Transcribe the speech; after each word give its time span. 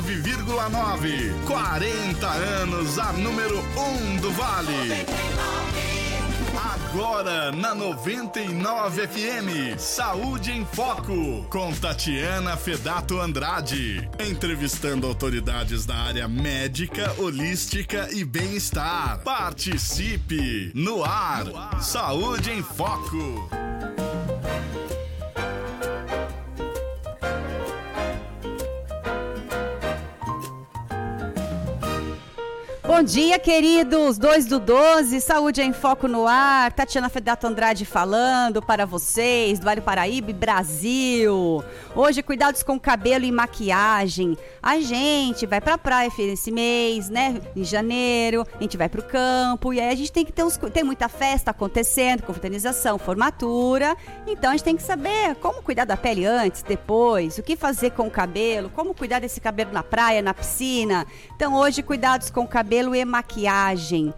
99,9. 0.00 1.46
40 1.46 2.26
anos, 2.26 2.98
a 2.98 3.12
número 3.14 3.58
1 3.58 3.80
um 3.80 4.16
do 4.16 4.30
Vale. 4.32 5.06
Agora 6.92 7.50
na 7.52 7.74
99 7.74 9.06
FM, 9.06 9.78
Saúde 9.78 10.52
em 10.52 10.66
Foco, 10.66 11.46
com 11.48 11.72
Tatiana 11.72 12.56
Fedato 12.56 13.18
Andrade. 13.18 14.08
Entrevistando 14.18 15.06
autoridades 15.06 15.86
da 15.86 15.94
área 15.94 16.28
médica, 16.28 17.14
holística 17.18 18.08
e 18.12 18.22
bem-estar. 18.22 19.20
Participe 19.20 20.72
no 20.74 21.02
ar. 21.04 21.80
Saúde 21.80 22.50
em 22.50 22.62
Foco. 22.62 23.48
Bom 32.96 33.02
dia, 33.02 33.38
queridos. 33.38 34.16
2 34.16 34.46
do 34.46 34.58
12, 34.58 35.20
Saúde 35.20 35.60
em 35.60 35.70
Foco 35.70 36.08
no 36.08 36.26
ar. 36.26 36.72
Tatiana 36.72 37.10
Fedato 37.10 37.46
Andrade 37.46 37.84
falando 37.84 38.62
para 38.62 38.86
vocês, 38.86 39.58
do 39.58 39.66
Vale 39.66 39.82
Paraíba, 39.82 40.32
Brasil. 40.32 41.62
Hoje, 41.94 42.22
cuidados 42.22 42.62
com 42.62 42.80
cabelo 42.80 43.26
e 43.26 43.30
maquiagem. 43.30 44.34
A 44.62 44.80
gente 44.80 45.44
vai 45.44 45.60
pra 45.60 45.76
praia 45.76 46.10
esse 46.18 46.50
mês, 46.50 47.10
né? 47.10 47.38
Em 47.54 47.64
janeiro, 47.64 48.46
a 48.54 48.62
gente 48.62 48.78
vai 48.78 48.88
pro 48.88 49.02
campo. 49.02 49.74
E 49.74 49.80
aí 49.80 49.90
a 49.90 49.94
gente 49.94 50.10
tem 50.10 50.24
que 50.24 50.32
ter 50.32 50.42
uns. 50.42 50.56
Tem 50.56 50.82
muita 50.82 51.06
festa 51.06 51.50
acontecendo, 51.50 52.22
confraternização, 52.22 52.98
formatura. 52.98 53.94
Então 54.26 54.48
a 54.48 54.52
gente 54.54 54.64
tem 54.64 54.76
que 54.76 54.82
saber 54.82 55.34
como 55.42 55.62
cuidar 55.62 55.84
da 55.84 55.98
pele 55.98 56.24
antes, 56.24 56.62
depois, 56.62 57.36
o 57.36 57.42
que 57.42 57.56
fazer 57.56 57.90
com 57.90 58.06
o 58.06 58.10
cabelo, 58.10 58.70
como 58.70 58.94
cuidar 58.94 59.18
desse 59.18 59.38
cabelo 59.38 59.70
na 59.70 59.82
praia, 59.82 60.22
na 60.22 60.32
piscina. 60.32 61.06
Então, 61.34 61.54
hoje, 61.54 61.82
cuidados 61.82 62.30
com 62.30 62.40
o 62.40 62.48
cabelo 62.48 62.85
cabelo 62.86 62.94
e 62.94 63.04
maquiagem. 63.04 64.14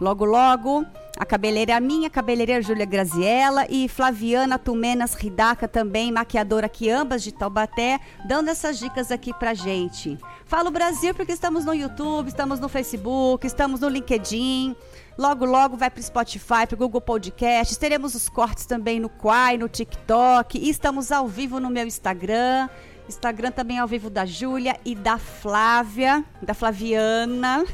Logo, 0.00 0.24
logo, 0.24 0.84
a 1.18 1.24
cabeleireira 1.24 1.80
minha, 1.80 2.10
cabeleireira 2.10 2.62
Júlia 2.62 2.86
Graziella 2.86 3.66
e 3.68 3.88
Flaviana 3.88 4.58
Tumenas 4.58 5.14
Ridaca 5.14 5.68
também, 5.68 6.12
maquiadora 6.12 6.66
aqui, 6.66 6.90
ambas 6.90 7.22
de 7.22 7.32
Taubaté, 7.32 8.00
dando 8.26 8.48
essas 8.48 8.78
dicas 8.78 9.10
aqui 9.10 9.32
pra 9.34 9.54
gente. 9.54 10.18
Falo 10.46 10.70
Brasil 10.70 11.14
porque 11.14 11.32
estamos 11.32 11.64
no 11.64 11.74
YouTube, 11.74 12.28
estamos 12.28 12.60
no 12.60 12.68
Facebook, 12.68 13.46
estamos 13.46 13.80
no 13.80 13.88
LinkedIn. 13.88 14.76
Logo, 15.16 15.44
logo 15.44 15.76
vai 15.76 15.90
para 15.90 16.02
Spotify, 16.02 16.66
para 16.66 16.76
Google 16.76 17.00
Podcasts. 17.00 17.76
Teremos 17.76 18.14
os 18.14 18.28
cortes 18.28 18.66
também 18.66 18.98
no 18.98 19.08
Quai, 19.08 19.58
no 19.58 19.68
TikTok. 19.68 20.58
E 20.58 20.70
estamos 20.70 21.12
ao 21.12 21.28
vivo 21.28 21.60
no 21.60 21.70
meu 21.70 21.86
Instagram. 21.86 22.68
Instagram 23.12 23.50
também 23.50 23.78
ao 23.78 23.86
vivo 23.86 24.08
da 24.08 24.24
Júlia 24.24 24.78
e 24.84 24.94
da 24.94 25.18
Flávia, 25.18 26.24
da 26.40 26.54
Flaviana. 26.54 27.64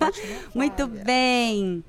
Muito 0.54 0.86
bem. 0.86 1.84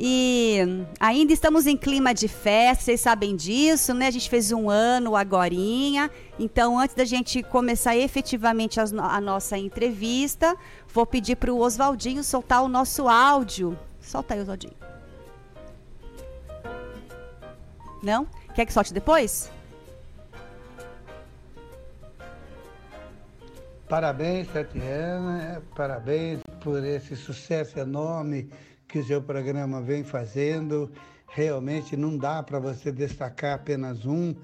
E 0.00 0.60
ainda 1.00 1.32
estamos 1.32 1.66
em 1.66 1.76
clima 1.76 2.14
de 2.14 2.28
festa, 2.28 2.84
vocês 2.84 3.00
sabem 3.00 3.34
disso, 3.34 3.92
né? 3.92 4.06
A 4.06 4.10
gente 4.10 4.30
fez 4.30 4.52
um 4.52 4.70
ano 4.70 5.16
agorinha. 5.16 6.10
Então, 6.38 6.78
antes 6.78 6.94
da 6.94 7.04
gente 7.04 7.42
começar 7.42 7.96
efetivamente 7.96 8.78
a 8.80 9.20
nossa 9.20 9.58
entrevista, 9.58 10.56
vou 10.92 11.04
pedir 11.04 11.36
para 11.36 11.52
o 11.52 11.58
Oswaldinho 11.58 12.22
soltar 12.22 12.62
o 12.62 12.68
nosso 12.68 13.08
áudio. 13.08 13.76
Solta 14.00 14.34
aí, 14.34 14.40
Oswaldinho. 14.40 14.74
Não? 18.02 18.26
Quer 18.54 18.64
que 18.64 18.72
solte 18.72 18.94
depois? 18.94 19.50
Parabéns, 23.88 24.46
Tatiana, 24.48 25.62
parabéns 25.74 26.40
por 26.60 26.84
esse 26.84 27.16
sucesso 27.16 27.78
enorme 27.78 28.50
que 28.86 28.98
o 28.98 29.06
seu 29.06 29.22
programa 29.22 29.80
vem 29.80 30.04
fazendo. 30.04 30.92
Realmente 31.26 31.96
não 31.96 32.18
dá 32.18 32.42
para 32.42 32.58
você 32.58 32.92
destacar 32.92 33.54
apenas 33.54 34.04
um, 34.04 34.34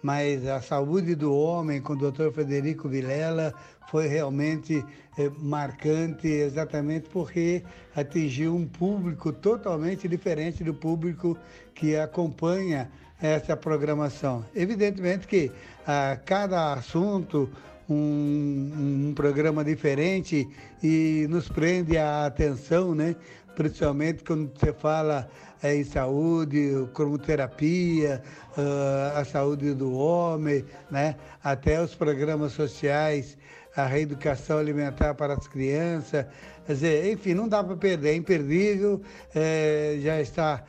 mas 0.00 0.46
a 0.46 0.60
saúde 0.60 1.16
do 1.16 1.34
homem 1.34 1.82
com 1.82 1.94
o 1.94 1.96
Dr. 1.96 2.30
Federico 2.32 2.88
Vilela 2.88 3.52
foi 3.90 4.06
realmente 4.06 4.84
é, 5.18 5.28
marcante, 5.36 6.28
exatamente 6.28 7.08
porque 7.08 7.64
atingiu 7.96 8.54
um 8.54 8.68
público 8.68 9.32
totalmente 9.32 10.06
diferente 10.06 10.62
do 10.62 10.74
público 10.74 11.36
que 11.74 11.96
acompanha 11.96 12.88
essa 13.20 13.56
programação. 13.56 14.44
Evidentemente 14.54 15.26
que 15.26 15.50
a 15.84 16.16
cada 16.24 16.74
assunto 16.74 17.50
um, 17.88 19.08
um 19.08 19.14
programa 19.14 19.64
diferente 19.64 20.48
e 20.82 21.26
nos 21.28 21.48
prende 21.48 21.96
a 21.98 22.26
atenção, 22.26 22.94
né? 22.94 23.16
principalmente 23.54 24.24
quando 24.24 24.50
você 24.54 24.72
fala 24.72 25.28
é, 25.62 25.76
em 25.76 25.84
saúde, 25.84 26.88
cromoterapia, 26.94 28.22
uh, 28.56 29.18
a 29.18 29.24
saúde 29.24 29.74
do 29.74 29.92
homem, 29.92 30.64
né? 30.90 31.16
até 31.42 31.80
os 31.80 31.94
programas 31.94 32.52
sociais, 32.52 33.36
a 33.76 33.86
reeducação 33.86 34.58
alimentar 34.58 35.14
para 35.14 35.34
as 35.34 35.46
crianças. 35.46 36.26
Quer 36.66 36.72
dizer, 36.72 37.12
enfim, 37.12 37.34
não 37.34 37.48
dá 37.48 37.62
para 37.62 37.76
perder, 37.76 38.10
é 38.10 38.14
imperdível, 38.14 39.00
é, 39.34 39.98
já 40.00 40.20
está 40.20 40.64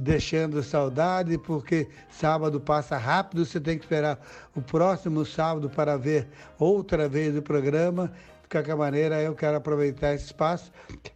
deixando 0.00 0.62
saudade, 0.62 1.38
porque 1.38 1.88
sábado 2.08 2.60
passa 2.60 2.96
rápido, 2.96 3.44
você 3.44 3.60
tem 3.60 3.78
que 3.78 3.84
esperar 3.84 4.18
o 4.54 4.62
próximo 4.62 5.24
sábado 5.24 5.68
para 5.70 5.96
ver 5.96 6.28
outra 6.58 7.08
vez 7.08 7.36
o 7.36 7.42
programa. 7.42 8.12
De 8.42 8.48
qualquer 8.48 8.76
maneira, 8.76 9.20
eu 9.20 9.34
quero 9.34 9.56
aproveitar 9.56 10.14
esse 10.14 10.26
espaço 10.26 10.70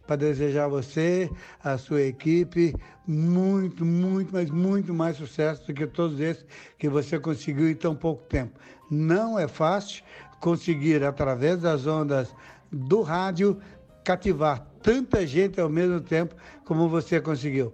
para 0.05 0.15
desejar 0.15 0.65
a 0.65 0.67
você, 0.67 1.29
a 1.63 1.77
sua 1.77 2.01
equipe, 2.01 2.75
muito, 3.07 3.85
muito, 3.85 4.33
mas 4.33 4.49
muito 4.49 4.93
mais 4.93 5.17
sucesso 5.17 5.67
do 5.67 5.73
que 5.73 5.87
todos 5.87 6.19
esses 6.19 6.45
que 6.77 6.89
você 6.89 7.19
conseguiu 7.19 7.69
em 7.69 7.75
tão 7.75 7.95
pouco 7.95 8.23
tempo. 8.23 8.59
Não 8.89 9.37
é 9.37 9.47
fácil 9.47 10.03
conseguir, 10.39 11.03
através 11.03 11.61
das 11.61 11.85
ondas 11.85 12.33
do 12.71 13.01
rádio, 13.01 13.59
cativar 14.03 14.65
tanta 14.81 15.25
gente 15.25 15.59
ao 15.61 15.69
mesmo 15.69 16.01
tempo 16.01 16.35
como 16.65 16.89
você 16.89 17.21
conseguiu. 17.21 17.73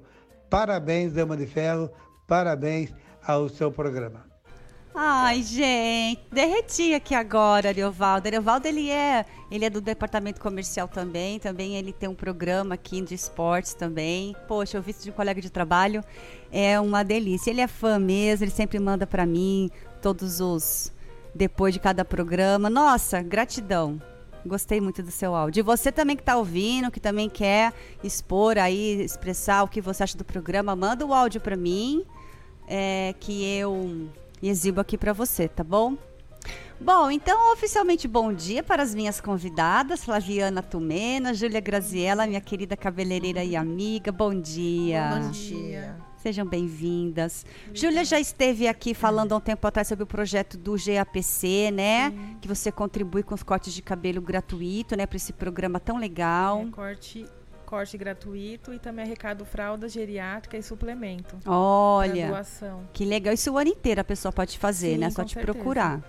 Parabéns, 0.50 1.14
Dama 1.14 1.36
de 1.36 1.46
Ferro, 1.46 1.90
parabéns 2.28 2.94
ao 3.26 3.50
seu 3.50 3.72
programa. 3.72 4.26
Ai, 4.98 5.44
gente, 5.44 6.22
derreti 6.32 6.94
aqui 6.94 7.14
agora, 7.14 7.68
Ariovaldo. 7.68 8.30
Ariovaldo, 8.30 8.66
ele 8.66 8.90
é, 8.90 9.26
ele 9.52 9.66
é 9.66 9.70
do 9.70 9.82
departamento 9.82 10.40
comercial 10.40 10.88
também, 10.88 11.38
também 11.38 11.76
ele 11.76 11.92
tem 11.92 12.08
um 12.08 12.16
programa 12.16 12.76
aqui 12.76 13.02
de 13.02 13.14
esportes 13.14 13.74
também. 13.74 14.34
Poxa, 14.48 14.78
eu 14.78 14.82
vi 14.82 14.94
de 14.94 15.10
um 15.10 15.14
colega 15.14 15.42
de 15.42 15.50
trabalho, 15.50 16.02
é 16.50 16.80
uma 16.80 17.04
delícia. 17.04 17.52
Ele 17.52 17.60
é 17.60 17.68
fã 17.68 18.00
mesmo, 18.00 18.46
ele 18.46 18.52
sempre 18.52 18.80
manda 18.80 19.06
para 19.06 19.26
mim 19.26 19.70
todos 20.02 20.40
os 20.40 20.94
depois 21.34 21.74
de 21.74 21.80
cada 21.82 22.06
programa. 22.06 22.70
Nossa, 22.70 23.22
gratidão. 23.22 24.02
Gostei 24.46 24.80
muito 24.80 25.02
do 25.02 25.12
seu 25.12 25.34
áudio. 25.34 25.62
E 25.62 25.64
você 25.64 25.92
também 25.92 26.16
que 26.16 26.22
está 26.22 26.38
ouvindo, 26.38 26.92
que 26.92 27.00
também 27.00 27.30
quer 27.30 27.74
expor 28.04 28.58
aí, 28.58 29.02
expressar 29.02 29.64
o 29.64 29.68
que 29.68 29.82
você 29.82 30.04
acha 30.04 30.18
do 30.18 30.24
programa, 30.24 30.76
manda 30.76 31.06
o 31.06 31.14
áudio 31.14 31.42
para 31.42 31.56
mim, 31.56 32.06
é, 32.68 33.16
que 33.20 33.44
eu 33.44 34.08
exibo 34.42 34.80
aqui 34.80 34.98
para 34.98 35.14
você, 35.14 35.48
tá 35.48 35.64
bom? 35.64 35.98
Bom, 36.80 37.10
então 37.10 37.54
oficialmente 37.54 38.08
bom 38.08 38.34
dia 38.34 38.62
para 38.62 38.84
as 38.84 38.94
minhas 38.94 39.22
convidadas, 39.22 40.04
Flaviana 40.04 40.62
Tumena, 40.62 41.34
Júlia 41.34 41.62
Graziella, 41.62 42.28
minha 42.28 42.42
querida 42.42 42.76
cabeleireira 42.76 43.44
e 43.44 43.56
amiga. 43.56 44.12
Bom 44.12 44.40
dia. 44.40 45.10
Bom 45.10 45.32
dia. 45.32 46.05
Sejam 46.25 46.44
bem-vindas. 46.44 47.46
Júlia 47.72 48.03
já 48.03 48.19
esteve 48.19 48.68
aqui 48.68 48.96
falando 48.96 49.34
há 49.34 49.38
um 49.38 49.40
tempo 49.40 49.68
atrás 49.68 49.88
sobre 49.88 50.06
o 50.06 50.08
projeto 50.08 50.58
do 50.58 50.74
GAPC, 50.74 51.69
né? 51.69 52.09
Sim. 52.09 52.38
Que 52.41 52.47
você 52.47 52.72
contribui 52.72 53.22
com 53.22 53.36
os 53.36 53.44
cortes 53.44 53.72
de 53.72 53.84
cabelo 53.84 54.19
gratuito, 54.19 54.97
né? 54.97 55.06
Para 55.06 55.17
esse 55.17 55.32
programa 55.32 55.79
tão 55.79 56.00
legal. 56.00 56.64
É, 56.64 56.72
corte 56.72 57.26
corte 57.64 57.96
gratuito 57.96 58.73
e 58.73 58.79
também 58.79 59.05
arrecado 59.05 59.46
fralda 59.46 59.88
geriátrica 59.88 60.58
e 60.58 60.64
suplemento. 60.64 61.38
Olha, 61.46 62.29
doação. 62.29 62.88
que 62.91 63.05
legal. 63.05 63.34
Isso 63.34 63.52
o 63.52 63.58
ano 63.58 63.70
inteiro 63.70 64.02
a 64.02 64.03
pessoa 64.03 64.32
pode 64.32 64.58
fazer, 64.58 64.94
Sim, 64.94 64.97
né? 64.97 65.09
Só 65.11 65.23
te 65.23 65.34
certeza. 65.34 65.53
procurar. 65.53 66.02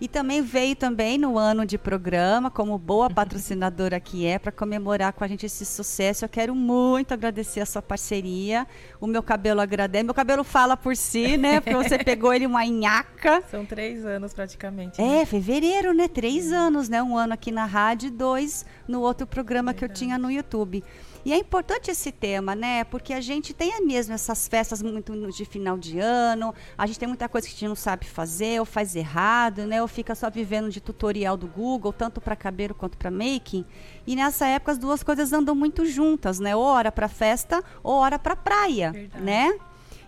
E 0.00 0.06
também 0.06 0.42
veio 0.42 0.76
também 0.76 1.18
no 1.18 1.36
ano 1.36 1.66
de 1.66 1.76
programa, 1.76 2.50
como 2.50 2.78
boa 2.78 3.08
patrocinadora 3.10 3.98
que 3.98 4.26
é, 4.26 4.38
para 4.38 4.52
comemorar 4.52 5.12
com 5.12 5.24
a 5.24 5.28
gente 5.28 5.46
esse 5.46 5.64
sucesso. 5.64 6.24
Eu 6.24 6.28
quero 6.28 6.54
muito 6.54 7.12
agradecer 7.12 7.60
a 7.60 7.66
sua 7.66 7.82
parceria. 7.82 8.66
O 9.00 9.06
meu 9.06 9.22
cabelo 9.22 9.60
agradece. 9.60 10.04
Meu 10.04 10.14
cabelo 10.14 10.44
fala 10.44 10.76
por 10.76 10.96
si, 10.96 11.36
né? 11.36 11.60
Porque 11.60 11.76
você 11.76 11.98
pegou 12.02 12.32
ele 12.32 12.46
uma 12.46 12.64
nhaca. 12.64 13.42
São 13.50 13.64
três 13.64 14.04
anos 14.04 14.32
praticamente. 14.32 15.00
Né? 15.00 15.22
É, 15.22 15.26
fevereiro, 15.26 15.92
né? 15.92 16.08
Três 16.08 16.52
anos, 16.52 16.88
né? 16.88 17.02
Um 17.02 17.16
ano 17.16 17.32
aqui 17.32 17.50
na 17.50 17.64
rádio 17.64 18.08
e 18.08 18.10
dois 18.10 18.64
no 18.86 19.00
outro 19.00 19.26
programa 19.26 19.72
Verdade. 19.72 19.78
que 19.78 19.84
eu 19.84 19.94
tinha 19.94 20.18
no 20.18 20.30
YouTube. 20.30 20.82
E 21.24 21.32
é 21.32 21.36
importante 21.36 21.90
esse 21.90 22.10
tema, 22.12 22.54
né? 22.54 22.84
Porque 22.84 23.12
a 23.12 23.20
gente 23.20 23.52
tem 23.52 23.84
mesmo 23.84 24.14
essas 24.14 24.48
festas 24.48 24.82
muito 24.82 25.14
de 25.32 25.44
final 25.44 25.76
de 25.76 25.98
ano, 25.98 26.54
a 26.76 26.86
gente 26.86 26.98
tem 26.98 27.08
muita 27.08 27.28
coisa 27.28 27.46
que 27.46 27.52
a 27.52 27.56
gente 27.56 27.68
não 27.68 27.74
sabe 27.74 28.06
fazer, 28.06 28.60
ou 28.60 28.64
faz 28.64 28.94
errado, 28.96 29.66
né? 29.66 29.82
Ou 29.82 29.88
fica 29.88 30.14
só 30.14 30.30
vivendo 30.30 30.70
de 30.70 30.80
tutorial 30.80 31.36
do 31.36 31.46
Google, 31.46 31.92
tanto 31.92 32.20
para 32.20 32.36
cabelo 32.36 32.74
quanto 32.74 32.96
para 32.96 33.10
making. 33.10 33.64
E 34.06 34.16
nessa 34.16 34.46
época 34.46 34.72
as 34.72 34.78
duas 34.78 35.02
coisas 35.02 35.32
andam 35.32 35.54
muito 35.54 35.84
juntas, 35.84 36.38
né? 36.38 36.54
Ou 36.56 36.62
hora 36.62 36.90
para 36.92 37.08
festa, 37.08 37.62
ou 37.82 37.94
hora 37.96 38.18
para 38.18 38.36
praia, 38.36 38.92
Verdade. 38.92 39.24
né? 39.24 39.58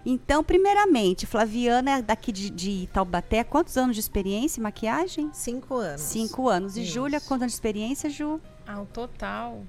Então, 0.05 0.43
primeiramente, 0.43 1.27
Flaviana 1.27 1.99
é 1.99 2.03
daqui 2.03 2.33
de, 2.33 2.49
de 2.49 2.89
Taubaté, 2.93 3.45
quantos 3.45 3.77
anos 3.77 3.95
de 3.95 4.01
experiência 4.01 4.59
em 4.59 4.63
maquiagem? 4.63 5.31
Cinco 5.35 5.75
anos. 5.75 6.01
Cinco 6.01 6.49
anos. 6.49 6.77
E 6.77 6.83
Isso. 6.83 6.93
Júlia, 6.93 7.21
quantos 7.21 7.43
anos 7.43 7.53
de 7.53 7.57
experiência, 7.57 8.09
Ju? 8.09 8.41
Ao 8.67 8.87
total, 8.87 9.63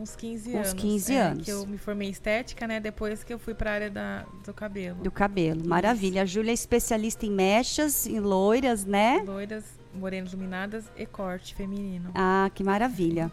uns 0.00 0.16
15 0.16 0.50
Uns 0.50 0.54
anos. 0.54 0.72
15 0.74 1.14
é, 1.14 1.20
anos. 1.20 1.44
Que 1.44 1.50
eu 1.50 1.66
me 1.66 1.78
formei 1.78 2.08
em 2.08 2.10
estética, 2.10 2.66
né? 2.66 2.80
Depois 2.80 3.22
que 3.22 3.32
eu 3.32 3.38
fui 3.38 3.54
pra 3.54 3.72
área 3.72 3.90
da, 3.90 4.24
do 4.44 4.52
cabelo. 4.52 5.02
Do 5.02 5.10
cabelo. 5.10 5.66
Maravilha. 5.66 6.22
A 6.22 6.24
Júlia 6.24 6.50
é 6.50 6.54
especialista 6.54 7.26
em 7.26 7.30
mechas, 7.30 8.06
em 8.06 8.18
loiras, 8.20 8.84
né? 8.84 9.22
Loiras, 9.24 9.64
morenas 9.94 10.32
iluminadas 10.32 10.84
e 10.96 11.06
corte 11.06 11.54
feminino. 11.54 12.10
Ah, 12.14 12.50
que 12.54 12.64
maravilha. 12.64 13.30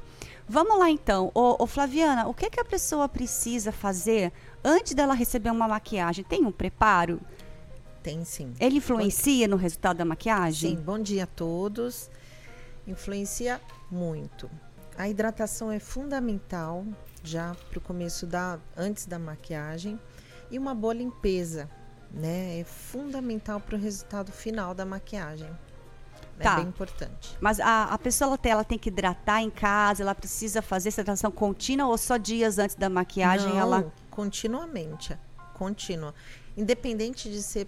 Vamos 0.47 0.77
lá 0.79 0.89
então. 0.89 1.31
Ô, 1.33 1.61
ô, 1.61 1.67
Flaviana, 1.67 2.27
o 2.27 2.33
que, 2.33 2.49
que 2.49 2.59
a 2.59 2.65
pessoa 2.65 3.09
precisa 3.09 3.71
fazer 3.71 4.31
antes 4.63 4.93
dela 4.93 5.13
receber 5.13 5.49
uma 5.49 5.67
maquiagem? 5.67 6.23
Tem 6.23 6.45
um 6.45 6.51
preparo? 6.51 7.19
Tem 8.01 8.23
sim. 8.23 8.53
Ele 8.59 8.77
influencia 8.77 9.47
no 9.47 9.57
resultado 9.57 9.97
da 9.97 10.05
maquiagem? 10.05 10.77
Sim, 10.77 10.81
bom 10.81 10.99
dia 10.99 11.23
a 11.23 11.27
todos. 11.27 12.09
Influencia 12.87 13.59
muito. 13.91 14.49
A 14.97 15.07
hidratação 15.07 15.71
é 15.71 15.79
fundamental 15.79 16.83
já 17.23 17.55
para 17.69 17.77
o 17.77 17.81
começo 17.81 18.25
da 18.25 18.59
antes 18.75 19.05
da 19.05 19.19
maquiagem 19.19 19.99
e 20.49 20.57
uma 20.57 20.73
boa 20.73 20.93
limpeza, 20.93 21.69
né? 22.11 22.59
É 22.59 22.63
fundamental 22.63 23.59
para 23.59 23.75
o 23.75 23.79
resultado 23.79 24.31
final 24.31 24.73
da 24.73 24.85
maquiagem. 24.85 25.49
Tá. 26.39 26.53
É 26.53 26.55
bem 26.57 26.65
importante. 26.67 27.37
Mas 27.39 27.59
a, 27.59 27.85
a 27.85 27.97
pessoa 27.97 28.29
ela 28.29 28.37
tem, 28.37 28.51
ela 28.51 28.63
tem 28.63 28.77
que 28.77 28.89
hidratar 28.89 29.41
em 29.41 29.49
casa, 29.49 30.03
ela 30.03 30.15
precisa 30.15 30.61
fazer 30.61 30.89
essa 30.89 31.01
hidratação 31.01 31.31
contínua 31.31 31.87
ou 31.87 31.97
só 31.97 32.17
dias 32.17 32.57
antes 32.57 32.75
da 32.75 32.89
maquiagem 32.89 33.49
Não, 33.49 33.59
ela. 33.59 33.93
continuamente, 34.09 35.17
contínua, 35.53 36.13
independente 36.55 37.29
de 37.29 37.41
ser 37.41 37.67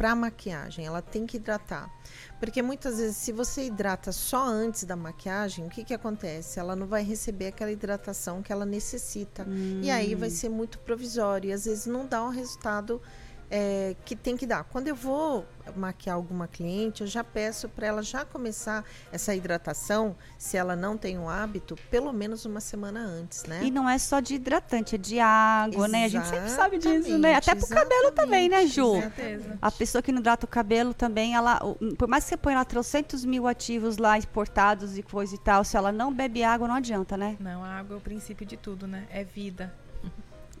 para 0.00 0.14
maquiagem, 0.14 0.86
ela 0.86 1.02
tem 1.02 1.26
que 1.26 1.36
hidratar, 1.36 1.94
porque 2.38 2.62
muitas 2.62 2.96
vezes 2.96 3.18
se 3.18 3.32
você 3.32 3.66
hidrata 3.66 4.12
só 4.12 4.46
antes 4.46 4.84
da 4.84 4.96
maquiagem, 4.96 5.66
o 5.66 5.68
que 5.68 5.84
que 5.84 5.92
acontece? 5.92 6.58
Ela 6.58 6.74
não 6.74 6.86
vai 6.86 7.02
receber 7.02 7.48
aquela 7.48 7.70
hidratação 7.70 8.42
que 8.42 8.50
ela 8.50 8.64
necessita. 8.64 9.46
E 9.82 9.90
aí 9.90 10.14
vai 10.14 10.30
ser 10.30 10.48
muito 10.48 10.78
provisório 10.78 11.50
e 11.50 11.52
às 11.52 11.66
vezes 11.66 11.84
não 11.84 12.06
dá 12.06 12.24
o 12.24 12.30
resultado 12.30 13.02
é, 13.50 13.96
que 14.04 14.14
tem 14.14 14.36
que 14.36 14.46
dar. 14.46 14.64
Quando 14.64 14.88
eu 14.88 14.94
vou 14.94 15.44
maquiar 15.76 16.16
alguma 16.16 16.46
cliente, 16.48 17.02
eu 17.02 17.06
já 17.06 17.22
peço 17.22 17.68
para 17.68 17.86
ela 17.86 18.02
já 18.02 18.24
começar 18.24 18.84
essa 19.12 19.34
hidratação, 19.34 20.16
se 20.38 20.56
ela 20.56 20.74
não 20.76 20.96
tem 20.96 21.18
o 21.18 21.28
hábito, 21.28 21.76
pelo 21.90 22.12
menos 22.12 22.44
uma 22.44 22.60
semana 22.60 23.00
antes, 23.00 23.44
né? 23.44 23.60
E 23.62 23.70
não 23.70 23.88
é 23.88 23.98
só 23.98 24.20
de 24.20 24.34
hidratante, 24.34 24.94
é 24.94 24.98
de 24.98 25.18
água, 25.18 25.88
né? 25.88 26.04
A 26.04 26.08
gente 26.08 26.26
sempre 26.26 26.50
sabe 26.50 26.78
disso, 26.78 27.18
né? 27.18 27.34
Até 27.34 27.54
pro 27.54 27.64
Exatamente, 27.64 27.90
cabelo 27.90 28.12
também, 28.12 28.48
né, 28.48 28.66
Ju? 28.66 28.96
exatamente. 28.96 29.14
certeza. 29.16 29.58
A 29.60 29.70
pessoa 29.70 30.02
que 30.02 30.12
não 30.12 30.20
hidrata 30.20 30.46
o 30.46 30.48
cabelo 30.48 30.94
também, 30.94 31.34
ela, 31.34 31.60
por 31.98 32.08
mais 32.08 32.24
que 32.24 32.30
você 32.30 32.36
ponha 32.36 32.58
lá 32.58 32.64
trocentos 32.64 33.24
mil 33.24 33.46
ativos 33.46 33.96
lá 33.96 34.16
importados 34.18 34.96
e 34.96 35.02
coisa 35.02 35.34
e 35.34 35.38
tal, 35.38 35.64
se 35.64 35.76
ela 35.76 35.92
não 35.92 36.12
bebe 36.12 36.42
água, 36.42 36.68
não 36.68 36.74
adianta, 36.74 37.16
né? 37.16 37.36
Não, 37.40 37.64
a 37.64 37.68
água 37.68 37.94
é 37.94 37.98
o 37.98 38.00
princípio 38.00 38.46
de 38.46 38.56
tudo, 38.56 38.86
né? 38.86 39.06
É 39.10 39.24
vida. 39.24 39.72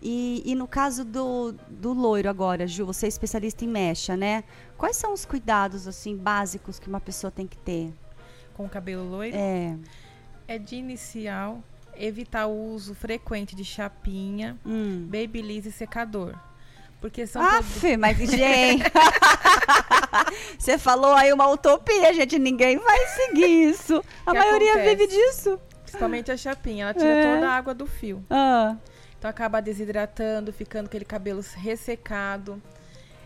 E, 0.02 0.42
e 0.46 0.54
no 0.54 0.66
caso 0.66 1.04
do, 1.04 1.52
do 1.68 1.92
loiro 1.92 2.28
agora, 2.30 2.66
Ju, 2.66 2.86
você 2.86 3.06
é 3.06 3.08
especialista 3.08 3.64
em 3.64 3.68
mecha, 3.68 4.16
né? 4.16 4.44
Quais 4.78 4.96
são 4.96 5.12
os 5.12 5.24
cuidados, 5.26 5.86
assim, 5.86 6.16
básicos 6.16 6.78
que 6.78 6.88
uma 6.88 7.00
pessoa 7.00 7.30
tem 7.30 7.46
que 7.46 7.58
ter? 7.58 7.92
Com 8.54 8.64
o 8.64 8.68
cabelo 8.68 9.04
loiro. 9.08 9.36
É. 9.36 9.76
É 10.48 10.58
de 10.58 10.76
inicial 10.76 11.62
evitar 11.94 12.46
o 12.46 12.72
uso 12.72 12.94
frequente 12.94 13.54
de 13.54 13.64
chapinha, 13.64 14.56
Hum. 14.64 15.06
babyliss 15.10 15.66
e 15.66 15.72
secador. 15.72 16.34
Porque 17.00 17.26
são 17.26 17.42
Aff, 17.42 17.96
mas, 17.98 18.16
gente... 18.30 18.82
você 20.58 20.78
falou 20.78 21.12
aí 21.14 21.32
uma 21.32 21.48
utopia, 21.48 22.12
gente. 22.14 22.38
Ninguém 22.38 22.78
vai 22.78 23.06
seguir 23.06 23.68
isso. 23.70 24.02
A 24.26 24.32
Que 24.32 24.38
maioria 24.38 24.72
acontece? 24.74 24.96
vive 24.96 25.06
disso. 25.08 25.60
principalmente 25.82 26.30
a 26.30 26.36
chapinha, 26.36 26.84
ela 26.84 26.94
tira 26.94 27.06
É. 27.08 27.34
toda 27.34 27.48
a 27.50 27.52
água 27.56 27.74
do 27.74 27.86
fio. 27.86 28.24
Ah, 28.30 28.76
Então 29.20 29.28
acaba 29.28 29.60
desidratando, 29.60 30.50
ficando 30.50 30.86
aquele 30.86 31.04
cabelo 31.04 31.44
ressecado, 31.56 32.60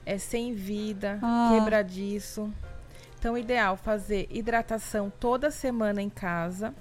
é 0.04 0.18
sem 0.18 0.52
vida, 0.52 1.20
Ah. 1.22 1.52
quebradiço. 1.54 2.52
Então, 3.16 3.34
o 3.34 3.38
ideal 3.38 3.76
fazer 3.76 4.26
hidratação 4.28 5.10
toda 5.20 5.52
semana 5.52 6.02
em 6.02 6.10
casa 6.10 6.74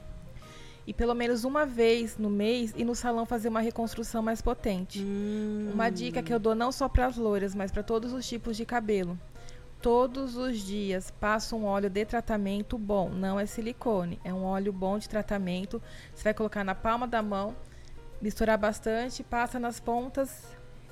e 0.87 0.93
pelo 0.95 1.13
menos 1.13 1.43
uma 1.43 1.63
vez 1.63 2.17
no 2.17 2.27
mês 2.27 2.73
ir 2.75 2.83
no 2.85 2.95
salão 2.95 3.23
fazer 3.23 3.49
uma 3.49 3.61
reconstrução 3.61 4.23
mais 4.23 4.41
potente. 4.41 4.99
hum. 5.03 5.69
Uma 5.71 5.91
dica 5.91 6.23
que 6.23 6.33
eu 6.33 6.39
dou 6.39 6.55
não 6.55 6.71
só 6.71 6.89
para 6.89 7.05
as 7.05 7.15
loiras, 7.15 7.53
mas 7.53 7.71
para 7.71 7.83
todos 7.83 8.13
os 8.13 8.27
tipos 8.27 8.57
de 8.57 8.65
cabelo. 8.65 9.15
Todos 9.79 10.35
os 10.37 10.57
dias 10.57 11.11
passa 11.19 11.55
um 11.55 11.65
óleo 11.65 11.89
de 11.89 12.03
tratamento 12.03 12.79
bom, 12.79 13.09
não 13.09 13.39
é 13.39 13.45
silicone, 13.45 14.19
é 14.23 14.33
um 14.33 14.43
óleo 14.43 14.73
bom 14.73 14.97
de 14.97 15.07
tratamento. 15.07 15.79
Você 16.15 16.23
vai 16.23 16.33
colocar 16.33 16.63
na 16.63 16.73
palma 16.73 17.05
da 17.07 17.21
mão, 17.21 17.55
misturar 18.23 18.57
bastante, 18.57 19.21
passa 19.21 19.59
nas 19.59 19.79
pontas, 19.81 20.31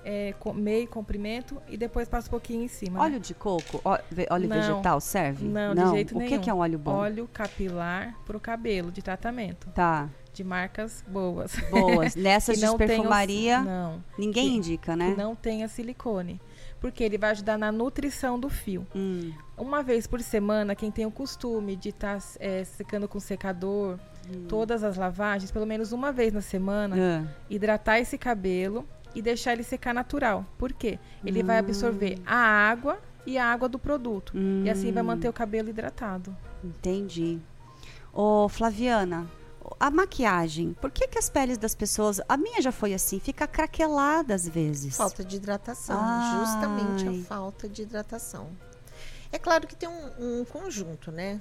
é, 0.04 0.34
meio 0.54 0.88
comprimento 0.88 1.62
e 1.70 1.78
depois 1.78 2.10
passa 2.10 2.28
um 2.28 2.32
pouquinho 2.32 2.64
em 2.64 2.68
cima. 2.68 3.00
né? 3.00 3.06
Óleo 3.06 3.20
de 3.20 3.34
coco, 3.34 3.80
óleo 3.86 4.50
Não. 4.50 4.58
vegetal 4.58 5.00
serve? 5.00 5.46
Não, 5.48 5.74
de 5.74 5.90
jeito 5.92 6.16
o 6.16 6.20
que 6.20 6.26
nenhum. 6.26 6.42
que 6.42 6.50
é 6.50 6.54
um 6.54 6.58
óleo 6.60 6.78
bom? 6.78 6.92
Óleo 6.92 7.30
capilar 7.32 8.14
para 8.26 8.36
o 8.36 8.40
cabelo 8.40 8.92
de 8.92 9.02
tratamento, 9.02 9.68
Tá, 9.70 10.10
de 10.34 10.44
marcas 10.44 11.04
boas. 11.08 11.56
boas. 11.70 12.16
Nessas 12.18 12.58
de 12.60 12.66
não 12.66 12.78
perfumaria, 12.78 13.62
Não, 13.62 14.04
ninguém 14.18 14.50
que- 14.50 14.56
indica, 14.58 14.92
que 14.94 14.98
né? 14.98 15.16
não 15.18 15.36
tenha 15.36 15.68
silicone, 15.68 16.42
porque 16.80 17.04
ele 17.04 17.18
vai 17.18 17.30
ajudar 17.32 17.58
na 17.58 17.72
nutrição 17.72 18.40
do 18.40 18.50
fio. 18.50 18.86
Hum, 18.96 19.32
Uma 19.56 19.84
vez 19.84 20.08
por 20.08 20.20
semana, 20.22 20.74
quem 20.76 20.90
tem 20.92 21.06
o 21.06 21.12
costume 21.12 21.76
de 21.76 21.90
estar 21.90 22.20
secando 22.66 23.08
com 23.08 23.20
secador, 23.20 24.00
todas 24.48 24.84
as 24.84 24.98
lavagens, 24.98 25.52
pelo 25.52 25.66
menos 25.66 25.92
uma 25.92 26.12
vez 26.12 26.34
na 26.34 26.42
semana, 26.42 26.96
ah, 26.96 27.28
hidratar 27.50 28.00
esse 28.00 28.18
cabelo 28.18 28.88
e 29.14 29.22
deixar 29.22 29.54
ele 29.54 29.64
secar 29.64 29.94
natural. 29.94 30.46
Por 30.58 30.74
quê? 30.74 31.00
Ele 31.24 31.44
vai 31.44 31.58
absorver 31.58 32.18
a 32.26 32.36
água 32.36 33.00
e 33.26 33.38
a 33.38 33.46
água 33.46 33.68
do 33.68 33.78
produto. 33.78 34.34
E 34.64 34.70
assim 34.70 34.92
vai 34.92 35.04
manter 35.04 35.30
o 35.30 35.34
cabelo 35.34 35.70
hidratado. 35.70 36.36
entendi. 36.64 37.40
Ô, 38.14 38.50
Flaviana, 38.50 39.26
a 39.80 39.90
maquiagem, 39.90 40.74
por 40.74 40.92
que 40.92 41.08
que 41.08 41.18
as 41.18 41.30
peles 41.30 41.58
das 41.58 41.74
pessoas, 41.74 42.20
a 42.28 42.36
minha 42.36 42.62
já 42.62 42.72
foi 42.72 42.94
assim, 42.94 43.20
fica 43.20 43.48
craquelada 43.48 44.34
às 44.34 44.48
vezes. 44.48 44.98
Falta 44.98 45.24
de 45.24 45.38
hidratação, 45.38 46.00
Ai. 46.00 46.40
justamente 46.40 47.08
a 47.08 47.26
falta 47.26 47.70
de 47.70 47.84
hidratação. 47.84 48.50
É 49.32 49.40
claro 49.40 49.66
que 49.66 49.76
tem 49.76 49.88
um, 49.88 50.42
um 50.42 50.46
conjunto, 50.46 51.12
né? 51.12 51.40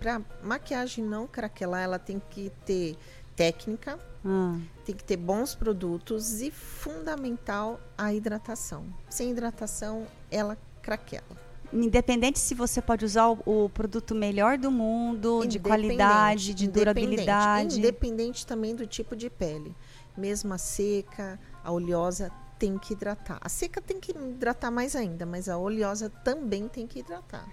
Para 0.00 0.22
maquiagem 0.42 1.04
não 1.04 1.26
craquelar, 1.26 1.82
ela 1.82 1.98
tem 1.98 2.20
que 2.30 2.50
ter 2.64 2.96
técnica, 3.36 3.98
Ah, 4.24 4.58
tem 4.84 4.94
que 4.94 5.04
ter 5.04 5.16
bons 5.16 5.54
produtos 5.54 6.40
e 6.40 6.50
fundamental 6.50 7.78
a 7.96 8.12
hidratação. 8.12 8.84
Sem 9.10 9.30
hidratação, 9.30 10.06
ela 10.30 10.56
craquela. 10.82 11.38
Independente 11.72 12.38
se 12.38 12.54
você 12.54 12.82
pode 12.82 13.04
usar 13.04 13.28
o, 13.28 13.38
o 13.44 13.68
produto 13.68 14.14
melhor 14.14 14.58
do 14.58 14.70
mundo, 14.70 15.46
de 15.46 15.58
qualidade, 15.58 16.54
de 16.54 16.64
independente. 16.64 16.72
durabilidade. 16.72 17.78
Independente 17.78 18.46
também 18.46 18.74
do 18.74 18.86
tipo 18.86 19.14
de 19.14 19.30
pele. 19.30 19.76
Mesmo 20.16 20.52
a 20.52 20.58
seca, 20.58 21.38
a 21.62 21.70
oleosa 21.70 22.32
tem 22.60 22.76
que 22.76 22.92
hidratar. 22.92 23.38
A 23.40 23.48
seca 23.48 23.80
tem 23.80 23.98
que 23.98 24.12
hidratar 24.12 24.70
mais 24.70 24.94
ainda, 24.94 25.24
mas 25.24 25.48
a 25.48 25.56
oleosa 25.56 26.10
também 26.22 26.68
tem 26.68 26.86
que 26.86 26.98
hidratar. 26.98 27.48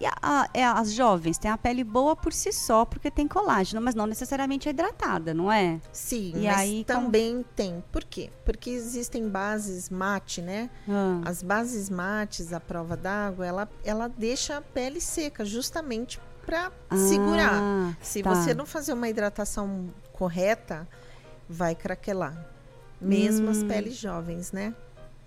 E 0.00 0.06
a- 0.06 0.14
a- 0.22 0.48
é, 0.54 0.64
as 0.64 0.92
jovens 0.92 1.36
têm 1.36 1.50
a 1.50 1.58
pele 1.58 1.82
boa 1.82 2.14
por 2.14 2.32
si 2.32 2.52
só, 2.52 2.84
porque 2.84 3.10
tem 3.10 3.26
colágeno, 3.26 3.82
mas 3.82 3.96
não 3.96 4.06
necessariamente 4.06 4.68
é 4.68 4.70
hidratada, 4.70 5.34
não 5.34 5.50
é? 5.50 5.80
Sim, 5.92 6.32
E 6.36 6.46
mas 6.46 6.60
aí, 6.60 6.84
como- 6.86 7.06
também 7.06 7.44
tem. 7.56 7.82
Por 7.90 8.04
quê? 8.04 8.30
Porque 8.44 8.70
existem 8.70 9.28
bases 9.28 9.90
mate, 9.90 10.40
né? 10.40 10.70
Ah, 10.88 11.20
As 11.24 11.42
bases 11.42 11.90
mates, 11.90 12.52
a 12.52 12.60
prova 12.60 12.96
d'água, 12.96 13.44
ela, 13.44 13.68
ela 13.84 14.06
deixa 14.08 14.58
a 14.58 14.60
pele 14.62 15.00
seca, 15.00 15.44
justamente 15.44 16.20
para 16.46 16.70
segurar. 16.96 17.60
ah, 17.60 17.92
Se 18.00 18.22
tá. 18.22 18.32
você 18.32 18.54
não 18.54 18.64
fazer 18.64 18.92
uma 18.92 19.08
hidratação 19.08 19.88
correta, 20.12 20.88
vai 21.48 21.74
craquelar. 21.74 22.51
Mesmo 23.02 23.48
Hum. 23.48 23.50
as 23.50 23.62
peles 23.62 23.96
jovens, 23.96 24.52
né? 24.52 24.74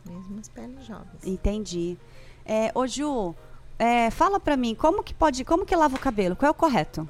Mesmo 0.05 0.39
as 0.39 0.47
peles 0.49 0.85
jovens. 0.85 1.25
Entendi. 1.25 1.97
É, 2.45 2.71
ô 2.75 2.85
Ju, 2.87 3.35
é, 3.77 4.09
fala 4.11 4.39
pra 4.39 4.55
mim, 4.55 4.75
como 4.75 5.03
que 5.03 5.13
pode, 5.13 5.43
como 5.43 5.65
que 5.65 5.75
lava 5.75 5.95
o 5.95 5.99
cabelo? 5.99 6.35
Qual 6.35 6.47
é 6.47 6.51
o 6.51 6.53
correto? 6.55 7.09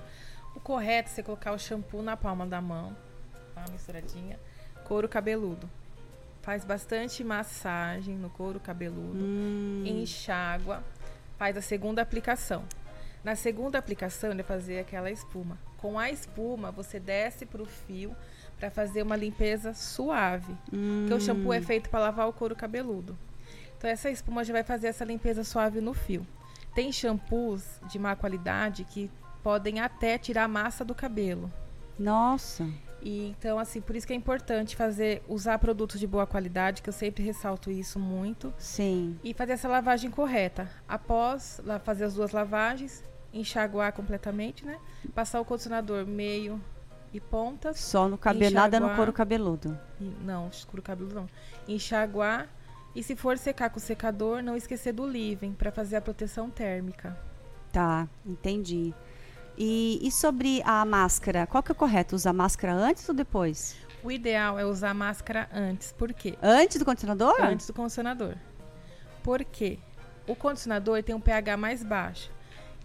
O 0.56 0.60
correto 0.60 1.10
é 1.10 1.14
você 1.14 1.24
colocar 1.24 1.52
o 1.52 1.60
shampoo 1.60 2.02
na 2.02 2.16
palma 2.18 2.46
da 2.46 2.62
mão, 2.62 2.96
tá? 3.54 3.66
Misturadinha. 3.72 4.40
Couro 4.86 5.08
cabeludo. 5.10 5.70
Faz 6.42 6.64
bastante 6.64 7.24
massagem 7.24 8.16
no 8.16 8.30
couro 8.30 8.60
cabeludo. 8.60 9.18
Hum. 9.20 9.84
Enxágua. 9.86 10.84
Faz 11.38 11.58
a 11.58 11.62
segunda 11.62 12.02
aplicação. 12.02 12.64
Na 13.24 13.36
segunda 13.36 13.78
aplicação, 13.80 14.30
ele 14.32 14.44
vai 14.44 14.58
fazer 14.58 14.80
aquela 14.80 15.10
espuma. 15.12 15.58
Com 15.80 15.98
a 16.00 16.10
espuma, 16.12 16.72
você 16.72 17.00
desce 17.00 17.46
pro 17.46 17.66
fio 17.66 18.16
para 18.60 18.70
fazer 18.70 19.04
uma 19.04 19.16
limpeza 19.16 19.74
suave. 19.74 20.56
Porque 20.70 21.14
o 21.14 21.22
shampoo 21.22 21.54
é 21.54 21.62
feito 21.62 21.90
para 21.90 22.00
lavar 22.00 22.28
o 22.28 22.34
couro 22.34 22.56
cabeludo. 22.56 23.18
Então 23.78 23.90
essa 23.90 24.10
espuma 24.10 24.44
já 24.44 24.54
vai 24.54 24.64
fazer 24.64 24.88
essa 24.88 25.06
limpeza 25.06 25.44
suave 25.44 25.82
no 25.82 25.94
fio. 25.94 26.26
Tem 26.74 26.92
shampoos 26.92 27.64
de 27.90 28.00
má 28.00 28.16
qualidade 28.16 28.84
que 28.84 29.10
podem 29.44 29.80
até 29.80 30.18
tirar 30.18 30.46
a 30.46 30.48
massa 30.48 30.84
do 30.84 30.96
cabelo. 30.96 31.52
Nossa. 31.98 32.68
E 33.02 33.28
então 33.28 33.60
assim, 33.60 33.80
por 33.80 33.96
isso 33.96 34.08
que 34.08 34.14
é 34.14 34.16
importante 34.16 34.76
fazer 34.76 35.22
usar 35.28 35.60
produtos 35.60 36.00
de 36.00 36.08
boa 36.08 36.26
qualidade, 36.26 36.82
que 36.82 36.90
eu 36.90 36.94
sempre 36.94 37.24
ressalto 37.24 37.70
isso 37.70 38.00
muito, 38.00 38.54
Sim. 38.58 39.20
e 39.24 39.34
fazer 39.34 39.54
essa 39.54 39.68
lavagem 39.68 40.10
correta. 40.10 40.70
Após 40.88 41.62
fazer 41.84 42.06
as 42.06 42.16
duas 42.16 42.32
lavagens, 42.32 43.04
enxaguar 43.32 43.94
completamente, 43.94 44.66
né? 44.66 44.80
Passar 45.14 45.40
o 45.40 45.46
condicionador 45.46 46.06
meio 46.08 46.60
e 47.16 47.20
pontas. 47.20 47.80
Só 47.80 48.08
no 48.08 48.18
cabelo, 48.18 48.54
nada 48.54 48.80
no 48.80 48.96
couro 48.96 49.14
cabeludo. 49.14 49.78
Não, 50.00 50.50
escuro 50.50 50.82
cabelo 50.82 51.14
não. 51.14 51.30
Enxaguar. 51.68 52.48
E 52.94 53.04
se 53.04 53.16
for 53.16 53.38
secar 53.38 53.70
com 53.70 53.78
o 53.78 53.82
secador, 53.82 54.42
não 54.42 54.56
esquecer 54.56 54.94
do 54.94 55.04
leave-in 55.04 55.54
para 55.54 55.72
fazer 55.72 55.98
a 55.98 56.02
proteção 56.02 56.50
térmica. 56.50 57.18
Tá, 57.72 58.08
entendi. 58.26 58.94
E, 59.58 60.00
e 60.02 60.12
sobre 60.12 60.62
a 60.66 60.84
máscara, 60.86 61.46
qual 61.48 61.62
que 61.64 61.72
é 61.72 61.74
o 61.74 61.76
correto? 61.76 62.16
Usar 62.16 62.34
máscara 62.34 62.74
antes 62.74 63.08
ou 63.08 63.16
depois? 63.16 63.76
O 64.04 64.12
ideal 64.12 64.60
é 64.60 64.66
usar 64.66 64.94
máscara 64.94 65.50
antes. 65.54 65.92
Por 65.92 66.14
quê? 66.14 66.38
Antes 66.42 66.78
do 66.78 66.86
condicionador? 66.86 67.36
Antes 67.42 67.68
do 67.68 67.74
condicionador. 67.74 68.36
Por 69.24 69.44
quê? 69.44 69.80
O 70.28 70.36
condicionador 70.36 71.02
tem 71.04 71.16
um 71.16 71.20
pH 71.20 71.58
mais 71.58 71.84
baixo. 71.84 72.32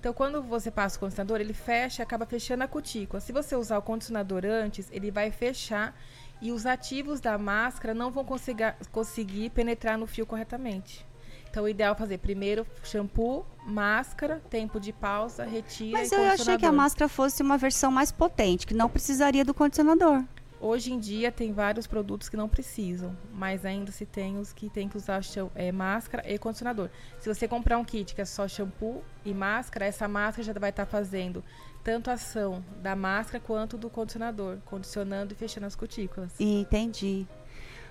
Então, 0.00 0.14
quando 0.14 0.42
você 0.42 0.70
passa 0.70 0.96
o 0.96 1.00
condicionador, 1.00 1.42
ele 1.42 1.52
fecha 1.52 2.00
e 2.00 2.02
acaba 2.02 2.24
fechando 2.24 2.64
a 2.64 2.66
cutícula. 2.66 3.20
Se 3.20 3.32
você 3.32 3.54
usar 3.54 3.76
o 3.76 3.82
condicionador 3.82 4.46
antes, 4.46 4.88
ele 4.90 5.10
vai 5.10 5.30
fechar 5.30 5.94
e 6.40 6.50
os 6.50 6.64
ativos 6.64 7.20
da 7.20 7.36
máscara 7.36 7.92
não 7.92 8.10
vão 8.10 8.24
conseguir, 8.24 8.74
conseguir 8.90 9.50
penetrar 9.50 9.98
no 9.98 10.06
fio 10.06 10.24
corretamente. 10.24 11.06
Então, 11.50 11.64
o 11.64 11.68
ideal 11.68 11.92
é 11.92 11.98
fazer 11.98 12.16
primeiro 12.16 12.66
shampoo, 12.82 13.44
máscara, 13.66 14.40
tempo 14.48 14.80
de 14.80 14.90
pausa, 14.90 15.44
retira 15.44 15.98
Mas 15.98 16.10
e 16.10 16.14
eu 16.14 16.24
achei 16.30 16.56
que 16.56 16.64
a 16.64 16.72
máscara 16.72 17.06
fosse 17.06 17.42
uma 17.42 17.58
versão 17.58 17.90
mais 17.90 18.10
potente, 18.10 18.66
que 18.66 18.72
não 18.72 18.88
precisaria 18.88 19.44
do 19.44 19.52
condicionador. 19.52 20.24
Hoje 20.62 20.92
em 20.92 20.98
dia 20.98 21.32
tem 21.32 21.54
vários 21.54 21.86
produtos 21.86 22.28
que 22.28 22.36
não 22.36 22.46
precisam, 22.46 23.16
mas 23.32 23.64
ainda 23.64 23.90
se 23.90 24.04
tem 24.04 24.36
os 24.36 24.52
que 24.52 24.68
tem 24.68 24.90
que 24.90 24.96
usar 24.98 25.22
é, 25.54 25.72
máscara 25.72 26.22
e 26.30 26.38
condicionador. 26.38 26.90
Se 27.18 27.34
você 27.34 27.48
comprar 27.48 27.78
um 27.78 27.84
kit 27.84 28.14
que 28.14 28.20
é 28.20 28.26
só 28.26 28.46
shampoo 28.46 29.02
e 29.24 29.32
máscara, 29.32 29.86
essa 29.86 30.06
máscara 30.06 30.42
já 30.42 30.52
vai 30.52 30.68
estar 30.68 30.84
fazendo 30.84 31.42
tanto 31.82 32.10
a 32.10 32.12
ação 32.12 32.62
da 32.82 32.94
máscara 32.94 33.42
quanto 33.42 33.78
do 33.78 33.88
condicionador, 33.88 34.58
condicionando 34.66 35.32
e 35.32 35.36
fechando 35.36 35.66
as 35.66 35.74
cutículas. 35.74 36.38
Entendi. 36.38 37.26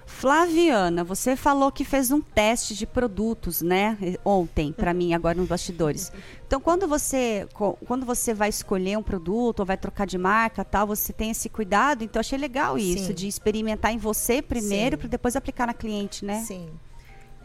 Flaviana, 0.10 1.04
você 1.04 1.36
falou 1.36 1.72
que 1.72 1.86
fez 1.86 2.12
um 2.12 2.20
teste 2.20 2.76
de 2.76 2.86
produtos, 2.86 3.62
né? 3.62 3.98
Ontem, 4.26 4.74
para 4.74 4.94
mim, 4.94 5.14
agora 5.14 5.38
nos 5.38 5.48
bastidores. 5.48 6.12
Então, 6.46 6.60
quando 6.60 6.88
você, 6.88 7.48
quando 7.86 8.06
você 8.06 8.34
vai 8.34 8.50
escolher 8.50 8.98
um 8.98 9.04
produto 9.04 9.62
ou 9.62 9.66
vai 9.66 9.78
trocar 9.78 10.06
de 10.06 10.18
marca, 10.18 10.66
tal, 10.66 10.88
você 10.88 11.14
tem 11.14 11.30
esse 11.30 11.48
cuidado. 11.48 12.04
Então, 12.04 12.20
achei 12.20 12.38
legal 12.38 12.78
isso 12.78 13.06
Sim. 13.06 13.14
de 13.14 13.28
experimentar 13.28 13.94
em 13.94 13.98
você 13.98 14.42
primeiro 14.42 14.98
para 14.98 15.08
depois 15.08 15.36
aplicar 15.36 15.68
na 15.68 15.74
cliente, 15.74 16.26
né? 16.26 16.44
Sim. 16.44 16.70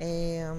É, 0.00 0.52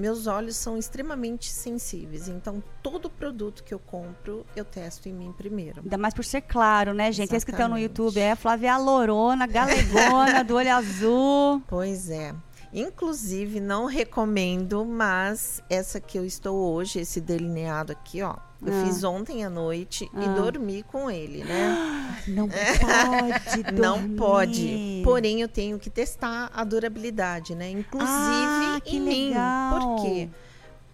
meus 0.00 0.26
olhos 0.26 0.56
são 0.56 0.78
extremamente 0.78 1.50
sensíveis, 1.50 2.28
então 2.28 2.62
todo 2.82 3.10
produto 3.10 3.62
que 3.62 3.74
eu 3.74 3.78
compro 3.78 4.46
eu 4.56 4.64
testo 4.64 5.08
em 5.08 5.12
mim 5.12 5.32
primeiro. 5.32 5.82
Ainda 5.82 5.98
mais 5.98 6.14
por 6.14 6.24
ser 6.24 6.40
claro, 6.40 6.94
né, 6.94 7.12
gente? 7.12 7.34
Esse 7.34 7.44
que 7.44 7.52
estão 7.52 7.68
no. 7.68 7.78
YouTube 7.78 8.18
é 8.18 8.32
a 8.32 8.36
Flávia 8.36 8.76
Lorona, 8.76 9.46
galegona, 9.46 10.42
do 10.44 10.56
olho 10.56 10.74
azul. 10.74 11.62
Pois 11.68 12.10
é. 12.10 12.34
Inclusive, 12.72 13.60
não 13.60 13.86
recomendo, 13.86 14.84
mas 14.84 15.62
essa 15.68 16.00
que 16.00 16.18
eu 16.18 16.24
estou 16.24 16.56
hoje, 16.72 17.00
esse 17.00 17.20
delineado 17.20 17.92
aqui, 17.92 18.22
ó. 18.22 18.36
Eu 18.64 18.72
Ah. 18.74 18.84
fiz 18.84 19.02
ontem 19.04 19.44
à 19.44 19.48
noite 19.50 20.10
Ah. 20.14 20.22
e 20.24 20.28
dormi 20.40 20.82
com 20.82 21.10
ele, 21.10 21.42
né? 21.44 21.76
Não 22.28 22.46
pode 22.48 23.72
Não 23.72 23.98
dormir. 23.98 24.16
pode. 24.16 25.00
Porém, 25.04 25.40
eu 25.40 25.48
tenho 25.48 25.78
que 25.78 25.88
testar 25.88 26.50
a 26.54 26.62
durabilidade, 26.64 27.54
né? 27.54 27.70
Inclusive 27.70 28.10
Ah, 28.10 28.80
em 28.84 29.00
mim. 29.00 29.28
legal. 29.28 29.78
Por 29.96 30.02
quê? 30.04 30.28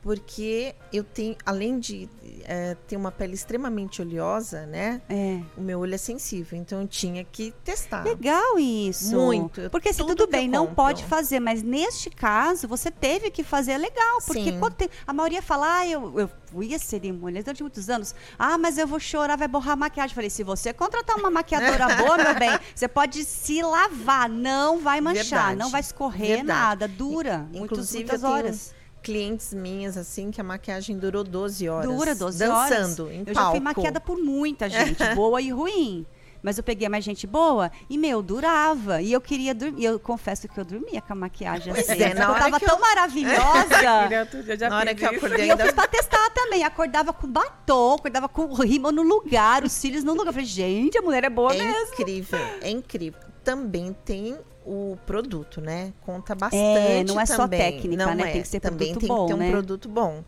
Porque 0.06 0.72
eu 0.92 1.02
tenho, 1.02 1.34
além 1.44 1.80
de 1.80 2.08
eh, 2.44 2.76
ter 2.86 2.96
uma 2.96 3.10
pele 3.10 3.34
extremamente 3.34 4.00
oleosa, 4.00 4.64
né? 4.64 5.02
É. 5.08 5.40
O 5.56 5.60
meu 5.60 5.80
olho 5.80 5.96
é 5.96 5.98
sensível, 5.98 6.56
então 6.56 6.80
eu 6.80 6.86
tinha 6.86 7.24
que 7.24 7.52
testar. 7.64 8.04
Legal 8.04 8.56
isso. 8.56 9.16
Muito. 9.16 9.60
Eu- 9.62 9.68
Porque 9.68 9.92
se 9.92 9.98
tudo 9.98 10.10
tudo 10.10 10.22
eu 10.22 10.26
bem, 10.30 10.48
não 10.48 10.60
compro. 10.68 10.76
pode 10.76 11.04
fazer, 11.06 11.40
mas 11.40 11.60
neste 11.60 12.08
caso 12.08 12.68
você 12.68 12.88
teve 12.88 13.32
que 13.32 13.42
fazer 13.42 13.76
legal. 13.78 14.18
Porque 14.24 14.52
tem- 14.76 14.88
a 15.04 15.12
maioria 15.12 15.42
fala, 15.42 15.78
ah, 15.78 15.88
eu, 15.88 16.20
eu 16.20 16.30
fui 16.52 16.72
a 16.72 16.78
cerimônia 16.78 17.42
durante 17.42 17.64
muitos 17.64 17.90
anos. 17.90 18.14
Ah, 18.38 18.56
mas 18.56 18.78
eu 18.78 18.86
vou 18.86 19.00
chorar, 19.00 19.36
vai 19.36 19.48
borrar 19.48 19.72
a 19.72 19.76
maquiagem. 19.76 20.14
Falei, 20.14 20.30
se 20.30 20.44
você 20.44 20.72
contratar 20.72 21.16
uma 21.16 21.32
maquiadora 21.32 21.88
boa, 21.96 22.16
meu 22.16 22.34
bem, 22.38 22.56
você 22.72 22.86
pode 22.86 23.24
se 23.24 23.60
lavar, 23.60 24.28
não 24.28 24.78
vai 24.78 25.00
manchar, 25.00 25.24
Verdade. 25.24 25.56
não 25.58 25.68
vai 25.68 25.80
escorrer 25.80 26.28
Verdade. 26.36 26.46
nada, 26.46 26.86
dura. 26.86 27.48
Inclusive, 27.52 28.04
muitas 28.04 28.22
eu 28.22 28.28
tenho 28.28 28.32
horas. 28.32 28.75
Clientes 29.06 29.54
minhas, 29.54 29.96
assim, 29.96 30.30
que 30.32 30.40
a 30.40 30.44
maquiagem 30.44 30.98
durou 30.98 31.22
12 31.22 31.68
horas. 31.68 31.88
Dura 31.90 32.14
12 32.14 32.44
horas. 32.44 32.70
dançando 32.70 33.10
em 33.12 33.20
Eu 33.20 33.26
palco. 33.26 33.40
já 33.40 33.50
fui 33.52 33.60
maquiada 33.60 34.00
por 34.00 34.18
muita 34.18 34.68
gente, 34.68 34.98
boa 35.14 35.40
e 35.40 35.50
ruim. 35.50 36.04
Mas 36.42 36.58
eu 36.58 36.64
peguei 36.64 36.88
mais 36.88 37.02
gente 37.04 37.26
boa 37.26 37.72
e, 37.88 37.96
meu, 37.98 38.22
durava. 38.22 39.00
E 39.02 39.12
eu 39.12 39.20
queria 39.20 39.52
dormir. 39.54 39.84
Eu 39.84 39.98
confesso 39.98 40.46
que 40.48 40.58
eu 40.58 40.64
dormia 40.64 41.00
com 41.00 41.12
a 41.12 41.16
maquiagem 41.16 41.72
Pois 41.72 41.88
assim. 41.90 42.00
é, 42.02 42.08
porque 42.08 42.18
na 42.20 42.24
eu 42.24 42.30
hora 42.30 42.38
tava 42.40 42.60
que 42.60 42.66
tão 42.66 42.76
eu- 42.76 42.80
maravilhosa. 42.80 44.46
Eu 44.46 44.56
já 44.56 44.68
Na 44.70 44.78
hora 44.78 44.94
que 44.94 45.04
eu 45.04 45.10
acordei 45.10 45.46
E 45.46 45.48
eu 45.48 45.56
fiz 45.58 45.72
pra 45.72 45.86
testar 45.88 46.30
também. 46.30 46.62
Acordava 46.64 47.12
com 47.12 47.26
batom, 47.26 47.94
acordava 47.94 48.28
com 48.28 48.52
rímel 48.54 48.92
no 48.92 49.02
lugar, 49.02 49.64
os 49.64 49.72
cílios 49.72 50.04
no 50.04 50.12
lugar. 50.12 50.26
Eu 50.26 50.32
falei, 50.32 50.46
gente, 50.46 50.96
a 50.98 51.02
mulher 51.02 51.24
é 51.24 51.30
boa 51.30 51.54
É 51.54 51.58
mesmo. 51.58 51.94
incrível, 51.94 52.38
é 52.60 52.70
incrível. 52.70 53.20
Também 53.42 53.96
tem 54.04 54.36
o 54.66 54.98
produto, 55.06 55.60
né? 55.60 55.92
Conta 56.02 56.34
bastante 56.34 56.62
É, 56.62 57.04
não 57.04 57.20
é 57.20 57.24
só 57.26 57.36
também. 57.44 57.60
técnica, 57.60 58.04
Não 58.04 58.14
né? 58.14 58.28
é. 58.28 58.32
Tem 58.32 58.42
que 58.42 58.48
ser 58.48 58.60
também 58.60 58.88
produto 58.92 59.00
tem 59.00 59.08
bom, 59.08 59.22
que 59.26 59.28
ter 59.28 59.34
um 59.34 59.38
né? 59.38 59.50
produto 59.50 59.88
bom. 59.88 60.24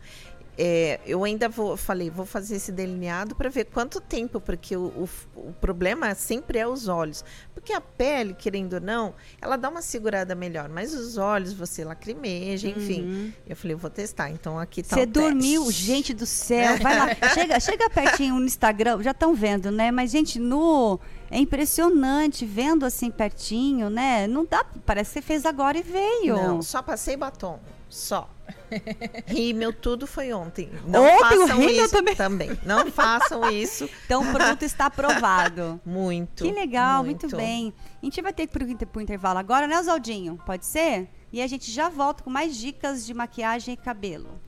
É, 0.61 0.99
eu 1.05 1.23
ainda 1.23 1.47
vou, 1.47 1.77
falei, 1.77 2.09
vou 2.09 2.25
fazer 2.25 2.57
esse 2.57 2.69
delineado 2.69 3.33
para 3.33 3.49
ver 3.49 3.63
quanto 3.65 4.01
tempo, 4.01 4.41
porque 4.41 4.75
o, 4.75 4.87
o, 4.87 5.09
o 5.37 5.53
problema 5.53 6.13
sempre 6.15 6.59
é 6.59 6.67
os 6.67 6.89
olhos. 6.89 7.23
Porque 7.53 7.71
a 7.71 7.79
pele, 7.79 8.33
querendo 8.33 8.73
ou 8.73 8.81
não, 8.81 9.13
ela 9.41 9.55
dá 9.55 9.69
uma 9.69 9.81
segurada 9.81 10.35
melhor, 10.35 10.67
mas 10.67 10.93
os 10.93 11.17
olhos 11.17 11.53
você 11.53 11.85
lacrimeja, 11.85 12.67
enfim. 12.67 13.33
Eu 13.47 13.55
falei, 13.55 13.73
vou 13.77 13.89
testar. 13.89 14.31
Então 14.31 14.59
aqui 14.59 14.83
tá 14.83 14.97
Você 14.97 15.03
o 15.03 15.07
teste. 15.07 15.29
dormiu, 15.29 15.71
gente 15.71 16.13
do 16.13 16.25
céu. 16.25 16.77
Vai 16.79 16.97
lá, 16.97 17.07
chega, 17.33 17.57
chega 17.61 17.89
pertinho 17.89 18.35
no 18.35 18.45
Instagram, 18.45 19.01
já 19.01 19.11
estão 19.11 19.33
vendo, 19.33 19.71
né? 19.71 19.91
Mas, 19.91 20.11
gente, 20.11 20.39
no. 20.39 20.99
É 21.31 21.37
impressionante, 21.37 22.45
vendo 22.45 22.85
assim 22.85 23.11
pertinho, 23.11 23.89
né? 23.89 24.27
Não 24.27 24.45
dá. 24.45 24.65
Parece 24.85 25.09
que 25.09 25.13
você 25.19 25.21
fez 25.21 25.45
agora 25.45 25.77
e 25.77 25.83
veio. 25.83 26.35
Não, 26.35 26.61
só 26.61 26.81
passei 26.81 27.15
batom. 27.15 27.59
Só. 27.89 28.29
Rímel, 29.25 29.73
tudo 29.73 30.05
foi 30.05 30.31
ontem. 30.31 30.71
Não 30.85 31.03
Ontem 31.03 31.37
o 31.37 31.47
façam 31.47 31.59
rímel 31.59 31.85
isso 31.85 32.15
também? 32.15 32.49
Não 32.65 32.91
façam 32.91 33.49
isso. 33.49 33.89
Então 34.05 34.21
o 34.21 34.31
produto 34.31 34.63
está 34.63 34.85
aprovado. 34.85 35.79
Muito. 35.85 36.43
Que 36.43 36.51
legal, 36.51 37.03
muito, 37.03 37.27
bem. 37.35 37.73
A 38.01 38.05
gente 38.05 38.21
vai 38.21 38.31
ter 38.31 38.47
que 38.47 38.53
ir 38.53 38.85
para 38.85 38.99
o 38.99 39.01
intervalo 39.01 39.39
agora, 39.39 39.67
né, 39.67 39.79
Oswaldinho? 39.79 40.39
Pode 40.45 40.65
ser? 40.65 41.09
E 41.31 41.41
a 41.41 41.47
gente 41.47 41.71
já 41.71 41.89
volta 41.89 42.23
com 42.23 42.29
mais 42.29 42.55
dicas 42.55 43.05
de 43.05 43.13
maquiagem 43.13 43.73
e 43.73 43.77
cabelo. 43.77 44.39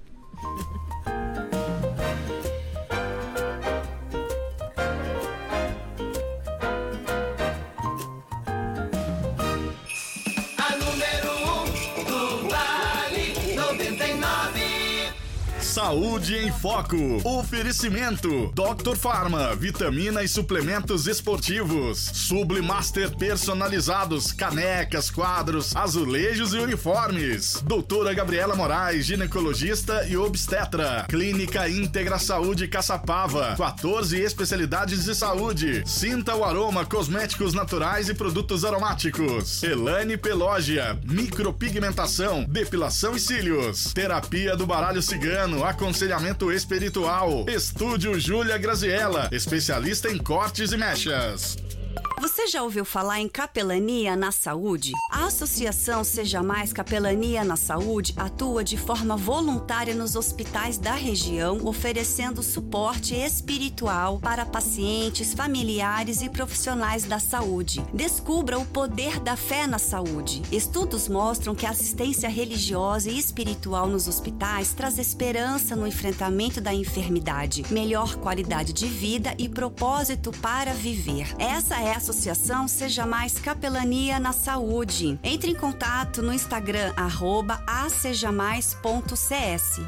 Saúde 15.72 16.36
em 16.36 16.52
Foco. 16.52 16.98
Oferecimento: 17.24 18.52
Dr. 18.54 18.94
Farma, 18.98 19.56
vitamina 19.56 20.22
e 20.22 20.28
suplementos 20.28 21.08
esportivos. 21.08 21.98
Sublimaster 21.98 23.16
personalizados, 23.16 24.34
canecas, 24.34 25.10
quadros, 25.10 25.74
azulejos 25.74 26.54
e 26.54 26.58
uniformes. 26.58 27.64
Doutora 27.66 28.14
Gabriela 28.14 28.54
Moraes, 28.54 29.06
ginecologista 29.06 30.06
e 30.10 30.18
obstetra. 30.18 31.06
Clínica 31.08 31.70
Íntegra 31.70 32.20
Saúde 32.20 32.68
Caçapava. 32.68 33.56
14 33.56 34.20
especialidades 34.20 35.06
de 35.06 35.16
saúde. 35.16 35.84
Sinta 35.86 36.36
o 36.36 36.44
aroma, 36.44 36.86
cosméticos 36.86 37.54
naturais 37.54 38.10
e 38.10 38.14
produtos 38.14 38.66
aromáticos. 38.66 39.64
Elane 39.64 40.18
Pelógia, 40.18 41.00
micropigmentação, 41.06 42.44
depilação 42.44 43.16
e 43.16 43.22
cílios. 43.22 43.94
Terapia 43.94 44.58
do 44.58 44.66
baralho 44.66 45.02
cigano, 45.02 45.61
aconselhamento 45.66 46.52
espiritual. 46.52 47.46
Estúdio 47.48 48.20
Júlia 48.20 48.58
Graziella, 48.58 49.30
especialista 49.32 50.10
em 50.10 50.18
cortes 50.18 50.72
e 50.72 50.78
mechas. 50.78 51.58
Você 52.22 52.46
já 52.46 52.62
ouviu 52.62 52.86
falar 52.86 53.20
em 53.20 53.28
capelania 53.28 54.16
na 54.16 54.32
saúde? 54.32 54.92
A 55.10 55.26
Associação 55.26 56.04
Seja 56.04 56.44
Mais 56.44 56.72
Capelania 56.72 57.44
na 57.44 57.56
Saúde 57.56 58.14
atua 58.16 58.64
de 58.64 58.78
forma 58.78 59.18
voluntária 59.18 59.96
nos 59.96 60.16
hospitais 60.16 60.78
da 60.78 60.94
região, 60.94 61.66
oferecendo 61.66 62.44
suporte 62.44 63.16
espiritual 63.16 64.20
para 64.20 64.46
pacientes, 64.46 65.34
familiares 65.34 66.22
e 66.22 66.30
profissionais 66.30 67.06
da 67.06 67.18
saúde. 67.18 67.84
Descubra 67.92 68.60
o 68.60 68.68
poder 68.68 69.20
da 69.20 69.36
fé 69.36 69.66
na 69.66 69.80
saúde. 69.80 70.44
Estudos 70.52 71.08
mostram 71.08 71.56
que 71.56 71.66
a 71.66 71.72
assistência 71.72 72.30
religiosa 72.30 73.10
e 73.10 73.18
espiritual 73.18 73.88
nos 73.88 74.08
hospitais 74.08 74.74
traz 74.74 75.00
esperança 75.00 75.76
no 75.76 75.88
enfrentamento 75.88 76.62
da 76.62 76.72
enfermidade, 76.72 77.66
melhor 77.72 78.16
qualidade 78.18 78.74
de 78.74 78.86
vida 78.86 79.34
e 79.40 79.50
propósito 79.50 80.32
para 80.34 80.72
viver. 80.72 81.34
Essa 81.40 81.82
é 81.82 81.96
a 81.96 82.11
associação 82.12 82.68
Seja 82.68 83.06
Mais 83.06 83.40
Capelania 83.40 84.20
na 84.20 84.34
Saúde. 84.34 85.18
Entre 85.24 85.52
em 85.52 85.56
contato 85.56 86.22
no 86.22 86.34
Instagram, 86.34 86.92
arroba 86.96 87.64
acejamais.cs. 87.66 89.80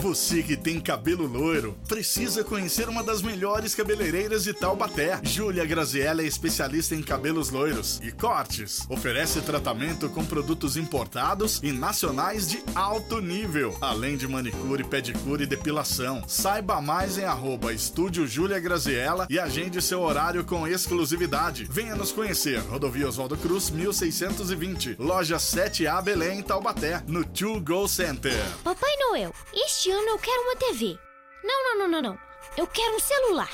Você 0.00 0.44
que 0.44 0.56
tem 0.56 0.78
cabelo 0.78 1.26
loiro, 1.26 1.76
precisa 1.88 2.44
conhecer 2.44 2.88
uma 2.88 3.02
das 3.02 3.20
melhores 3.20 3.74
cabeleireiras 3.74 4.44
de 4.44 4.54
Taubaté. 4.54 5.18
Júlia 5.24 5.64
Graziella 5.64 6.22
é 6.22 6.24
especialista 6.24 6.94
em 6.94 7.02
cabelos 7.02 7.50
loiros 7.50 7.98
e 8.00 8.12
cortes. 8.12 8.86
Oferece 8.88 9.40
tratamento 9.40 10.08
com 10.08 10.24
produtos 10.24 10.76
importados 10.76 11.60
e 11.64 11.72
nacionais 11.72 12.46
de 12.46 12.62
alto 12.76 13.20
nível, 13.20 13.76
além 13.80 14.16
de 14.16 14.28
manicure, 14.28 14.84
pedicure 14.84 15.42
e 15.42 15.46
depilação. 15.46 16.22
Saiba 16.28 16.80
mais 16.80 17.18
em 17.18 17.24
arroba 17.24 17.72
Estúdio 17.72 18.24
Júlia 18.24 18.60
Graziella 18.60 19.26
e 19.28 19.36
agende 19.36 19.82
seu 19.82 20.00
horário 20.02 20.44
com 20.44 20.66
exclusividade. 20.68 21.66
Venha 21.68 21.96
nos 21.96 22.12
conhecer. 22.12 22.60
Rodovia 22.60 23.08
Oswaldo 23.08 23.36
Cruz, 23.36 23.68
1620. 23.68 24.94
Loja 24.96 25.38
7A 25.38 26.00
Belém, 26.00 26.40
Taubaté, 26.40 27.02
no 27.08 27.24
To 27.24 27.60
Go 27.60 27.88
Center. 27.88 28.38
Papai 28.62 28.92
Noel, 29.00 29.34
este 29.52 29.87
ano 29.90 30.08
eu 30.08 30.18
quero 30.18 30.42
uma 30.42 30.56
TV. 30.56 30.98
Não, 31.42 31.64
não, 31.64 31.78
não, 31.78 31.88
não, 31.88 32.02
não. 32.02 32.18
Eu 32.56 32.66
quero 32.66 32.96
um 32.96 33.00
celular. 33.00 33.50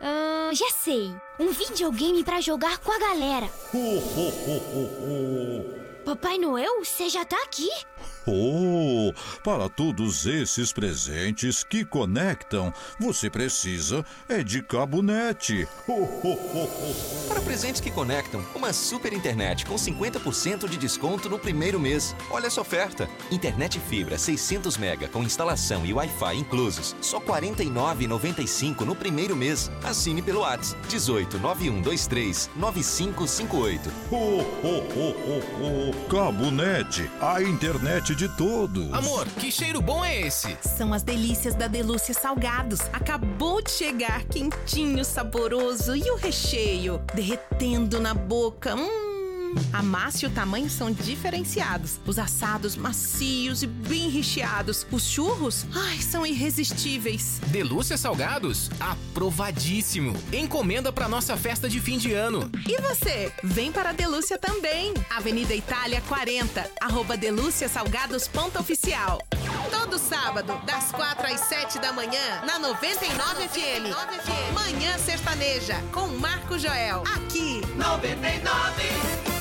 Ah, 0.00 0.50
já 0.52 0.70
sei. 0.70 1.14
Um 1.38 1.50
videogame 1.50 2.24
pra 2.24 2.40
jogar 2.40 2.78
com 2.78 2.90
a 2.92 2.98
galera. 2.98 3.48
Papai 6.04 6.38
Noel, 6.38 6.84
você 6.84 7.08
já 7.08 7.24
tá 7.24 7.36
aqui? 7.42 7.68
Oh, 8.26 9.12
para 9.42 9.68
todos 9.68 10.26
esses 10.26 10.72
presentes 10.72 11.64
que 11.64 11.84
conectam, 11.84 12.72
você 12.98 13.30
precisa 13.30 14.04
é 14.28 14.42
de 14.42 14.62
cabonete. 14.62 15.66
Para 17.28 17.40
presentes 17.40 17.80
que 17.80 17.90
conectam, 17.90 18.44
uma 18.54 18.72
super 18.72 19.12
internet 19.12 19.64
com 19.64 19.74
50% 19.74 20.68
de 20.68 20.76
desconto 20.76 21.30
no 21.30 21.38
primeiro 21.38 21.80
mês. 21.80 22.14
Olha 22.30 22.46
essa 22.46 22.60
oferta. 22.60 23.08
Internet 23.30 23.80
fibra 23.80 24.18
600 24.18 24.76
mega 24.76 25.08
com 25.08 25.22
instalação 25.22 25.86
e 25.86 25.92
Wi-Fi 25.92 26.36
inclusos. 26.36 26.94
Só 27.00 27.18
R$ 27.18 27.26
49,95 27.26 28.82
no 28.82 28.94
primeiro 28.94 29.34
mês. 29.34 29.70
Assine 29.82 30.20
pelo 30.20 30.40
WhatsApp 30.40 30.86
18 30.88 31.38
9123 31.38 32.50
9558. 32.54 33.90
Cabonete, 36.10 37.10
a 37.20 37.42
internet 37.42 38.09
de 38.14 38.28
todos. 38.36 38.92
Amor, 38.92 39.26
que 39.38 39.50
cheiro 39.50 39.80
bom 39.80 40.04
é 40.04 40.20
esse? 40.20 40.56
São 40.62 40.92
as 40.92 41.02
delícias 41.02 41.54
da 41.54 41.66
Delúcia 41.66 42.14
Salgados. 42.14 42.80
Acabou 42.92 43.62
de 43.62 43.70
chegar, 43.70 44.24
quentinho, 44.24 45.04
saboroso 45.04 45.96
e 45.96 46.10
o 46.10 46.16
recheio 46.16 47.00
derretendo 47.14 48.00
na 48.00 48.14
boca. 48.14 48.74
Hum. 48.74 49.09
A 49.72 49.82
massa 49.82 50.24
e 50.24 50.28
o 50.28 50.30
tamanho 50.30 50.68
são 50.68 50.92
diferenciados. 50.92 51.98
Os 52.06 52.18
assados 52.18 52.76
macios 52.76 53.62
e 53.62 53.66
bem 53.66 54.08
recheados. 54.08 54.86
Os 54.90 55.04
churros, 55.04 55.66
ai, 55.74 55.98
são 55.98 56.26
irresistíveis. 56.26 57.40
Delúcia 57.46 57.96
Salgados? 57.96 58.70
Aprovadíssimo. 58.80 60.14
Encomenda 60.32 60.92
para 60.92 61.08
nossa 61.08 61.36
festa 61.36 61.68
de 61.68 61.80
fim 61.80 61.98
de 61.98 62.12
ano. 62.12 62.50
E 62.68 62.80
você? 62.80 63.32
Vem 63.42 63.72
para 63.72 63.90
a 63.90 63.92
Delúcia 63.92 64.38
também. 64.38 64.94
Avenida 65.10 65.54
Itália 65.54 66.00
40, 66.08 66.70
arroba 66.80 67.16
delúciasalgados.oficial. 67.16 69.20
Todo 69.70 69.98
sábado, 69.98 70.60
das 70.66 70.90
4 70.92 71.26
às 71.26 71.40
7 71.40 71.78
da 71.78 71.92
manhã, 71.92 72.42
na 72.46 72.58
99 72.58 73.48
FM. 73.48 73.94
Manhã 74.52 74.98
Sertaneja, 74.98 75.76
com 75.92 76.06
Marco 76.08 76.58
Joel. 76.58 77.02
Aqui. 77.14 77.60
99. 77.76 79.39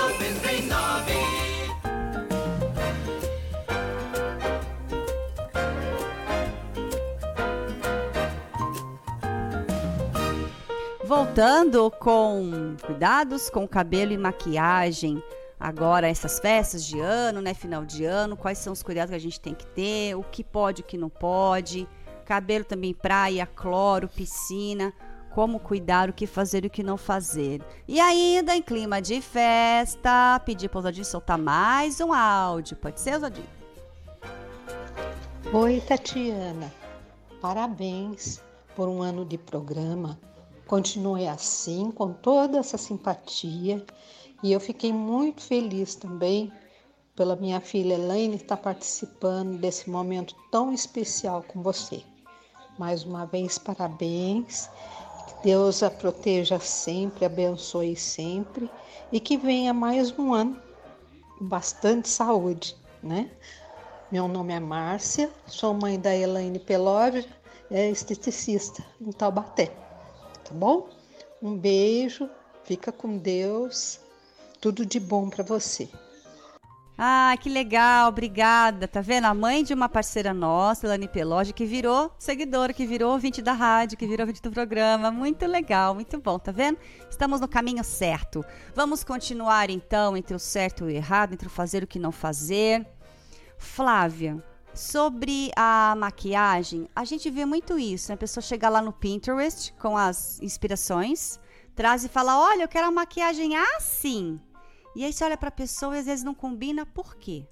99. 0.00 1.12
Voltando 11.04 11.90
com 11.90 12.76
cuidados 12.82 13.50
com 13.50 13.68
cabelo 13.68 14.12
e 14.12 14.18
maquiagem. 14.18 15.22
Agora, 15.58 16.08
essas 16.08 16.38
festas 16.38 16.82
de 16.86 16.98
ano, 16.98 17.42
né? 17.42 17.52
Final 17.52 17.84
de 17.84 18.06
ano, 18.06 18.38
quais 18.38 18.56
são 18.56 18.72
os 18.72 18.82
cuidados 18.82 19.10
que 19.10 19.16
a 19.16 19.20
gente 19.20 19.38
tem 19.38 19.54
que 19.54 19.66
ter, 19.66 20.14
o 20.14 20.22
que 20.22 20.42
pode, 20.42 20.80
o 20.80 20.84
que 20.84 20.96
não 20.96 21.10
pode. 21.10 21.86
Cabelo 22.24 22.64
também, 22.64 22.94
praia, 22.94 23.44
cloro, 23.44 24.08
piscina 24.08 24.94
como 25.30 25.60
cuidar, 25.60 26.10
o 26.10 26.12
que 26.12 26.26
fazer 26.26 26.64
e 26.64 26.66
o 26.66 26.70
que 26.70 26.82
não 26.82 26.96
fazer. 26.96 27.62
E 27.86 28.00
ainda 28.00 28.54
em 28.54 28.62
clima 28.62 29.00
de 29.00 29.20
festa, 29.20 30.40
pedir 30.44 30.68
para 30.68 30.78
o 30.78 30.82
Zodinho 30.82 31.04
soltar 31.04 31.38
mais 31.38 32.00
um 32.00 32.12
áudio. 32.12 32.76
Pode 32.76 33.00
ser, 33.00 33.18
Zodinho? 33.18 33.46
Oi, 35.52 35.80
Tatiana. 35.80 36.72
Parabéns 37.40 38.42
por 38.76 38.88
um 38.88 39.02
ano 39.02 39.24
de 39.24 39.38
programa. 39.38 40.18
Continue 40.66 41.26
assim, 41.26 41.90
com 41.90 42.12
toda 42.12 42.58
essa 42.58 42.76
simpatia. 42.76 43.84
E 44.42 44.52
eu 44.52 44.60
fiquei 44.60 44.92
muito 44.92 45.42
feliz 45.42 45.94
também 45.94 46.52
pela 47.16 47.36
minha 47.36 47.60
filha 47.60 47.94
Elaine 47.94 48.36
estar 48.36 48.56
participando 48.56 49.58
desse 49.58 49.90
momento 49.90 50.34
tão 50.50 50.72
especial 50.72 51.42
com 51.42 51.62
você. 51.62 52.02
Mais 52.78 53.04
uma 53.04 53.26
vez, 53.26 53.58
parabéns 53.58 54.70
Deus 55.42 55.82
a 55.82 55.90
proteja 55.90 56.58
sempre, 56.60 57.24
abençoe 57.24 57.96
sempre 57.96 58.70
e 59.10 59.18
que 59.18 59.36
venha 59.36 59.72
mais 59.72 60.16
um 60.18 60.34
ano 60.34 60.60
bastante 61.40 62.08
saúde, 62.08 62.76
né? 63.02 63.30
Meu 64.12 64.28
nome 64.28 64.52
é 64.52 64.60
Márcia, 64.60 65.30
sou 65.46 65.72
mãe 65.72 65.98
da 65.98 66.14
Elaine 66.14 66.58
Pelóvia, 66.58 67.24
é 67.70 67.88
esteticista 67.88 68.84
em 69.00 69.10
Taubaté, 69.12 69.66
tá 70.44 70.52
bom? 70.52 70.88
Um 71.40 71.56
beijo, 71.56 72.28
fica 72.64 72.92
com 72.92 73.16
Deus, 73.16 74.00
tudo 74.60 74.84
de 74.84 75.00
bom 75.00 75.30
para 75.30 75.44
você. 75.44 75.88
Ah, 77.02 77.34
que 77.40 77.48
legal, 77.48 78.10
obrigada. 78.10 78.86
Tá 78.86 79.00
vendo? 79.00 79.24
A 79.24 79.32
mãe 79.32 79.64
de 79.64 79.72
uma 79.72 79.88
parceira 79.88 80.34
nossa, 80.34 80.86
Elane 80.86 81.08
Peloge, 81.08 81.54
que 81.54 81.64
virou 81.64 82.12
seguidora, 82.18 82.74
que 82.74 82.86
virou 82.86 83.12
ouvinte 83.12 83.40
da 83.40 83.54
rádio, 83.54 83.96
que 83.96 84.06
virou 84.06 84.26
ouvinte 84.26 84.42
do 84.42 84.50
programa. 84.50 85.10
Muito 85.10 85.46
legal, 85.46 85.94
muito 85.94 86.20
bom, 86.20 86.38
tá 86.38 86.52
vendo? 86.52 86.76
Estamos 87.08 87.40
no 87.40 87.48
caminho 87.48 87.82
certo. 87.82 88.44
Vamos 88.74 89.02
continuar 89.02 89.70
então 89.70 90.14
entre 90.14 90.36
o 90.36 90.38
certo 90.38 90.84
e 90.84 90.86
o 90.88 90.90
errado, 90.90 91.32
entre 91.32 91.46
o 91.48 91.50
fazer 91.50 91.80
e 91.80 91.84
o 91.84 91.88
que 91.88 91.98
não 91.98 92.12
fazer. 92.12 92.86
Flávia, 93.56 94.44
sobre 94.74 95.50
a 95.56 95.94
maquiagem, 95.96 96.86
a 96.94 97.06
gente 97.06 97.30
vê 97.30 97.46
muito 97.46 97.78
isso, 97.78 98.10
né? 98.10 98.14
A 98.14 98.18
pessoa 98.18 98.42
chega 98.42 98.68
lá 98.68 98.82
no 98.82 98.92
Pinterest 98.92 99.72
com 99.80 99.96
as 99.96 100.38
inspirações, 100.42 101.40
traz 101.74 102.04
e 102.04 102.10
fala: 102.10 102.38
Olha, 102.38 102.64
eu 102.64 102.68
quero 102.68 102.88
a 102.88 102.90
maquiagem 102.90 103.56
assim. 103.56 104.38
E 104.94 105.04
aí 105.04 105.12
você 105.12 105.24
olha 105.24 105.36
pra 105.36 105.50
pessoa 105.50 105.96
e 105.96 106.00
às 106.00 106.06
vezes 106.06 106.24
não 106.24 106.34
combina, 106.34 106.84
por 106.84 107.16
quê? 107.16 107.46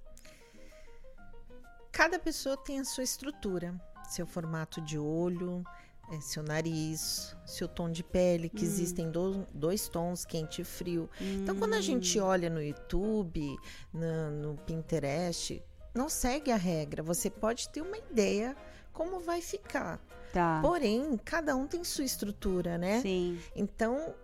Cada 1.92 2.18
pessoa 2.18 2.56
tem 2.56 2.80
a 2.80 2.84
sua 2.84 3.02
estrutura, 3.04 3.74
seu 4.08 4.26
formato 4.26 4.80
de 4.80 4.98
olho, 4.98 5.64
é, 6.12 6.20
seu 6.20 6.42
nariz, 6.42 7.36
seu 7.44 7.66
tom 7.68 7.90
de 7.90 8.02
pele, 8.04 8.48
que 8.48 8.64
Hum. 8.64 8.68
existem 8.68 9.10
do- 9.10 9.46
dois 9.52 9.88
tons, 9.88 10.24
quente 10.24 10.62
e 10.62 10.64
frio. 10.64 11.08
Então, 11.20 11.56
quando 11.56 11.74
a 11.74 11.80
gente 11.80 12.18
olha 12.20 12.48
no 12.48 12.62
YouTube, 12.62 13.56
na- 13.92 14.30
no, 14.30 14.56
Pinterest, 14.58 15.62
não 15.94 16.08
segue 16.08 16.50
a 16.52 16.56
regra. 16.56 17.02
Você 17.02 17.28
pode 17.30 17.68
ter 17.70 17.82
uma 17.82 17.96
ideia 17.98 18.56
como 18.92 19.20
vai 19.20 19.40
ficar. 19.40 20.00
Tá. 20.32 20.60
Porém, 20.62 21.16
cada 21.24 21.56
um 21.56 21.66
tem 21.66 21.82
sua 21.84 22.04
estrutura, 22.04 22.76
né? 22.78 23.00
Sim. 23.00 23.40
Então, 23.56 24.14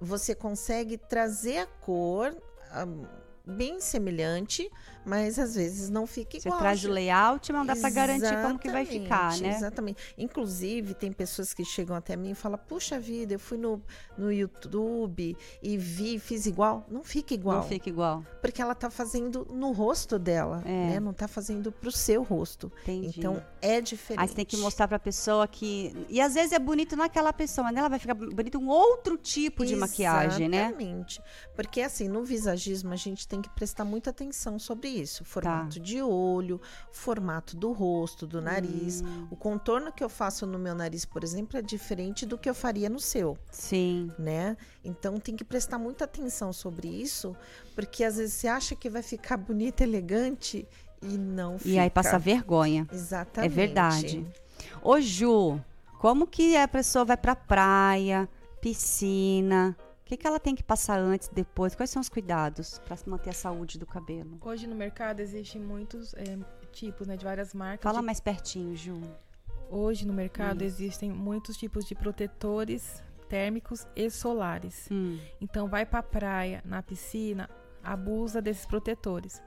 você 0.00 0.34
consegue 0.34 0.96
trazer 0.98 1.58
a 1.58 1.66
cor 1.66 2.36
bem 3.46 3.80
semelhante, 3.80 4.70
mas 5.04 5.38
às 5.38 5.54
vezes 5.54 5.90
não 5.90 6.06
fica 6.06 6.38
Você 6.38 6.48
igual. 6.48 6.60
traz 6.60 6.84
o 6.84 6.88
layout, 6.90 7.52
mas 7.52 7.58
não 7.60 7.66
dá 7.66 7.76
pra 7.80 7.90
garantir 7.90 8.42
como 8.42 8.58
que 8.58 8.70
vai 8.70 8.84
ficar, 8.84 9.28
Exatamente, 9.32 9.42
né? 9.42 9.56
Exatamente. 9.56 10.02
Inclusive, 10.18 10.94
tem 10.94 11.12
pessoas 11.12 11.52
que 11.54 11.64
chegam 11.64 11.94
até 11.96 12.16
mim 12.16 12.30
e 12.30 12.34
falam: 12.34 12.58
Puxa 12.68 12.98
vida, 12.98 13.34
eu 13.34 13.38
fui 13.38 13.58
no, 13.58 13.82
no 14.16 14.32
YouTube 14.32 15.36
e 15.62 15.76
vi, 15.76 16.18
fiz 16.18 16.46
igual. 16.46 16.84
Não 16.90 17.02
fica 17.02 17.34
igual. 17.34 17.58
Não 17.58 17.62
fica 17.68 17.88
igual. 17.88 18.24
Porque 18.40 18.60
ela 18.60 18.74
tá 18.74 18.90
fazendo 18.90 19.46
no 19.50 19.72
rosto 19.72 20.18
dela, 20.18 20.62
É. 20.64 20.90
né? 20.90 21.00
Não 21.00 21.12
tá 21.12 21.26
fazendo 21.28 21.70
pro 21.72 21.90
seu 21.92 22.22
rosto. 22.22 22.70
Entendi. 22.82 23.18
Então, 23.18 23.42
é 23.60 23.80
diferente. 23.80 24.20
Aí 24.22 24.28
você 24.28 24.34
tem 24.34 24.44
que 24.44 24.56
mostrar 24.56 24.88
pra 24.88 24.98
pessoa 24.98 25.46
que. 25.46 25.94
E 26.08 26.20
às 26.20 26.34
vezes 26.34 26.52
é 26.52 26.58
bonito 26.58 26.96
naquela 26.96 27.32
pessoa, 27.32 27.64
mas 27.64 27.74
nela 27.74 27.88
vai 27.88 27.98
ficar 27.98 28.14
bonito 28.14 28.58
um 28.58 28.68
outro 28.68 29.16
tipo 29.16 29.64
de 29.64 29.76
maquiagem, 29.76 30.48
né? 30.48 30.66
Exatamente. 30.68 31.22
Porque 31.54 31.80
assim, 31.80 32.08
no 32.08 32.24
visagismo 32.24 32.92
a 32.92 32.96
gente 32.96 33.26
tem 33.26 33.40
que 33.42 33.48
prestar 33.50 33.84
muita 33.84 34.10
atenção 34.10 34.58
sobre 34.58 34.88
isso. 35.00 35.24
Formato 35.24 35.78
Tá. 35.78 35.84
de 35.84 36.02
olho, 36.02 36.60
formato 36.92 37.56
do 37.56 37.72
rosto, 37.72 38.26
do 38.26 38.40
nariz. 38.40 39.02
Hum. 39.02 39.28
O 39.30 39.36
contorno 39.36 39.92
que 39.92 40.02
eu 40.02 40.08
faço 40.08 40.46
no 40.46 40.58
meu 40.58 40.74
nariz, 40.74 41.04
por 41.04 41.22
exemplo, 41.24 41.58
é 41.58 41.62
diferente 41.62 42.24
do 42.26 42.38
que 42.38 42.48
eu 42.48 42.54
faria 42.54 42.88
no 42.88 43.00
seu. 43.00 43.36
Sim. 43.50 44.10
Né? 44.18 44.56
Então 44.84 45.18
tem 45.20 45.36
que 45.36 45.44
prestar 45.44 45.78
muita 45.78 46.04
atenção 46.04 46.52
sobre 46.52 46.88
isso, 46.88 47.36
porque 47.74 48.04
às 48.04 48.16
vezes 48.16 48.34
você 48.34 48.48
acha 48.48 48.74
que 48.74 48.88
vai 48.88 49.02
ficar 49.02 49.36
bonita, 49.36 49.82
elegante 49.82 50.66
e 51.02 51.18
não 51.18 51.58
fica. 51.58 51.70
E 51.70 51.78
aí 51.78 51.90
passa 51.90 52.18
vergonha. 52.18 52.86
Exatamente. 52.92 53.52
É 53.52 53.54
verdade. 53.54 54.26
Ô, 54.82 55.00
Ju, 55.00 55.60
como 56.00 56.26
que 56.26 56.56
a 56.56 56.68
pessoa 56.68 57.04
vai 57.04 57.16
pra 57.16 57.34
praia, 57.36 58.28
piscina? 58.60 59.76
O 60.04 60.06
que, 60.06 60.18
que 60.18 60.26
ela 60.26 60.38
tem 60.38 60.54
que 60.54 60.62
passar 60.62 60.98
antes, 60.98 61.28
depois? 61.28 61.74
Quais 61.74 61.88
são 61.88 62.00
os 62.00 62.10
cuidados 62.10 62.78
pra 62.84 62.94
manter 63.06 63.30
a 63.30 63.32
saúde 63.32 63.78
do 63.78 63.86
cabelo? 63.86 64.36
Hoje 64.42 64.66
no 64.66 64.74
mercado 64.74 65.20
existem 65.20 65.60
muitos 65.62 66.12
é, 66.12 66.38
tipos, 66.72 67.06
né, 67.06 67.16
de 67.16 67.24
várias 67.24 67.54
marcas. 67.54 67.82
Fala 67.82 68.00
de- 68.00 68.04
mais 68.06 68.20
pertinho, 68.20 68.76
Ju. 68.76 69.00
Hoje 69.70 70.06
no 70.06 70.12
mercado 70.12 70.62
Isso. 70.62 70.76
existem 70.82 71.10
muitos 71.10 71.56
tipos 71.56 71.86
de 71.86 71.94
protetores 71.94 73.02
térmicos 73.30 73.86
e 73.96 74.10
solares. 74.10 74.88
Hum. 74.92 75.18
Então 75.40 75.68
vai 75.68 75.86
pra 75.86 76.02
praia, 76.02 76.62
na 76.66 76.82
piscina, 76.82 77.48
abusa 77.82 78.42
desses 78.42 78.66
protetores. 78.66 79.42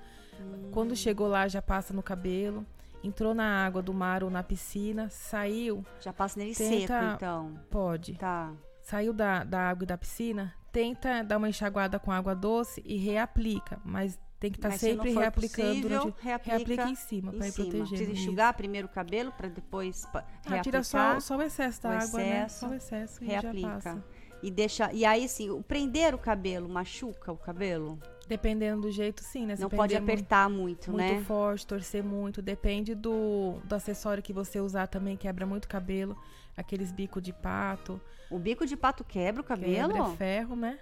Quando 0.72 0.96
chegou 0.96 1.28
lá 1.28 1.48
já 1.48 1.62
passa 1.62 1.93
no 1.93 2.02
cabelo, 2.02 2.65
entrou 3.04 3.36
na 3.36 3.63
água 3.63 3.82
do 3.82 3.93
mar 3.93 4.24
ou 4.24 4.30
na 4.32 4.41
piscina, 4.41 5.08
saiu, 5.10 5.86
Já 6.02 6.12
passa 6.12 6.39
nele 6.39 6.56
Tenta- 6.56 7.00
seco, 7.00 7.13
então. 7.15 7.60
pode. 7.70 8.13
Tá. 8.15 8.52
Saiu 8.88 9.12
da, 9.12 9.43
da 9.43 9.60
água 9.67 9.84
e 9.84 9.86
da 9.86 9.97
piscina, 9.97 10.54
tenta 10.71 11.21
dar 11.21 11.36
uma 11.36 11.50
enxaguada 11.50 12.00
com 12.00 12.10
água 12.10 12.34
doce 12.34 12.82
e 12.86 12.95
reaplica, 12.95 13.82
mas 13.84 14.17
tem 14.39 14.50
que 14.50 14.58
estar 14.58 14.71
se 14.71 14.93
não 14.93 15.04
sempre 15.04 15.13
for 15.13 15.19
reaplicando 15.19 15.67
possível, 15.67 15.89
durante 15.89 16.21
reaplica 16.23 16.58
reaplica 16.58 16.89
em 16.89 16.95
cima 16.95 17.34
para 17.34 17.52
protegendo. 17.52 17.88
Precisa 17.89 18.12
isso. 18.13 18.21
enxugar 18.21 18.54
primeiro 18.54 18.88
o 18.88 18.89
cabelo 18.89 19.34
pra 19.34 19.50
depois 19.50 20.06
Ah, 20.13 20.62
tira 20.62 20.84
só, 20.86 20.97
reaplicar? 21.00 21.21
só 21.21 21.36
o 21.36 21.41
excesso 21.41 21.84
da 21.84 21.89
o 21.89 21.91
água, 21.91 22.19
né? 22.19 22.30
excesso, 22.45 22.60
Só 22.62 22.67
o 22.69 22.73
excesso 22.76 23.23
e 23.23 23.28
já 23.28 23.41
reaplica. 23.41 24.06
E 24.41 24.52
deixa. 24.52 24.93
E 24.93 25.04
aí, 25.04 25.26
assim, 25.26 25.50
o 25.50 25.62
prender 25.62 26.15
o 26.15 26.17
cabelo 26.17 26.69
machuca 26.69 27.30
o 27.30 27.38
cabelo? 27.38 28.00
Dependendo 28.28 28.82
do 28.84 28.92
jeito, 28.92 29.24
sim, 29.24 29.46
né? 29.46 29.56
Se 29.56 29.62
Não 29.62 29.70
pode 29.70 29.96
apertar 29.96 30.50
muito, 30.50 30.92
muito 30.92 31.13
né? 31.13 31.24
forte, 31.26 31.66
torcer 31.66 32.04
muito. 32.04 32.42
Depende 32.42 32.94
do, 32.94 33.56
do 33.63 33.74
acessório 33.76 34.22
que 34.22 34.34
você 34.34 34.60
usar 34.60 34.88
também, 34.88 35.16
quebra 35.16 35.46
muito 35.46 35.68
cabelo. 35.68 36.18
Aqueles 36.56 36.92
bico 36.92 37.22
de 37.22 37.32
pato. 37.32 38.02
O 38.30 38.38
bico 38.38 38.66
de 38.66 38.76
pato 38.76 39.04
quebra 39.04 39.42
o 39.42 39.46
cabelo? 39.46 39.94
Quebra 39.94 40.10
ferro, 40.18 40.56
né? 40.56 40.78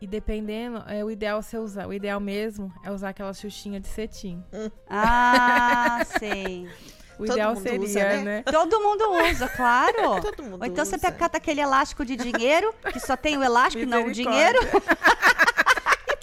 E 0.00 0.06
dependendo, 0.06 0.82
é 0.86 1.02
o 1.02 1.10
ideal 1.10 1.40
você 1.40 1.56
usar. 1.56 1.86
O 1.86 1.92
ideal 1.92 2.20
mesmo 2.20 2.70
é 2.84 2.90
usar 2.90 3.10
aquela 3.10 3.32
xuxinha 3.32 3.80
de 3.80 3.88
cetim. 3.88 4.44
Ah, 4.90 6.00
sei. 6.18 6.68
O 7.14 7.18
Todo 7.24 7.32
ideal 7.32 7.56
seria, 7.56 7.80
usa, 7.80 8.00
né? 8.00 8.22
né? 8.22 8.42
Todo 8.42 8.80
mundo 8.80 9.04
usa, 9.30 9.48
claro. 9.48 9.94
Todo 10.20 10.42
mundo 10.42 10.60
Ou 10.60 10.66
então 10.66 10.84
você 10.84 10.96
usa. 10.96 11.06
pega 11.06 11.16
cata 11.16 11.38
aquele 11.38 11.60
elástico 11.60 12.04
de 12.04 12.16
dinheiro, 12.16 12.74
que 12.92 12.98
só 12.98 13.16
tem 13.16 13.38
o 13.38 13.42
elástico 13.42 13.84
e 13.84 13.86
não 13.86 14.06
o 14.06 14.12
dinheiro. 14.12 14.58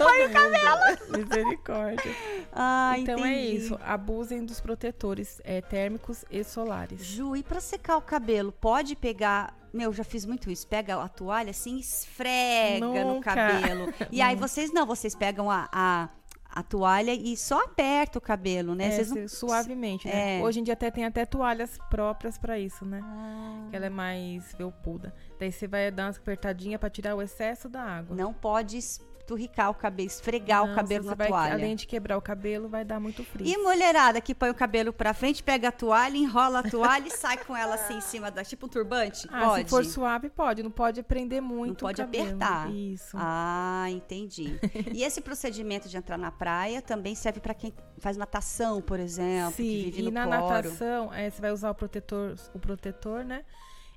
Todo 0.04 0.30
mundo. 0.30 1.28
Misericórdia. 1.30 2.16
Ah, 2.52 2.96
então 2.98 3.24
é 3.26 3.34
entendi. 3.44 3.58
isso. 3.66 3.80
Abusem 3.84 4.46
dos 4.46 4.60
protetores 4.60 5.40
é, 5.44 5.62
térmicos 5.62 6.26
e 6.30 6.44
solares. 6.44 7.04
Ju, 7.04 7.36
e 7.36 7.44
pra 7.44 7.60
secar 7.60 7.98
o 7.98 8.02
cabelo, 8.02 8.52
pode 8.52 8.96
pegar. 8.96 9.56
Meu, 9.74 9.94
já 9.94 10.04
fiz 10.04 10.26
muito 10.26 10.50
isso. 10.52 10.68
Pega 10.68 11.02
a 11.02 11.08
toalha 11.08 11.52
assim, 11.52 11.78
esfrega 11.78 12.86
no 12.86 13.14
Nunca. 13.16 13.34
cabelo. 13.34 13.94
E 14.12 14.22
aí 14.22 14.36
vocês 14.38 14.72
não, 14.74 14.86
vocês 14.86 15.16
pegam 15.16 15.50
a, 15.50 15.70
a, 15.72 16.10
a 16.54 16.62
toalha 16.62 17.14
e 17.14 17.38
só 17.38 17.64
aperta 17.64 18.18
o 18.18 18.22
cabelo, 18.22 18.76
né? 18.76 18.98
É, 19.00 19.06
não- 19.06 19.28
suavemente, 19.30 20.08
né? 20.08 20.40
É. 20.40 20.44
Hoje 20.44 20.60
em 20.60 20.64
dia 20.64 20.74
até 20.74 20.92
tem 20.92 21.06
até 21.06 21.26
toalhas 21.26 21.78
próprias 21.90 22.38
pra 22.38 22.60
isso, 22.60 22.84
né? 22.84 23.00
Ah. 23.02 23.68
Que 23.70 23.76
ela 23.78 23.86
é 23.86 23.90
mais 23.90 24.52
felpuda. 24.56 25.14
Daí 25.40 25.52
você 25.54 25.68
vai 25.68 25.90
dar 25.90 26.04
uma 26.08 26.10
apertadinha 26.10 26.78
pra 26.78 26.90
tirar 26.90 27.16
o 27.16 27.22
excesso 27.22 27.70
da 27.70 27.82
água. 27.82 28.14
Não 28.14 28.34
pode 28.34 28.78
esturricar 29.22 29.70
o 29.70 29.74
cabelo, 29.74 30.08
esfregar 30.08 30.64
o 30.64 30.68
Não, 30.68 30.76
cabelo 30.76 31.04
você 31.04 31.10
na 31.10 31.16
vai- 31.16 31.28
toalha. 31.28 31.54
Além 31.54 31.76
de 31.76 31.86
quebrar 31.88 32.18
o 32.18 32.22
cabelo, 32.22 32.68
vai 32.68 32.84
dar 32.84 33.00
muito 33.00 33.24
frio. 33.24 33.46
E 33.48 33.58
mulherada 33.58 34.20
que 34.20 34.34
põe 34.36 34.50
o 34.50 34.54
cabelo 34.54 34.92
pra 34.92 35.14
frente, 35.14 35.42
pega 35.44 35.70
a 35.70 35.72
toalha, 35.72 36.18
enrola 36.18 36.60
a 36.60 36.64
toalha 36.64 37.08
e 37.08 37.12
sai 37.12 37.38
com 37.38 37.56
ela 37.56 37.76
assim 37.76 37.98
em 37.98 38.02
cima 38.02 38.30
da. 38.32 38.44
Tipo 38.44 38.66
um 38.66 38.70
turbante? 38.70 39.28
Ah, 39.32 39.46
pode? 39.48 39.64
se 39.64 39.70
for 39.70 39.86
suave, 39.86 40.30
pode. 40.30 40.64
Não 40.64 40.72
pode 40.72 41.02
prender 41.04 41.42
muito 41.42 41.70
Não 41.84 41.90
pode 41.90 42.02
o 42.02 42.06
cabelo. 42.06 42.26
apertar. 42.26 42.72
Isso. 42.72 43.16
Ah, 43.20 43.86
entendi. 43.90 44.60
e 44.94 45.04
esse 45.04 45.22
procedimento 45.22 45.88
de 45.88 45.96
entrar 45.98 46.18
na 46.18 46.32
praia 46.32 46.82
também 46.82 47.14
serve 47.16 47.40
pra 47.40 47.54
quem 47.54 47.74
faz 48.00 48.18
natação, 48.18 48.82
por 48.82 49.00
exemplo, 49.00 49.54
que 49.54 49.92
Sim, 49.96 50.08
e 50.08 50.12
na 50.12 50.26
cloro. 50.26 50.42
natação, 50.48 51.14
é, 51.14 51.30
você 51.30 51.40
vai 51.42 51.52
usar 51.52 51.70
o 51.70 51.76
protetor, 51.76 52.36
o 52.54 52.60
protetor, 52.60 53.24
né? 53.24 53.44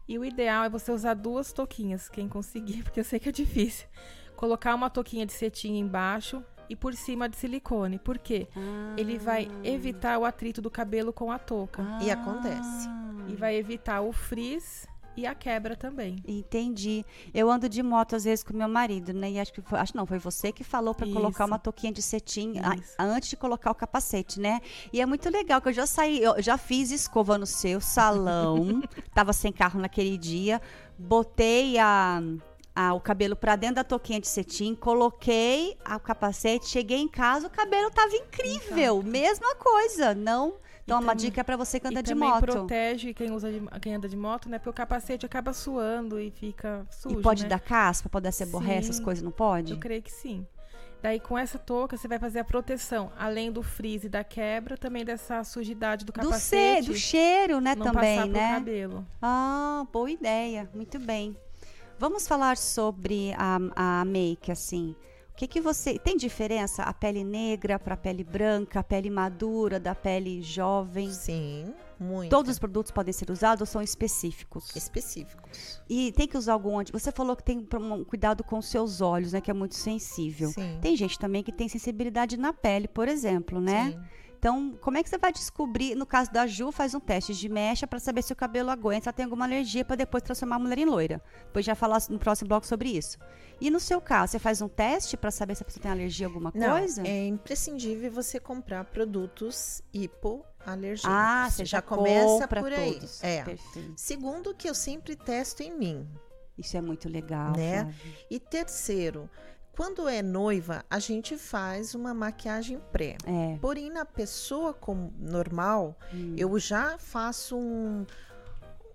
E 0.06 0.18
o 0.18 0.24
ideal 0.24 0.64
é 0.64 0.68
você 0.68 0.92
usar 0.92 1.14
duas 1.14 1.50
touquinhas, 1.52 2.10
quem 2.10 2.28
conseguir, 2.28 2.82
porque 2.84 3.00
eu 3.00 3.04
sei 3.04 3.18
que 3.18 3.30
é 3.30 3.32
difícil. 3.32 3.86
Colocar 4.44 4.74
uma 4.74 4.90
touquinha 4.90 5.24
de 5.24 5.32
cetim 5.32 5.78
embaixo 5.78 6.42
e 6.68 6.76
por 6.76 6.92
cima 6.92 7.30
de 7.30 7.34
silicone. 7.36 7.98
Por 7.98 8.18
quê? 8.18 8.46
Ele 8.94 9.16
vai 9.16 9.48
evitar 9.62 10.18
o 10.18 10.24
atrito 10.26 10.60
do 10.60 10.70
cabelo 10.70 11.14
com 11.14 11.32
a 11.32 11.38
touca. 11.38 11.82
E 12.02 12.10
acontece. 12.10 12.86
E 13.26 13.34
vai 13.34 13.56
evitar 13.56 14.02
o 14.02 14.12
frizz 14.12 14.86
e 15.16 15.26
a 15.26 15.34
quebra 15.34 15.74
também. 15.76 16.16
Entendi. 16.28 17.06
Eu 17.32 17.50
ando 17.50 17.70
de 17.70 17.82
moto 17.82 18.16
às 18.16 18.24
vezes 18.24 18.44
com 18.44 18.54
meu 18.54 18.68
marido, 18.68 19.14
né? 19.14 19.30
E 19.30 19.40
acho 19.40 19.50
que 19.50 19.62
foi, 19.62 19.78
acho 19.78 19.96
não, 19.96 20.04
foi 20.04 20.18
você 20.18 20.52
que 20.52 20.62
falou 20.62 20.94
pra 20.94 21.06
colocar 21.06 21.46
uma 21.46 21.58
touquinha 21.58 21.90
de 21.92 22.02
cetim 22.02 22.58
a- 22.58 22.76
antes 23.02 23.30
de 23.30 23.36
colocar 23.38 23.70
o 23.70 23.74
capacete, 23.74 24.38
né? 24.38 24.60
E 24.92 25.00
é 25.00 25.06
muito 25.06 25.30
legal 25.30 25.58
que 25.62 25.70
eu 25.70 25.72
já 25.72 25.86
saí, 25.86 26.22
eu 26.22 26.42
já 26.42 26.58
fiz 26.58 26.90
escova 26.90 27.38
no 27.38 27.46
seu 27.46 27.80
salão, 27.80 28.82
tava 29.14 29.32
sem 29.32 29.50
carro 29.50 29.80
naquele 29.80 30.18
dia, 30.18 30.60
botei 30.98 31.78
a 31.78 32.20
a- 32.74 32.92
o 32.94 33.00
cabelo 33.00 33.36
pra 33.36 33.56
dentro 33.56 33.76
da 33.76 33.84
touquinha 33.84 34.20
de 34.20 34.26
cetim, 34.28 34.74
coloquei 34.74 35.76
o 35.86 36.00
capacete, 36.00 36.66
cheguei 36.68 36.98
em 36.98 37.08
casa, 37.08 37.46
o 37.46 37.50
cabelo 37.50 37.90
tava 37.90 38.14
incrível, 38.16 39.02
mesma 39.02 39.54
coisa, 39.54 40.14
não. 40.14 40.54
Então, 40.82 40.98
uma 41.00 41.12
também- 41.12 41.30
dica 41.30 41.42
pra 41.42 41.56
você 41.56 41.80
que 41.80 41.86
anda 41.86 42.00
e 42.00 42.02
de 42.02 42.12
também 42.12 42.28
moto. 42.28 42.40
protege 42.42 43.14
quem, 43.14 43.30
usa 43.32 43.50
de- 43.50 43.62
quem 43.80 43.94
anda 43.94 44.06
de 44.06 44.16
moto, 44.18 44.50
né? 44.50 44.58
Porque 44.58 44.68
o 44.68 44.72
capacete 44.74 45.24
acaba 45.24 45.54
suando 45.54 46.20
e 46.20 46.30
fica 46.30 46.86
sujo, 46.90 47.18
E 47.18 47.22
pode 47.22 47.44
né? 47.44 47.48
dar 47.48 47.58
caspa, 47.60 48.08
pode 48.10 48.24
dar 48.24 48.32
seborré, 48.32 48.76
essas 48.76 49.00
coisas, 49.00 49.22
não 49.24 49.30
pode? 49.30 49.72
Eu 49.72 49.78
creio 49.78 50.02
que 50.02 50.12
sim. 50.12 50.46
Daí 51.02 51.18
com 51.20 51.38
essa 51.38 51.58
touca 51.58 51.96
você 51.96 52.06
vai 52.08 52.18
fazer 52.18 52.38
a 52.40 52.44
proteção, 52.44 53.10
além 53.18 53.50
do 53.52 53.62
frizz 53.62 54.04
e 54.04 54.08
da 54.10 54.22
quebra, 54.24 54.76
também 54.76 55.04
dessa 55.06 55.42
sujidade 55.44 56.04
do 56.04 56.12
Do, 56.12 56.20
capacete. 56.20 56.82
ce- 56.84 56.88
do 56.90 56.94
cheiro, 56.96 57.60
né, 57.62 57.74
não 57.74 57.86
também, 57.86 58.16
passar 58.16 58.28
pro 58.28 58.32
né? 58.40 58.52
cabelo. 58.54 59.06
Ah, 59.22 59.86
boa 59.92 60.10
ideia. 60.10 60.68
Muito 60.74 60.98
bem. 60.98 61.34
Vamos 61.98 62.26
falar 62.26 62.56
sobre 62.56 63.32
a, 63.38 63.58
a 64.00 64.04
make, 64.04 64.50
assim. 64.50 64.94
O 65.34 65.36
que, 65.36 65.48
que 65.48 65.60
você. 65.60 65.98
Tem 65.98 66.16
diferença 66.16 66.84
a 66.84 66.94
pele 66.94 67.24
negra 67.24 67.76
para 67.76 67.94
a 67.94 67.96
pele 67.96 68.22
branca, 68.22 68.80
a 68.80 68.84
pele 68.84 69.10
madura 69.10 69.80
da 69.80 69.92
pele 69.92 70.40
jovem? 70.40 71.10
Sim, 71.10 71.74
muito. 71.98 72.30
Todos 72.30 72.52
os 72.52 72.58
produtos 72.58 72.92
podem 72.92 73.12
ser 73.12 73.28
usados 73.30 73.62
ou 73.62 73.66
são 73.66 73.82
específicos? 73.82 74.74
Específicos. 74.76 75.82
E 75.88 76.12
tem 76.12 76.28
que 76.28 76.38
usar 76.38 76.52
algum 76.52 76.78
anti... 76.78 76.92
Você 76.92 77.10
falou 77.10 77.34
que 77.34 77.42
tem 77.42 77.66
um 77.74 78.04
cuidado 78.04 78.44
com 78.44 78.58
os 78.58 78.66
seus 78.66 79.00
olhos, 79.00 79.32
né? 79.32 79.40
Que 79.40 79.50
é 79.50 79.54
muito 79.54 79.74
sensível. 79.74 80.50
Sim. 80.50 80.78
Tem 80.80 80.96
gente 80.96 81.18
também 81.18 81.42
que 81.42 81.50
tem 81.50 81.68
sensibilidade 81.68 82.36
na 82.36 82.52
pele, 82.52 82.86
por 82.86 83.08
exemplo, 83.08 83.60
né? 83.60 83.90
Sim. 83.90 84.00
Então, 84.44 84.76
como 84.78 84.98
é 84.98 85.02
que 85.02 85.08
você 85.08 85.16
vai 85.16 85.32
descobrir? 85.32 85.94
No 85.94 86.04
caso 86.04 86.30
da 86.30 86.46
Ju, 86.46 86.70
faz 86.70 86.94
um 86.94 87.00
teste 87.00 87.32
de 87.32 87.48
mecha 87.48 87.86
para 87.86 87.98
saber 87.98 88.20
se 88.20 88.30
o 88.30 88.36
cabelo 88.36 88.68
aguenta, 88.68 89.04
se 89.04 89.08
ela 89.08 89.14
tem 89.14 89.24
alguma 89.24 89.46
alergia, 89.46 89.86
para 89.86 89.96
depois 89.96 90.22
transformar 90.22 90.56
a 90.56 90.58
mulher 90.58 90.76
em 90.76 90.84
loira. 90.84 91.22
Depois 91.46 91.64
já 91.64 91.74
falar 91.74 92.02
no 92.10 92.18
próximo 92.18 92.48
bloco 92.48 92.66
sobre 92.66 92.90
isso. 92.90 93.16
E 93.58 93.70
no 93.70 93.80
seu 93.80 94.02
caso, 94.02 94.32
você 94.32 94.38
faz 94.38 94.60
um 94.60 94.68
teste 94.68 95.16
para 95.16 95.30
saber 95.30 95.54
se 95.54 95.62
a 95.62 95.64
pessoa 95.64 95.80
tem 95.82 95.90
alergia 95.90 96.26
a 96.26 96.28
alguma 96.28 96.52
Não, 96.54 96.78
coisa? 96.78 97.08
é 97.08 97.26
imprescindível 97.26 98.12
você 98.12 98.38
comprar 98.38 98.84
produtos 98.84 99.80
hipoalergênicos. 99.94 101.04
Ah, 101.06 101.48
você 101.50 101.64
já 101.64 101.80
começa 101.80 102.42
compra 102.42 102.60
por 102.60 102.70
aí. 102.74 102.92
todos. 102.96 103.24
É. 103.24 103.42
Perfeito. 103.44 103.94
Segundo 103.96 104.52
que 104.54 104.68
eu 104.68 104.74
sempre 104.74 105.16
testo 105.16 105.62
em 105.62 105.74
mim, 105.74 106.06
Isso 106.58 106.76
é 106.76 106.82
muito 106.82 107.08
legal. 107.08 107.52
né? 107.56 107.80
Flávia. 107.84 107.94
E 108.30 108.38
terceiro, 108.38 109.30
quando 109.76 110.08
é 110.08 110.22
noiva, 110.22 110.84
a 110.88 110.98
gente 110.98 111.36
faz 111.36 111.94
uma 111.94 112.14
maquiagem 112.14 112.80
pré. 112.92 113.16
É. 113.26 113.56
Porém, 113.60 113.90
na 113.90 114.04
pessoa 114.04 114.72
com, 114.72 115.10
normal, 115.18 115.96
Hum. 116.12 116.34
eu 116.36 116.58
já 116.58 116.96
faço 116.98 117.56
um- 117.56 118.06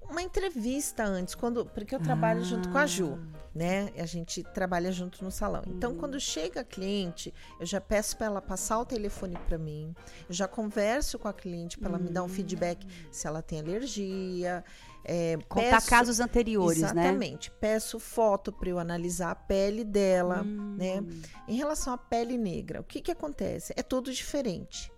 uma 0.10 0.24
entrevista 0.24 1.04
antes, 1.04 1.36
quando, 1.36 1.66
porque 1.68 1.94
eu 1.94 2.00
trabalho 2.00 2.44
junto 2.44 2.68
com 2.70 2.80
a 2.80 2.88
Ju, 2.88 3.20
Ah. 3.22 3.40
né? 3.54 3.92
A 3.96 4.08
gente 4.08 4.42
trabalha 4.42 4.92
junto 4.92 5.24
no 5.24 5.30
salão. 5.30 5.62
Então, 5.68 5.94
quando 5.96 6.20
chega 6.20 6.62
a 6.62 6.64
cliente, 6.64 7.32
eu 7.60 7.66
já 7.68 7.80
peço 7.80 8.18
para 8.18 8.26
ela 8.26 8.42
passar 8.42 8.80
o 8.80 8.86
telefone 8.86 9.38
para 9.48 9.60
mim, 9.60 9.94
eu 10.28 10.34
já 10.34 10.48
converso 10.48 11.20
com 11.20 11.28
a 11.28 11.34
cliente 11.34 11.78
para 11.78 11.90
ela 11.90 12.00
me 12.00 12.10
dar 12.10 12.24
um 12.24 12.28
feedback 12.28 12.88
se 13.12 13.28
ela 13.28 13.44
tem 13.44 13.60
alergia. 13.60 14.64
É, 15.04 15.38
Contar 15.48 15.70
peço- 15.72 15.90
casos 15.90 16.20
anteriores, 16.20 16.82
né? 16.82 16.88
Exatamente. 16.90 17.52
Peço 17.52 18.00
foto 18.00 18.52
para 18.52 18.70
eu 18.70 18.78
analisar 18.80 19.32
a 19.32 19.36
pele 19.36 19.84
dela, 19.84 20.44
Hum. 20.44 20.76
né? 20.78 21.04
Em 21.48 21.56
relação 21.56 21.94
à 21.94 21.98
pele 21.98 22.38
negra, 22.38 22.82
o 22.82 22.84
que 22.84 23.02
que 23.02 23.12
acontece? 23.12 23.74
É 23.76 23.82
tudo 23.84 24.12
diferente, 24.14 24.92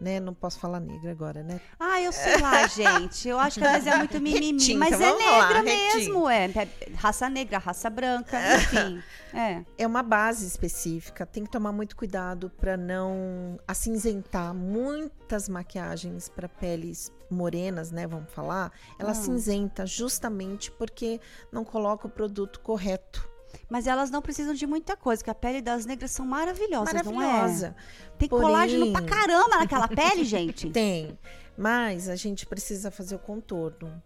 né? 0.00 0.20
Não 0.20 0.34
posso 0.34 0.58
falar 0.58 0.80
negra 0.80 1.10
agora, 1.10 1.42
né? 1.42 1.60
Ah, 1.80 2.00
eu 2.00 2.12
sei 2.12 2.38
lá, 2.38 2.66
gente. 2.68 3.28
Eu 3.28 3.38
acho 3.38 3.58
que 3.58 3.66
às 3.66 3.72
vezes 3.84 3.86
é 3.88 3.96
muito 3.96 4.20
mimimi, 4.20 4.52
Retinta, 4.52 4.78
mas 4.78 5.00
é 5.00 5.10
lá, 5.10 5.18
negra 5.18 5.60
retinta. 5.62 5.96
mesmo, 5.98 6.28
é. 6.28 6.44
É 6.46 6.68
Raça 6.96 7.28
negra, 7.28 7.58
raça 7.58 7.88
branca, 7.90 8.38
enfim. 8.56 9.02
É. 9.34 9.64
É 9.78 9.86
uma 9.86 10.02
base 10.02 10.46
específica, 10.46 11.24
tem 11.26 11.44
que 11.44 11.50
tomar 11.50 11.72
muito 11.72 11.96
cuidado 11.96 12.50
para 12.58 12.76
não 12.76 13.58
acinzentar 13.66 14.54
muitas 14.54 15.48
maquiagens 15.48 16.28
para 16.28 16.48
peles 16.48 17.12
morenas, 17.30 17.90
né? 17.90 18.06
Vamos 18.06 18.30
falar. 18.32 18.70
Ela 18.98 19.10
Ah. 19.10 19.14
cinzenta 19.14 19.84
justamente 19.86 20.70
porque 20.70 21.20
não 21.52 21.64
coloca 21.64 22.06
o 22.06 22.10
produto 22.10 22.60
correto. 22.60 23.28
Mas 23.68 23.86
elas 23.86 24.10
não 24.10 24.22
precisam 24.22 24.54
de 24.54 24.66
muita 24.66 24.96
coisa, 24.96 25.22
que 25.24 25.30
a 25.30 25.34
pele 25.34 25.60
das 25.60 25.84
negras 25.86 26.10
são 26.10 26.26
maravilhosas, 26.26 26.92
Maravilhosa. 26.94 27.68
não 27.70 27.74
é? 27.76 28.16
Tem 28.18 28.28
Porém- 28.28 28.46
colágeno 28.46 28.92
pra 28.92 29.02
caramba 29.02 29.56
naquela 29.58 29.88
pele, 29.88 30.24
gente. 30.24 30.68
Tem. 30.70 31.18
Mas 31.56 32.08
a 32.08 32.16
gente 32.16 32.46
precisa 32.46 32.90
fazer 32.90 33.14
o 33.16 33.18
contorno. 33.18 34.02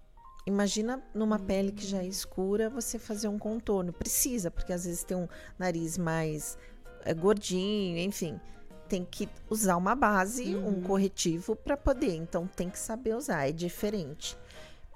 Imagina 0.47 1.03
numa 1.15 1.39
pele 1.39 1.71
que 1.73 1.87
já 1.87 1.99
é 1.99 2.07
escura, 2.07 2.71
você 2.71 2.99
fazer 2.99 3.29
um 3.29 3.39
contorno. 3.39 3.93
Precisa, 3.93 4.51
porque 4.51 4.73
às 4.73 4.85
vezes 4.85 5.05
tem 5.05 5.17
um 5.17 5.29
nariz 5.59 5.99
mais 5.99 6.57
é, 7.05 7.13
gordinho, 7.13 7.99
enfim. 7.99 8.41
Tem 8.89 9.05
que 9.05 9.29
usar 9.49 9.77
uma 9.77 9.95
base, 9.95 10.57
um 10.57 10.81
corretivo 10.81 11.55
para 11.55 11.77
poder. 11.77 12.15
Então 12.15 12.47
tem 12.47 12.69
que 12.71 12.79
saber 12.79 13.15
usar, 13.15 13.49
é 13.49 13.53
diferente. 13.53 14.37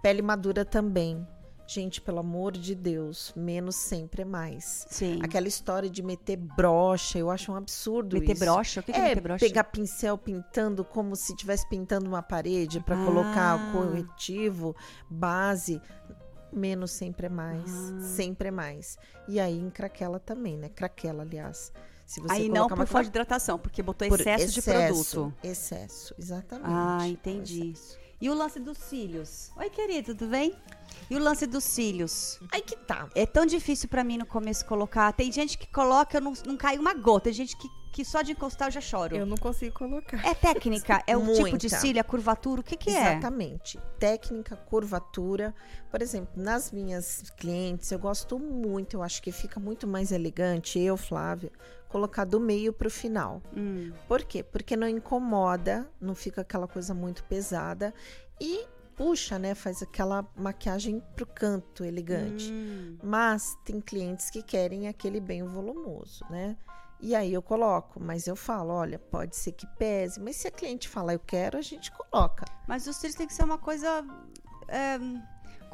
Pele 0.03 0.23
madura 0.23 0.65
também. 0.65 1.27
Gente, 1.67 2.01
pelo 2.01 2.19
amor 2.19 2.53
de 2.53 2.75
Deus, 2.75 3.33
menos 3.35 3.75
sempre 3.77 4.21
é 4.23 4.25
mais. 4.25 4.87
Sim. 4.91 5.19
Aquela 5.23 5.49
história 5.49 5.89
de 5.89 6.03
meter 6.03 6.37
brocha, 6.37 7.19
eu 7.19 7.31
acho 7.31 7.51
um 7.51 7.57
absurdo 7.57 8.19
Meter 8.21 8.33
isso. 8.35 8.45
brocha? 8.45 8.81
O 8.81 8.83
que 8.83 8.93
que 8.93 8.99
é 8.99 9.03
é 9.05 9.09
meter 9.09 9.21
brocha? 9.23 9.47
pegar 9.47 9.65
pincel 9.65 10.19
pintando 10.19 10.85
como 10.85 11.17
se 11.17 11.33
estivesse 11.33 11.67
pintando 11.69 12.07
uma 12.07 12.23
parede 12.23 12.81
para 12.81 13.03
colocar 13.03 13.53
Ah. 13.53 13.57
o 13.57 13.73
corretivo, 13.73 14.77
base. 15.09 15.81
Menos 16.53 16.91
sempre 16.93 17.27
é 17.27 17.31
mais. 17.31 17.65
Ah. 17.73 18.01
Sempre 18.03 18.49
é 18.49 18.51
mais. 18.51 18.99
E 19.27 19.41
aí 19.41 19.59
em 19.59 19.71
craquela 19.71 20.21
também, 20.21 20.59
né? 20.59 20.69
Craquela, 20.69 21.23
aliás. 21.23 21.73
Se 22.07 22.21
você 22.21 22.33
Aí 22.35 22.49
não 22.49 22.55
colocar 22.69 22.75
por 22.75 22.81
uma 22.83 22.87
falta 22.87 23.05
de 23.05 23.09
hidratação, 23.09 23.59
porque 23.59 23.83
botou 23.83 24.07
por 24.07 24.21
excesso, 24.21 24.53
de 24.53 24.61
produto. 24.61 25.33
Excesso, 25.43 26.15
exatamente. 26.19 26.69
Ah, 26.71 27.09
entendi. 27.09 27.73
E 28.21 28.29
o 28.31 28.35
lance 28.35 28.61
dos 28.61 28.77
cílios? 28.79 29.51
Oi, 29.57 29.69
querido, 29.71 30.15
tudo 30.15 30.31
bem? 30.31 30.55
E 31.11 31.17
o 31.17 31.19
lance 31.19 31.47
dos 31.47 31.65
cílios? 31.65 32.39
Aí 32.53 32.63
que 32.63 32.77
tá. 32.77 33.09
É 33.15 33.27
tão 33.27 33.45
difícil 33.47 33.89
pra 33.89 34.03
mim 34.03 34.19
no 34.19 34.27
começo 34.27 34.65
colocar. 34.65 35.13
Tem 35.13 35.31
gente 35.31 35.59
que 35.59 35.67
coloca, 35.67 36.17
eu 36.17 36.21
não, 36.21 36.33
não 36.47 36.57
cai 36.57 36.79
uma 36.79 36.95
gota. 36.95 37.25
Tem 37.25 37.33
gente 37.33 37.57
que, 37.57 37.69
que 37.93 38.05
só 38.05 38.23
de 38.23 38.33
encostar 38.33 38.69
eu 38.69 38.73
já 38.73 38.81
choro. 38.81 39.17
Eu 39.17 39.27
não 39.27 39.37
consigo 39.37 39.75
colocar. 39.75 40.25
É 40.27 40.35
técnica? 40.35 41.03
É 41.07 41.17
o 41.17 41.33
tipo 41.35 41.59
de 41.59 41.69
cílio, 41.69 42.01
a 42.01 42.05
curvatura? 42.05 42.61
O 42.61 42.65
que 42.65 42.77
que 42.77 42.91
é? 42.91 43.13
Exatamente. 43.13 43.79
Técnica, 43.99 44.57
curvatura. 44.57 45.55
Por 45.91 46.01
exemplo, 46.03 46.43
nas 46.43 46.73
minhas 46.73 47.31
clientes, 47.37 47.91
eu 47.91 47.99
gosto 47.99 48.39
muito, 48.39 48.97
eu 48.97 49.03
acho 49.03 49.23
que 49.23 49.31
fica 49.31 49.61
muito 49.61 49.87
mais 49.87 50.11
elegante, 50.11 50.79
eu, 50.79 50.97
Flávia, 50.97 51.53
colocar 51.89 52.25
do 52.25 52.41
meio 52.41 52.73
para 52.73 52.89
o 52.89 52.91
final. 52.91 53.41
Hum. 53.57 53.93
Por 54.09 54.25
quê? 54.25 54.43
Porque 54.43 54.77
não 54.77 54.89
incomoda, 54.89 55.89
não 56.01 56.15
fica 56.15 56.41
aquela 56.41 56.67
coisa 56.67 56.93
muito 56.93 57.23
pesada 57.23 57.95
e 58.41 58.67
puxa, 58.97 59.39
né? 59.39 59.55
Faz 59.55 59.83
aquela 59.83 60.27
maquiagem 60.37 61.03
pro 61.15 61.27
canto 61.27 61.85
elegante. 61.85 62.53
Hum. 62.53 62.99
Mas 63.03 63.57
tem 63.65 63.81
clientes 63.81 64.31
que 64.31 64.43
querem 64.43 64.89
aquele 64.89 65.21
bem 65.21 65.43
volumoso, 65.45 66.25
né? 66.31 66.57
E 67.01 67.15
aí 67.15 67.35
eu 67.35 67.43
coloco, 67.43 68.01
mas 68.01 68.27
eu 68.27 68.35
falo, 68.35 68.73
olha, 68.73 68.99
pode 68.99 69.37
ser 69.37 69.53
que 69.53 69.67
pese, 69.77 70.19
mas 70.21 70.37
se 70.37 70.49
a 70.49 70.51
cliente 70.51 70.89
falar 70.89 71.13
eu 71.13 71.19
quero, 71.19 71.59
a 71.59 71.61
gente 71.61 71.93
coloca. 71.93 72.47
Mas 72.67 72.87
os 72.87 72.97
cílios 72.97 73.17
tem 73.17 73.27
que 73.27 73.35
ser 73.35 73.45
uma 73.45 73.59
coisa 73.59 74.03
é, 74.69 74.99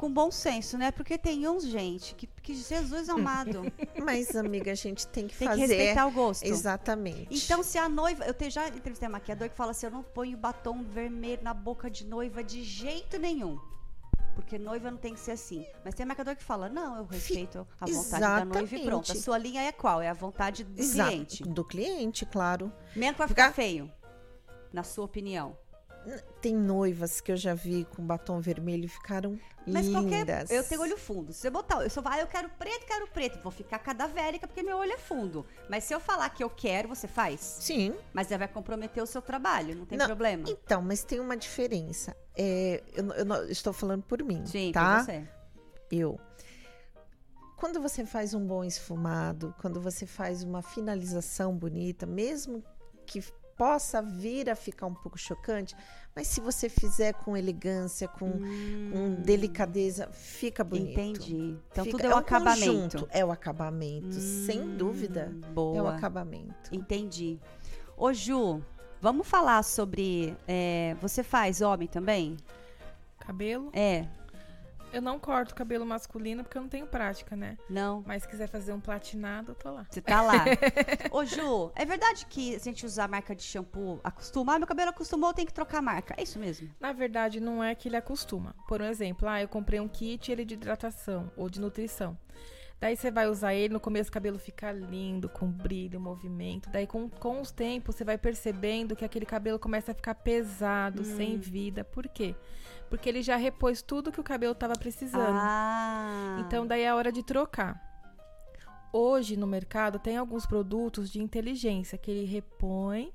com 0.01 0.11
bom 0.11 0.31
senso, 0.31 0.79
né? 0.79 0.89
Porque 0.91 1.15
tem 1.15 1.47
uns, 1.47 1.63
gente, 1.63 2.15
que, 2.15 2.25
que 2.25 2.55
Jesus 2.55 3.07
amado. 3.07 3.61
Mas, 4.03 4.35
amiga, 4.35 4.71
a 4.71 4.75
gente 4.75 5.05
tem 5.05 5.27
que 5.27 5.37
Tem 5.37 5.47
que 5.47 5.53
fazer. 5.53 5.67
respeitar 5.67 6.07
o 6.07 6.11
gosto. 6.11 6.43
Exatamente. 6.43 7.27
Então, 7.29 7.61
se 7.61 7.77
a 7.77 7.87
noiva. 7.87 8.25
Eu 8.25 8.33
te, 8.33 8.49
já 8.49 8.67
entrevistei 8.67 9.07
um 9.07 9.11
maquiador 9.11 9.47
que 9.47 9.55
fala 9.55 9.69
assim: 9.69 9.85
eu 9.85 9.91
não 9.91 10.01
ponho 10.01 10.35
batom 10.35 10.83
vermelho 10.83 11.43
na 11.43 11.53
boca 11.53 11.87
de 11.87 12.03
noiva 12.03 12.43
de 12.43 12.63
jeito 12.63 13.19
nenhum. 13.19 13.59
Porque 14.33 14.57
noiva 14.57 14.89
não 14.89 14.97
tem 14.97 15.13
que 15.13 15.19
ser 15.19 15.33
assim. 15.33 15.67
Mas 15.85 15.93
tem 15.93 16.03
maquiador 16.03 16.35
que 16.35 16.43
fala: 16.43 16.67
não, 16.67 16.97
eu 16.97 17.05
respeito 17.05 17.67
a 17.79 17.85
vontade 17.85 18.21
da 18.21 18.45
noiva 18.45 18.75
e 18.75 18.79
pronto. 18.79 19.11
A 19.11 19.13
Exatamente. 19.13 19.19
sua 19.19 19.37
linha 19.37 19.61
é 19.61 19.71
qual? 19.71 20.01
É 20.01 20.09
a 20.09 20.13
vontade 20.15 20.63
do 20.63 20.81
Exato. 20.81 21.11
cliente. 21.11 21.43
Do 21.43 21.63
cliente, 21.63 22.25
claro. 22.25 22.73
Menos 22.95 23.19
vai 23.19 23.27
ficar 23.27 23.53
feio. 23.53 23.91
Na 24.73 24.81
sua 24.81 25.05
opinião. 25.05 25.55
Tem 26.41 26.55
noivas 26.55 27.21
que 27.21 27.31
eu 27.31 27.37
já 27.37 27.53
vi 27.53 27.85
com 27.85 28.03
batom 28.03 28.39
vermelho 28.41 28.85
e 28.85 28.87
ficaram 28.87 29.39
Mas 29.67 29.87
qualquer. 29.87 30.19
lindas. 30.21 30.49
Eu 30.49 30.63
tenho 30.63 30.81
olho 30.81 30.97
fundo. 30.97 31.31
Se 31.31 31.47
eu 31.47 31.51
botar. 31.51 31.83
Eu 31.83 31.89
só 31.89 32.01
vai, 32.01 32.21
eu 32.21 32.27
quero 32.27 32.49
preto, 32.49 32.85
quero 32.85 33.07
preto. 33.07 33.39
Vou 33.43 33.51
ficar 33.51 33.77
cadavérica 33.79 34.47
porque 34.47 34.63
meu 34.63 34.77
olho 34.77 34.91
é 34.91 34.97
fundo. 34.97 35.45
Mas 35.69 35.83
se 35.83 35.93
eu 35.93 35.99
falar 35.99 36.29
que 36.29 36.43
eu 36.43 36.49
quero, 36.49 36.89
você 36.89 37.07
faz? 37.07 37.39
Sim. 37.39 37.95
Mas 38.13 38.29
vai 38.29 38.47
comprometer 38.47 39.03
o 39.03 39.05
seu 39.05 39.21
trabalho, 39.21 39.75
não 39.75 39.85
tem 39.85 39.97
Não, 39.97 40.07
problema. 40.07 40.45
Então, 40.49 40.81
mas 40.81 41.03
tem 41.03 41.19
uma 41.19 41.37
diferença. 41.37 42.15
É, 42.35 42.81
eu, 42.93 43.05
eu 43.13 43.51
estou 43.51 43.73
falando 43.73 44.03
por 44.03 44.23
mim, 44.23 44.43
Sim, 44.45 44.71
tá? 44.71 44.97
por 44.97 45.05
você. 45.05 45.27
Eu. 45.91 46.19
Quando 47.57 47.79
você 47.79 48.03
faz 48.03 48.33
um 48.33 48.43
bom 48.43 48.63
esfumado, 48.63 49.53
quando 49.61 49.79
você 49.79 50.07
faz 50.07 50.41
uma 50.41 50.63
finalização 50.63 51.55
bonita, 51.55 52.07
mesmo 52.07 52.63
que 53.05 53.21
possa 53.61 54.01
vir 54.01 54.49
a 54.49 54.55
ficar 54.55 54.87
um 54.87 54.93
pouco 54.95 55.19
chocante, 55.19 55.75
mas 56.15 56.25
se 56.27 56.41
você 56.41 56.67
fizer 56.67 57.13
com 57.13 57.37
elegância, 57.37 58.07
com, 58.07 58.31
com 58.31 59.13
delicadeza, 59.21 60.09
fica 60.11 60.63
bonito. 60.63 60.87
Hum. 60.87 60.91
Entendi. 60.91 61.57
Então 61.71 61.85
Fica- 61.85 61.97
tudo 61.99 62.07
é 62.07 62.09
o 62.11 62.15
um 62.15 62.17
acabamento. 62.17 62.71
Hum, 62.71 62.81
conjunto, 62.89 63.07
É 63.11 63.23
o 63.23 63.31
acabamento, 63.31 64.15
sem 64.15 64.75
dúvida. 64.75 65.31
Boa. 65.53 65.77
É 65.77 65.81
o 65.83 65.87
acabamento. 65.87 66.73
Entendi. 66.75 67.39
Ô, 67.95 68.11
Ju, 68.11 68.63
vamos 68.99 69.27
falar 69.27 69.61
sobre. 69.61 70.35
é, 70.47 70.95
você 70.99 71.21
faz 71.21 71.61
homem 71.61 71.87
também? 71.87 72.37
Cabelo? 73.19 73.69
É. 73.73 74.07
Eu 74.93 75.01
não 75.01 75.17
corto 75.19 75.55
cabelo 75.55 75.85
masculino 75.85 76.43
porque 76.43 76.57
eu 76.57 76.61
não 76.61 76.69
tenho 76.69 76.85
prática, 76.85 77.35
né? 77.35 77.57
Não. 77.69 78.03
Mas 78.05 78.23
se 78.23 78.29
quiser 78.29 78.47
fazer 78.47 78.73
um 78.73 78.79
platinado, 78.79 79.51
eu 79.51 79.55
tô 79.55 79.71
lá. 79.71 79.85
Você 79.89 80.01
tá 80.01 80.21
lá. 80.21 80.43
Ô, 81.11 81.23
Ju, 81.23 81.71
é 81.75 81.85
verdade 81.85 82.25
que 82.25 82.59
se 82.59 82.67
a 82.67 82.71
gente 82.71 82.85
usar 82.85 83.05
a 83.05 83.07
marca 83.07 83.33
de 83.35 83.41
shampoo, 83.43 83.99
acostumar, 84.03 84.59
meu 84.59 84.67
cabelo 84.67 84.89
acostumou, 84.89 85.33
tem 85.33 85.45
que 85.45 85.53
trocar 85.53 85.77
a 85.79 85.81
marca. 85.81 86.13
É 86.17 86.23
isso 86.23 86.37
mesmo? 86.37 86.69
Na 86.79 86.91
verdade, 86.91 87.39
não 87.39 87.63
é 87.63 87.73
que 87.73 87.87
ele 87.87 87.95
acostuma. 87.95 88.53
Por 88.67 88.81
um 88.81 88.85
exemplo, 88.85 89.27
ah, 89.29 89.41
eu 89.41 89.47
comprei 89.47 89.79
um 89.79 89.87
kit 89.87 90.31
ele 90.31 90.41
é 90.41 90.45
de 90.45 90.55
hidratação 90.55 91.31
ou 91.37 91.49
de 91.49 91.59
nutrição. 91.61 92.17
Daí 92.79 92.97
você 92.97 93.11
vai 93.11 93.27
usar 93.29 93.53
ele, 93.53 93.71
no 93.73 93.79
começo 93.79 94.09
o 94.09 94.13
cabelo 94.13 94.39
fica 94.39 94.71
lindo, 94.71 95.29
com 95.29 95.45
brilho, 95.51 95.99
movimento. 96.01 96.67
Daí 96.71 96.87
com, 96.87 97.07
com 97.07 97.39
os 97.39 97.51
tempos 97.51 97.95
você 97.95 98.03
vai 98.03 98.17
percebendo 98.17 98.95
que 98.95 99.05
aquele 99.05 99.25
cabelo 99.25 99.59
começa 99.59 99.91
a 99.91 99.95
ficar 99.95 100.15
pesado, 100.15 101.03
Hum. 101.03 101.15
sem 101.15 101.37
vida. 101.37 101.83
Por 101.83 102.07
quê? 102.07 102.33
Porque 102.33 102.51
ele 103.09 103.21
já 103.21 103.35
repôs 103.35 103.81
tudo 103.81 104.11
que 104.11 104.19
o 104.19 104.23
cabelo 104.23 104.55
tava 104.55 104.73
precisando. 104.73 105.37
Ah. 105.37 106.43
Então 106.45 106.65
daí 106.65 106.81
é 106.81 106.89
a 106.89 106.95
hora 106.95 107.11
de 107.11 107.23
trocar. 107.23 107.81
Hoje 108.93 109.37
no 109.37 109.47
mercado 109.47 109.99
tem 109.99 110.17
alguns 110.17 110.45
produtos 110.45 111.09
de 111.09 111.21
inteligência 111.21 111.97
que 111.97 112.11
ele 112.11 112.25
repõe 112.25 113.11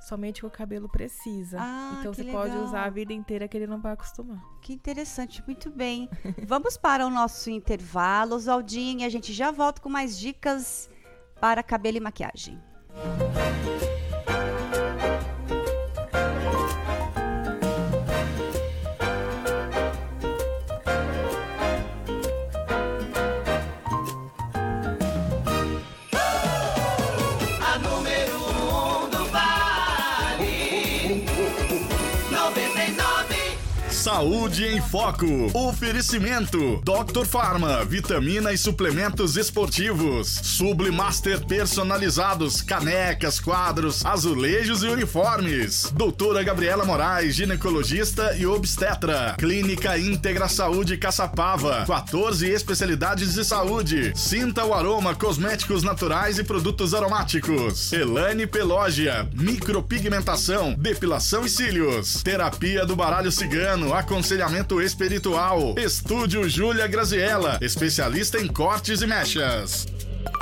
somente 0.00 0.40
o 0.40 0.50
que 0.50 0.54
o 0.54 0.58
cabelo 0.58 0.88
precisa. 0.88 1.58
Ah, 1.60 1.96
então 2.00 2.12
você 2.12 2.24
pode 2.24 2.50
legal. 2.50 2.64
usar 2.64 2.84
a 2.84 2.90
vida 2.90 3.12
inteira 3.12 3.48
que 3.48 3.56
ele 3.56 3.66
não 3.66 3.80
vai 3.80 3.92
acostumar. 3.92 4.42
Que 4.60 4.72
interessante, 4.72 5.42
muito 5.46 5.70
bem. 5.70 6.08
Vamos 6.46 6.76
para 6.76 7.06
o 7.06 7.10
nosso 7.10 7.48
intervalo, 7.50 8.36
Oswaldinho, 8.36 9.00
e 9.00 9.04
a 9.04 9.08
gente 9.08 9.32
já 9.32 9.50
volta 9.50 9.80
com 9.80 9.88
mais 9.88 10.18
dicas 10.18 10.90
para 11.40 11.62
cabelo 11.62 11.96
e 11.96 12.00
maquiagem. 12.00 12.60
A 12.92 14.03
Saúde 34.04 34.66
em 34.66 34.82
Foco. 34.82 35.26
Oferecimento. 35.54 36.82
Dr. 36.84 37.24
Farma. 37.24 37.86
Vitamina 37.86 38.52
e 38.52 38.58
suplementos 38.58 39.38
esportivos. 39.38 40.28
Sublimaster 40.28 41.42
personalizados. 41.46 42.60
Canecas, 42.60 43.40
quadros, 43.40 44.04
azulejos 44.04 44.82
e 44.82 44.88
uniformes. 44.88 45.90
Doutora 45.90 46.42
Gabriela 46.42 46.84
Moraes, 46.84 47.34
ginecologista 47.34 48.36
e 48.36 48.44
obstetra. 48.44 49.36
Clínica 49.38 49.96
Íntegra 49.96 50.48
Saúde 50.48 50.98
Caçapava. 50.98 51.86
14 51.86 52.46
especialidades 52.46 53.32
de 53.32 53.42
saúde. 53.42 54.12
Sinta 54.14 54.66
o 54.66 54.74
aroma 54.74 55.14
cosméticos 55.14 55.82
naturais 55.82 56.38
e 56.38 56.44
produtos 56.44 56.92
aromáticos. 56.92 57.90
Elane 57.90 58.46
Pelógia. 58.46 59.26
Micropigmentação. 59.32 60.74
Depilação 60.74 61.46
e 61.46 61.48
cílios. 61.48 62.22
Terapia 62.22 62.84
do 62.84 62.94
baralho 62.94 63.32
cigano. 63.32 63.93
Aconselhamento 63.94 64.82
espiritual. 64.82 65.76
Estúdio 65.78 66.48
Júlia 66.48 66.88
Graziella. 66.88 67.58
Especialista 67.60 68.40
em 68.40 68.48
cortes 68.48 69.02
e 69.02 69.06
mechas. 69.06 69.86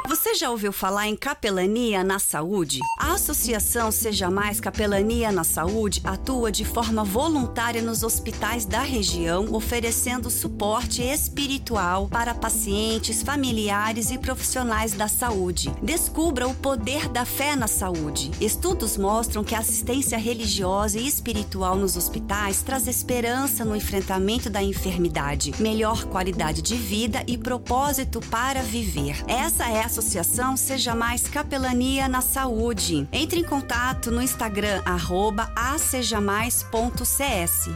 Você 0.08 0.21
já 0.34 0.50
ouviu 0.50 0.72
falar 0.72 1.08
em 1.08 1.16
capelania 1.16 2.02
na 2.02 2.18
saúde? 2.18 2.80
A 2.98 3.12
Associação 3.12 3.92
Seja 3.92 4.30
Mais 4.30 4.60
Capelania 4.60 5.30
na 5.30 5.44
Saúde 5.44 6.00
atua 6.04 6.50
de 6.50 6.64
forma 6.64 7.04
voluntária 7.04 7.82
nos 7.82 8.02
hospitais 8.02 8.64
da 8.64 8.80
região, 8.80 9.52
oferecendo 9.52 10.30
suporte 10.30 11.02
espiritual 11.02 12.08
para 12.08 12.34
pacientes, 12.34 13.22
familiares 13.22 14.10
e 14.10 14.18
profissionais 14.18 14.92
da 14.92 15.06
saúde. 15.06 15.70
Descubra 15.82 16.48
o 16.48 16.54
poder 16.54 17.08
da 17.08 17.26
fé 17.26 17.54
na 17.54 17.66
saúde. 17.66 18.30
Estudos 18.40 18.96
mostram 18.96 19.44
que 19.44 19.54
a 19.54 19.58
assistência 19.58 20.16
religiosa 20.16 20.98
e 20.98 21.06
espiritual 21.06 21.76
nos 21.76 21.96
hospitais 21.96 22.62
traz 22.62 22.86
esperança 22.86 23.64
no 23.64 23.76
enfrentamento 23.76 24.48
da 24.48 24.62
enfermidade, 24.62 25.52
melhor 25.58 26.04
qualidade 26.06 26.62
de 26.62 26.76
vida 26.76 27.22
e 27.26 27.36
propósito 27.36 28.20
para 28.30 28.62
viver. 28.62 29.22
Essa 29.28 29.68
é 29.68 29.82
a 29.82 29.86
Associação 29.86 30.21
Seja 30.56 30.94
Mais 30.94 31.28
Capelania 31.28 32.08
na 32.08 32.20
Saúde. 32.20 33.08
Entre 33.12 33.40
em 33.40 33.44
contato 33.44 34.10
no 34.10 34.22
Instagram, 34.22 34.82
arroba 34.84 35.50
asejamais.cs. 35.56 37.68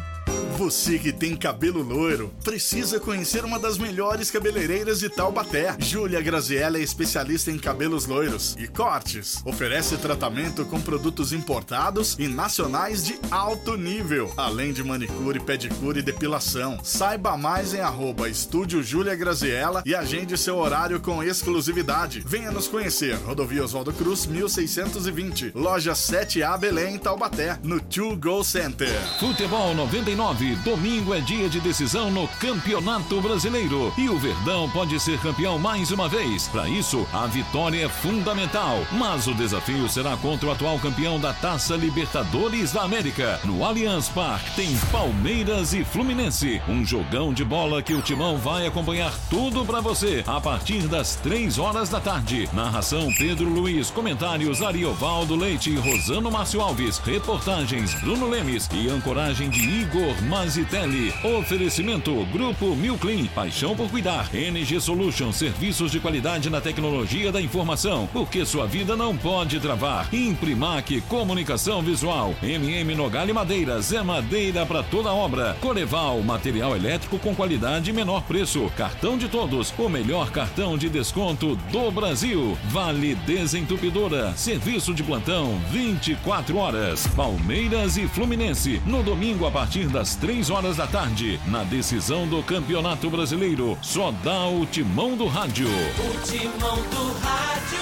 Você 0.57 0.99
que 0.99 1.13
tem 1.13 1.37
cabelo 1.37 1.83
loiro, 1.83 2.33
precisa 2.43 2.99
conhecer 2.99 3.45
uma 3.45 3.59
das 3.59 3.77
melhores 3.77 4.31
cabeleireiras 4.31 5.01
de 5.01 5.11
Taubaté. 5.11 5.77
Júlia 5.79 6.23
Graziella 6.23 6.79
é 6.79 6.83
especialista 6.83 7.51
em 7.51 7.59
cabelos 7.59 8.07
loiros 8.07 8.57
e 8.59 8.67
cortes. 8.67 9.43
Oferece 9.45 9.99
tratamento 9.99 10.65
com 10.65 10.81
produtos 10.81 11.35
importados 11.35 12.17
e 12.19 12.27
nacionais 12.27 13.05
de 13.05 13.19
alto 13.31 13.77
nível, 13.77 14.33
além 14.35 14.73
de 14.73 14.83
manicure, 14.83 15.41
pedicure 15.41 15.99
e 15.99 16.03
depilação. 16.03 16.79
Saiba 16.83 17.37
mais 17.37 17.75
em 17.75 17.81
arroba 17.81 18.27
Estúdio 18.27 18.83
Júlia 18.83 19.15
Graziella 19.15 19.83
e 19.85 19.95
agende 19.95 20.39
seu 20.39 20.57
horário 20.57 21.01
com 21.01 21.23
exclusividade. 21.23 22.25
Venha 22.27 22.51
nos 22.51 22.67
conhecer. 22.67 23.17
Rodovia 23.17 23.63
Oswaldo 23.63 23.93
Cruz, 23.93 24.25
1620. 24.25 25.53
Loja 25.55 25.93
7A 25.93 26.59
Belém, 26.59 26.97
Taubaté, 26.97 27.59
no 27.63 27.79
Two 27.79 28.17
Go 28.17 28.43
Center. 28.43 28.89
Futebol 29.21 29.75
99, 29.75 30.46
domingo 30.57 31.15
é 31.15 31.21
dia 31.21 31.49
de 31.49 31.61
decisão 31.61 32.11
no 32.11 32.29
Campeonato 32.29 33.21
Brasileiro 33.21 33.93
e 33.99 34.09
o 34.09 34.19
Verdão 34.19 34.69
pode 34.71 34.99
ser 35.01 35.19
campeão 35.21 35.59
mais 35.59 35.91
uma 35.91 36.09
vez. 36.09 36.49
Para 36.49 36.69
isso, 36.69 37.07
a 37.13 37.27
vitória 37.27 37.85
é 37.85 37.89
fundamental, 37.89 38.79
mas 38.93 39.27
o 39.27 39.35
desafio 39.35 39.89
será 39.89 40.17
contra 40.17 40.49
o 40.49 40.53
atual 40.53 40.79
campeão 40.79 41.19
da 41.19 41.33
Taça 41.33 41.75
Libertadores 41.77 42.73
da 42.73 42.83
América. 42.83 43.41
No 43.45 43.65
Allianz 43.65 44.09
Parque 44.09 44.55
tem 44.55 44.77
Palmeiras 44.93 45.73
e 45.75 45.85
Fluminense, 45.85 46.61
um 46.69 46.85
jogão 46.85 47.33
de 47.33 47.45
bola 47.45 47.83
que 47.83 47.95
o 47.95 48.03
Timão 48.03 48.37
vai 48.37 48.67
acompanhar 48.67 49.13
tudo 49.29 49.65
para 49.65 49.81
você 49.81 50.23
a 50.27 50.41
partir 50.41 50.87
das 50.89 51.17
três 51.17 51.59
horas 51.59 51.89
da 51.89 52.01
tarde. 52.01 52.49
Narração 52.53 53.13
Pedro 53.19 53.49
Luiz, 53.49 53.91
comentários 53.91 54.63
Ariovaldo 54.63 55.35
Leite 55.35 55.71
e 55.71 55.77
Rosano 55.77 56.31
Márcio 56.31 56.61
Alves, 56.61 56.99
reportagens 56.99 57.95
Bruno 57.95 58.29
Lemes 58.29 58.69
e 58.73 58.89
ancoragem 58.89 59.49
de 59.49 59.61
Igor 59.61 60.15
Mazitelli. 60.37 61.15
Oferecimento 61.39 62.13
Grupo 62.27 62.77
Milclean, 62.77 63.25
paixão 63.35 63.75
por 63.75 63.91
cuidar. 63.91 64.29
NG 64.35 64.79
Solution, 64.79 65.33
serviços 65.33 65.91
de 65.91 65.99
qualidade 65.99 66.51
na 66.51 66.61
tecnologia 66.61 67.33
da 67.33 67.41
informação, 67.41 68.07
porque 68.13 68.45
sua 68.45 68.67
vida 68.67 68.95
não 68.95 69.17
pode 69.17 69.59
travar. 69.59 70.15
Imprimac, 70.15 71.01
comunicação 71.09 71.81
visual. 71.81 72.35
MM 72.43 72.95
Nogali 72.95 73.33
Madeiras, 73.33 73.95
é 73.95 74.03
madeira 74.03 74.67
para 74.67 74.83
toda 74.83 75.11
obra. 75.11 75.57
Coreval, 75.59 76.21
material 76.21 76.77
elétrico 76.77 77.19
com 77.19 77.35
qualidade 77.35 77.89
e 77.89 77.95
menor 77.95 78.23
preço. 78.25 78.71
Cartão 78.77 79.17
de 79.17 79.31
todos, 79.31 79.73
o 79.79 79.89
melhor 79.89 80.31
cartão 80.31 80.77
de 80.77 80.91
desconto 80.91 81.57
do 81.73 81.91
Brasil. 81.91 82.59
Vale 82.69 83.15
Desentupidora, 83.15 84.35
serviço 84.37 84.93
de 84.93 85.03
plantão 85.03 85.59
24 85.71 86.59
horas. 86.59 87.07
Palmeiras 87.17 87.97
e 87.97 88.07
Fluminense, 88.07 88.83
no 88.85 89.03
domingo 89.03 89.47
a 89.47 89.51
partir 89.51 89.87
das 89.89 90.15
3 90.15 90.26
horas 90.51 90.77
da 90.77 90.89
tarde, 90.89 91.41
na 91.47 91.63
decisão 91.63 92.27
do 92.27 92.43
Campeonato 92.43 93.09
Brasileiro. 93.09 93.79
Só 93.81 94.11
dá 94.11 94.49
o 94.49 94.67
timão 94.67 95.17
do 95.17 95.29
rádio. 95.29 95.69
O 95.69 96.21
timão 96.21 96.77
do 96.77 97.13
rádio 97.21 97.79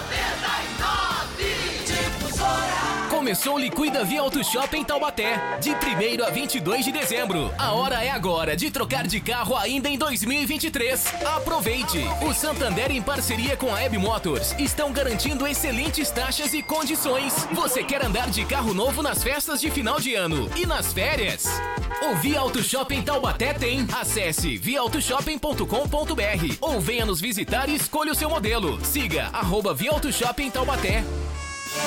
99. 0.00 0.41
Começou 3.22 3.54
o 3.54 3.58
Liquida 3.58 4.04
Via 4.04 4.20
Auto 4.20 4.42
Shop 4.42 4.76
em 4.76 4.82
Taubaté, 4.82 5.38
de 5.60 5.70
1 5.70 6.24
a 6.26 6.30
22 6.30 6.84
de 6.84 6.90
dezembro. 6.90 7.54
A 7.56 7.70
hora 7.70 8.02
é 8.02 8.10
agora 8.10 8.56
de 8.56 8.68
trocar 8.68 9.06
de 9.06 9.20
carro 9.20 9.56
ainda 9.56 9.88
em 9.88 9.96
2023. 9.96 11.06
Aproveite! 11.36 12.00
O 12.28 12.34
Santander, 12.34 12.90
em 12.90 13.00
parceria 13.00 13.56
com 13.56 13.70
a 13.70 13.74
Web 13.74 13.96
Motors, 13.96 14.56
estão 14.58 14.92
garantindo 14.92 15.46
excelentes 15.46 16.10
taxas 16.10 16.52
e 16.52 16.64
condições. 16.64 17.46
Você 17.52 17.84
quer 17.84 18.04
andar 18.04 18.28
de 18.28 18.44
carro 18.44 18.74
novo 18.74 19.04
nas 19.04 19.22
festas 19.22 19.60
de 19.60 19.70
final 19.70 20.00
de 20.00 20.16
ano 20.16 20.50
e 20.56 20.66
nas 20.66 20.92
férias? 20.92 21.46
O 22.10 22.16
Via 22.16 22.40
Auto 22.40 22.60
Shop 22.60 22.92
em 22.92 23.02
Taubaté 23.02 23.54
tem. 23.54 23.86
Acesse 23.92 24.56
viautoshopping.com.br 24.56 26.56
ou 26.60 26.80
venha 26.80 27.06
nos 27.06 27.20
visitar 27.20 27.68
e 27.68 27.76
escolha 27.76 28.10
o 28.10 28.16
seu 28.16 28.28
modelo. 28.28 28.84
Siga 28.84 29.30
arroba 29.32 29.72
Via 29.72 29.92
Auto 29.92 30.12
Shop 30.12 30.42
em 30.42 30.50
Taubaté. 30.50 31.04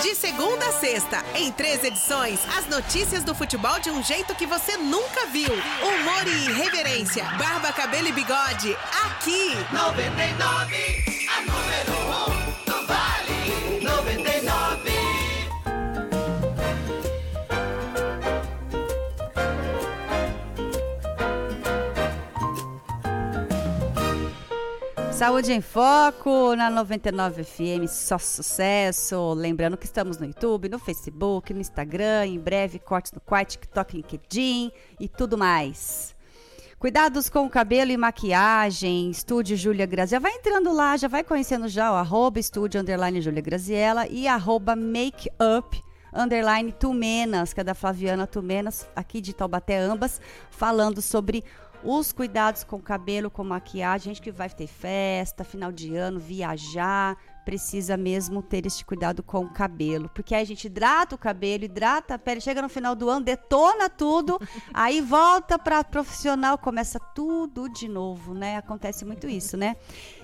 De 0.01 0.13
segunda 0.13 0.65
a 0.67 0.71
sexta, 0.71 1.23
em 1.35 1.51
três 1.51 1.83
edições, 1.83 2.39
as 2.57 2.67
notícias 2.67 3.23
do 3.23 3.33
futebol 3.33 3.79
de 3.79 3.89
um 3.89 4.03
jeito 4.03 4.35
que 4.35 4.45
você 4.45 4.77
nunca 4.77 5.25
viu. 5.27 5.51
Humor 5.51 6.27
e 6.27 6.49
irreverência, 6.49 7.23
barba, 7.37 7.71
cabelo 7.71 8.07
e 8.07 8.11
bigode, 8.11 8.77
aqui. 9.05 9.51
99. 9.71 11.25
A 11.27 11.41
número 11.41 12.41
1 12.41 12.44
do 12.44 12.44
Saúde 25.15 25.53
em 25.53 25.61
Foco 25.61 26.57
na 26.57 26.69
99 26.69 27.45
FM, 27.45 27.87
só 27.87 28.17
sucesso. 28.17 29.33
Lembrando 29.33 29.77
que 29.77 29.85
estamos 29.85 30.17
no 30.17 30.25
YouTube, 30.25 30.67
no 30.67 30.77
Facebook, 30.77 31.53
no 31.53 31.61
Instagram, 31.61 32.25
em 32.25 32.37
breve 32.37 32.79
cortes 32.79 33.13
no 33.13 33.21
Quai, 33.21 33.45
TikTok, 33.45 33.95
LinkedIn 33.95 34.73
e 34.99 35.07
tudo 35.07 35.37
mais. 35.37 36.13
Cuidados 36.77 37.29
com 37.29 37.45
o 37.45 37.49
cabelo 37.49 37.91
e 37.91 37.97
maquiagem, 37.97 39.09
Estúdio 39.09 39.55
Júlia 39.55 39.85
Graziella. 39.85 40.21
Vai 40.21 40.33
entrando 40.33 40.73
lá, 40.73 40.97
já 40.97 41.07
vai 41.07 41.23
conhecendo 41.23 41.69
já 41.69 41.93
o 41.93 41.95
arroba 41.95 42.37
estúdio 42.37 42.81
underline 42.81 43.21
Júlia 43.21 43.41
Graziella 43.41 44.05
e 44.09 44.27
arroba 44.27 44.75
makeup 44.75 45.81
underline 46.15 46.71
Tumenas, 46.71 47.53
que 47.53 47.61
é 47.61 47.63
da 47.63 47.73
Flaviana 47.73 48.25
Tumenas, 48.25 48.87
aqui 48.95 49.19
de 49.19 49.33
Taubaté, 49.33 49.77
ambas, 49.77 50.21
falando 50.49 51.01
sobre 51.01 51.43
os 51.85 52.11
cuidados 52.11 52.63
com 52.63 52.77
o 52.77 52.81
cabelo, 52.81 53.29
com 53.29 53.43
maquiagem, 53.43 54.13
gente 54.13 54.21
que 54.21 54.31
vai 54.31 54.49
ter 54.49 54.67
festa, 54.67 55.43
final 55.43 55.71
de 55.71 55.95
ano, 55.95 56.19
viajar, 56.19 57.15
precisa 57.45 57.95
mesmo 57.95 58.41
ter 58.41 58.65
este 58.65 58.83
cuidado 58.83 59.21
com 59.21 59.41
o 59.41 59.53
cabelo, 59.53 60.09
porque 60.09 60.33
aí 60.33 60.41
a 60.41 60.45
gente 60.45 60.65
hidrata 60.65 61.13
o 61.13 61.17
cabelo, 61.17 61.63
hidrata 61.63 62.15
a 62.15 62.19
pele, 62.19 62.41
chega 62.41 62.61
no 62.61 62.67
final 62.67 62.95
do 62.95 63.07
ano, 63.07 63.23
detona 63.23 63.87
tudo, 63.87 64.39
aí 64.73 64.99
volta 64.99 65.59
para 65.59 65.83
profissional, 65.83 66.57
começa 66.57 66.99
tudo 67.13 67.69
de 67.69 67.87
novo, 67.87 68.33
né? 68.33 68.57
Acontece 68.57 69.05
muito 69.05 69.27
isso, 69.27 69.55
né? 69.55 69.75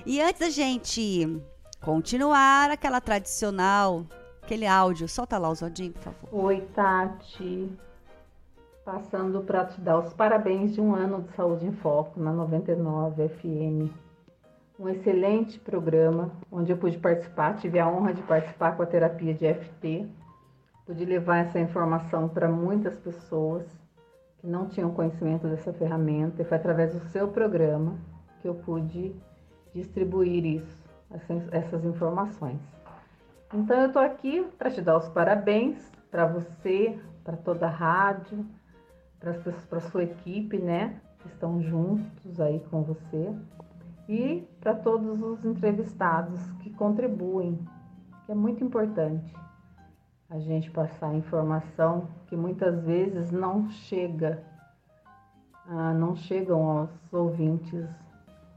E 0.06 0.20
antes 0.20 0.40
da 0.40 0.50
gente 0.50 1.42
continuar 1.80 2.72
aquela 2.72 3.00
tradicional, 3.00 4.06
aquele 4.42 4.66
áudio, 4.66 5.08
solta 5.08 5.38
lá 5.38 5.50
o 5.50 5.56
Zodinho, 5.56 5.94
por 5.94 6.02
favor. 6.02 6.30
Oi, 6.32 6.62
Tati. 6.74 7.72
Passando 8.84 9.42
para 9.42 9.66
te 9.66 9.80
dar 9.80 10.00
os 10.00 10.12
parabéns 10.12 10.74
de 10.74 10.82
um 10.82 10.96
ano 10.96 11.22
de 11.22 11.32
Saúde 11.34 11.68
em 11.68 11.72
Foco 11.72 12.20
na 12.20 12.34
99 12.34 13.30
FM. 13.30 13.94
Um 14.80 14.90
excelente 14.90 15.60
programa 15.60 16.32
onde 16.52 16.72
eu 16.72 16.78
pude 16.78 16.98
participar, 16.98 17.58
tive 17.58 17.78
a 17.78 17.88
honra 17.88 18.12
de 18.12 18.24
participar 18.24 18.76
com 18.76 18.82
a 18.82 18.88
terapia 18.88 19.36
de 19.36 19.54
FT. 19.54 20.08
Pude 20.84 21.06
levar 21.06 21.46
essa 21.46 21.60
informação 21.60 22.28
para 22.28 22.50
muitas 22.50 22.98
pessoas 22.98 23.64
que 24.40 24.48
não 24.48 24.68
tinham 24.68 24.92
conhecimento 24.92 25.48
dessa 25.48 25.72
ferramenta 25.72 26.42
e 26.42 26.46
foi 26.46 26.58
através 26.58 26.92
do 26.92 27.08
seu 27.10 27.28
programa 27.28 28.00
que 28.42 28.48
eu 28.48 28.56
pude 28.56 29.16
distribuir 29.76 30.44
isso, 30.44 30.90
essas, 31.52 31.86
informações. 31.86 32.60
Então 33.54 33.80
eu 33.80 33.88
estou 33.88 34.02
aqui 34.02 34.44
para 34.58 34.72
te 34.72 34.82
dar 34.82 34.98
os 34.98 35.08
parabéns 35.10 35.78
para 36.10 36.26
você, 36.26 37.00
para 37.24 37.38
toda 37.38 37.68
a 37.68 37.70
rádio, 37.70 38.44
para 39.22 39.80
sua 39.80 40.04
equipe, 40.04 40.58
né? 40.58 41.00
Que 41.20 41.28
estão 41.28 41.62
juntos 41.62 42.42
aí 42.42 42.60
com 42.72 42.82
você. 42.82 43.34
E 44.10 44.48
para 44.60 44.74
todos 44.74 45.22
os 45.22 45.46
entrevistados 45.46 46.42
que 46.64 46.72
contribuem, 46.72 47.58
que 48.26 48.32
é 48.32 48.36
muito 48.36 48.64
importante 48.64 49.34
a 50.30 50.40
gente 50.40 50.72
passar 50.72 51.14
informação 51.14 52.08
que 52.28 52.36
muitas 52.36 52.84
vezes 52.84 53.32
não 53.32 53.70
chega, 53.70 54.42
ah, 55.68 55.94
não 55.94 56.16
chegam 56.16 56.70
aos 56.70 57.14
ouvintes 57.14 57.86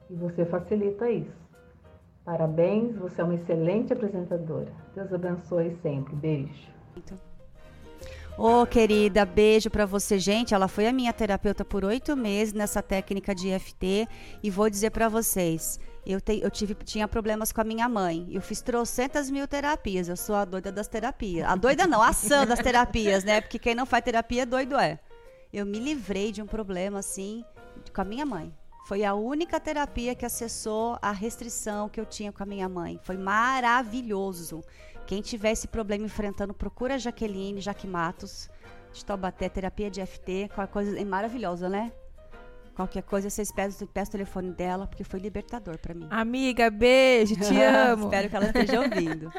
e 0.09 0.15
você 0.15 0.45
facilita 0.45 1.11
isso. 1.11 1.45
Parabéns, 2.25 2.97
você 2.97 3.21
é 3.21 3.25
uma 3.25 3.35
excelente 3.35 3.93
apresentadora. 3.93 4.73
Deus 4.95 5.13
abençoe 5.13 5.77
sempre. 5.83 6.15
Beijo. 6.17 6.73
Ô, 8.37 8.67
querida, 8.67 9.25
beijo 9.25 9.71
pra 9.71 9.87
você. 9.87 10.19
Gente, 10.19 10.55
ela 10.55 10.67
foi 10.67 10.89
a 10.89 10.93
minha 10.93 11.13
terapeuta 11.13 11.65
por 11.65 11.85
oito 11.85 12.17
meses 12.17 12.53
nessa 12.53 12.83
técnica 12.83 13.33
de 13.33 13.49
EFT. 13.49 14.09
E 14.43 14.51
vou 14.51 14.69
dizer 14.69 14.91
pra 14.91 15.09
vocês, 15.09 15.79
eu, 16.05 16.21
te, 16.21 16.41
eu 16.41 16.51
tive, 16.51 16.75
tinha 16.75 17.07
problemas 17.07 17.53
com 17.53 17.61
a 17.61 17.65
minha 17.65 17.89
mãe. 17.89 18.27
Eu 18.33 18.43
fiz 18.43 18.61
trocentas 18.61 19.31
mil 19.31 19.47
terapias. 19.47 20.09
Eu 20.09 20.17
sou 20.17 20.35
a 20.35 20.45
doida 20.45 20.73
das 20.73 20.89
terapias. 20.89 21.49
A 21.49 21.55
doida 21.55 21.87
não, 21.87 22.03
a 22.03 22.13
sã 22.13 22.45
das 22.45 22.59
terapias, 22.59 23.23
né? 23.23 23.41
Porque 23.41 23.59
quem 23.59 23.75
não 23.75 23.87
faz 23.87 24.03
terapia, 24.03 24.45
doido 24.45 24.77
é. 24.77 24.99
Eu 25.53 25.65
me 25.65 25.79
livrei 25.79 26.33
de 26.33 26.43
um 26.43 26.47
problema, 26.47 26.99
assim, 26.99 27.45
com 27.95 28.01
a 28.01 28.05
minha 28.05 28.27
mãe. 28.27 28.53
Foi 28.87 29.05
a 29.05 29.15
única 29.15 29.61
terapia 29.61 30.15
que 30.15 30.27
acessou 30.27 30.99
a 31.01 31.13
restrição 31.13 31.89
que 31.89 32.01
eu 32.01 32.05
tinha 32.05 32.33
com 32.33 32.43
a 32.43 32.47
minha 32.47 32.69
mãe. 32.69 32.99
Foi 33.05 33.17
maravilhoso. 33.17 34.63
Quem 35.07 35.21
tiver 35.21 35.53
esse 35.53 35.69
problema 35.69 36.05
enfrentando, 36.05 36.55
procura 36.55 36.95
a 36.95 36.99
Jaqueline, 36.99 37.61
Jaque 37.61 37.87
Matos, 37.87 38.49
de 38.93 39.05
Taubaté, 39.05 39.49
terapia 39.49 39.91
de 39.91 40.05
FT, 40.05 40.51
qualquer 40.55 40.73
coisa 40.73 40.99
é 40.99 41.05
maravilhosa, 41.05 41.69
né? 41.69 41.93
Qualquer 42.75 43.03
coisa, 43.03 43.31
vocês 43.31 43.53
peçam, 43.53 43.87
peçam 43.87 44.09
o 44.09 44.13
telefone 44.13 44.51
dela, 44.51 44.87
porque 44.87 45.05
foi 45.05 45.21
libertador 45.21 45.79
para 45.79 45.95
mim. 45.95 46.09
Amiga, 46.11 46.71
beijo, 46.71 47.37
te 47.37 47.55
amo. 47.63 48.05
Espero 48.05 48.29
que 48.29 48.37
ela 48.37 48.47
esteja 48.47 48.81
ouvindo. 48.81 49.33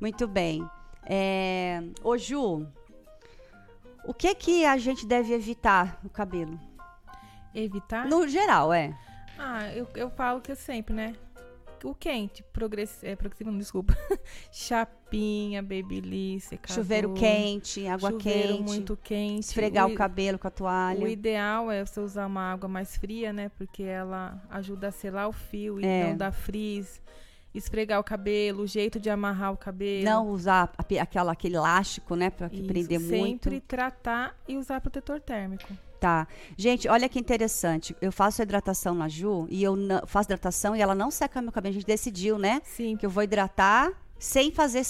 Muito 0.00 0.28
bem. 0.28 0.64
É... 1.04 1.82
Ô, 2.02 2.16
Ju, 2.16 2.66
o 4.04 4.14
que 4.14 4.32
que 4.36 4.64
a 4.64 4.76
gente 4.76 5.04
deve 5.04 5.34
evitar 5.34 5.98
no 6.02 6.08
cabelo? 6.08 6.60
Evitar? 7.52 8.06
No 8.06 8.28
geral, 8.28 8.72
é. 8.72 8.96
Ah, 9.36 9.68
eu, 9.74 9.88
eu 9.96 10.10
falo 10.10 10.40
que 10.40 10.52
é 10.52 10.54
sempre, 10.54 10.94
né? 10.94 11.14
O 11.84 11.94
quente, 11.94 12.42
progressivo, 12.52 13.06
é, 13.06 13.16
progressivo, 13.16 13.50
não, 13.50 13.58
desculpa. 13.58 13.96
Chapinha, 14.50 15.62
babyliss, 15.62 16.44
secador. 16.44 16.74
Chuveiro 16.82 17.14
quente, 17.14 17.86
água 17.86 18.10
chuveiro 18.10 18.48
quente. 18.48 18.62
muito 18.62 18.96
quente. 18.96 19.40
Esfregar 19.46 19.86
O 19.86 19.92
o, 19.92 19.94
cabelo 19.94 20.38
com 20.38 20.48
a 20.48 20.50
toalha. 20.50 21.04
O 21.04 21.08
ideal 21.08 21.70
é 21.70 21.84
você 21.84 22.00
usar 22.00 22.26
uma 22.26 22.52
água 22.52 22.68
mais 22.68 22.96
fria, 22.96 23.32
né? 23.32 23.50
Porque 23.56 23.82
ela 23.82 24.42
ajuda 24.50 24.88
a 24.88 24.90
selar 24.90 25.28
o 25.28 25.32
fio 25.32 25.80
e 25.80 25.84
É. 25.84 26.08
não 26.08 26.16
dar 26.16 26.32
frizz. 26.32 27.00
Esfregar 27.54 27.98
o 27.98 28.04
cabelo, 28.04 28.64
o 28.64 28.66
jeito 28.66 29.00
de 29.00 29.08
amarrar 29.08 29.50
o 29.52 29.56
cabelo. 29.56 30.04
Não 30.04 30.28
usar 30.28 30.70
aquela, 30.98 31.32
aquele 31.32 31.56
elástico, 31.56 32.14
né? 32.14 32.28
Pra 32.28 32.50
que 32.50 32.56
Isso, 32.56 32.66
prender 32.66 33.00
muito. 33.00 33.44
Sempre 33.44 33.60
tratar 33.60 34.36
e 34.46 34.56
usar 34.58 34.78
protetor 34.80 35.20
térmico. 35.20 35.66
Tá. 36.00 36.26
Gente, 36.56 36.88
olha 36.88 37.08
que 37.08 37.18
interessante. 37.18 37.96
Eu 38.00 38.12
faço 38.12 38.42
hidratação 38.42 38.94
na 38.94 39.08
Ju 39.08 39.46
e 39.50 39.62
eu 39.62 39.74
não- 39.76 40.06
faço 40.06 40.26
hidratação 40.26 40.76
e 40.76 40.80
ela 40.80 40.94
não 40.94 41.10
seca 41.10 41.40
meu 41.40 41.50
cabelo. 41.52 41.70
A 41.72 41.74
gente 41.74 41.86
decidiu, 41.86 42.38
né? 42.38 42.60
Sim. 42.64 42.96
Que 42.96 43.06
eu 43.06 43.10
vou 43.10 43.22
hidratar 43.22 43.92
sem 44.18 44.50
fazer 44.50 44.82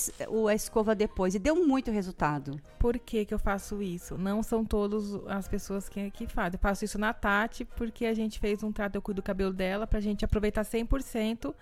a 0.49 0.55
escova 0.55 0.95
depois. 0.95 1.35
E 1.35 1.39
deu 1.39 1.57
muito 1.67 1.91
resultado. 1.91 2.61
Por 2.79 2.99
que, 2.99 3.25
que 3.25 3.35
eu 3.35 3.39
faço 3.39 3.83
isso? 3.83 4.17
Não 4.17 4.43
são 4.43 4.65
todas 4.65 5.15
as 5.27 5.49
pessoas 5.49 5.89
que, 5.89 6.11
que 6.13 6.27
fazem. 6.27 6.55
Eu 6.55 6.61
faço 6.61 6.85
isso 6.85 6.99
na 6.99 7.13
Tati 7.13 7.65
porque 7.65 8.07
a 8.07 8.15
gente 8.15 8.39
fez 8.39 8.63
um 8.63 8.71
trato, 8.71 8.95
eu 8.95 9.03
cuido 9.03 9.21
do 9.21 9.25
cabelo 9.25 9.53
dela 9.53 9.87
pra 9.87 9.99
gente 10.01 10.25
aproveitar 10.25 10.65
100% 10.65 11.53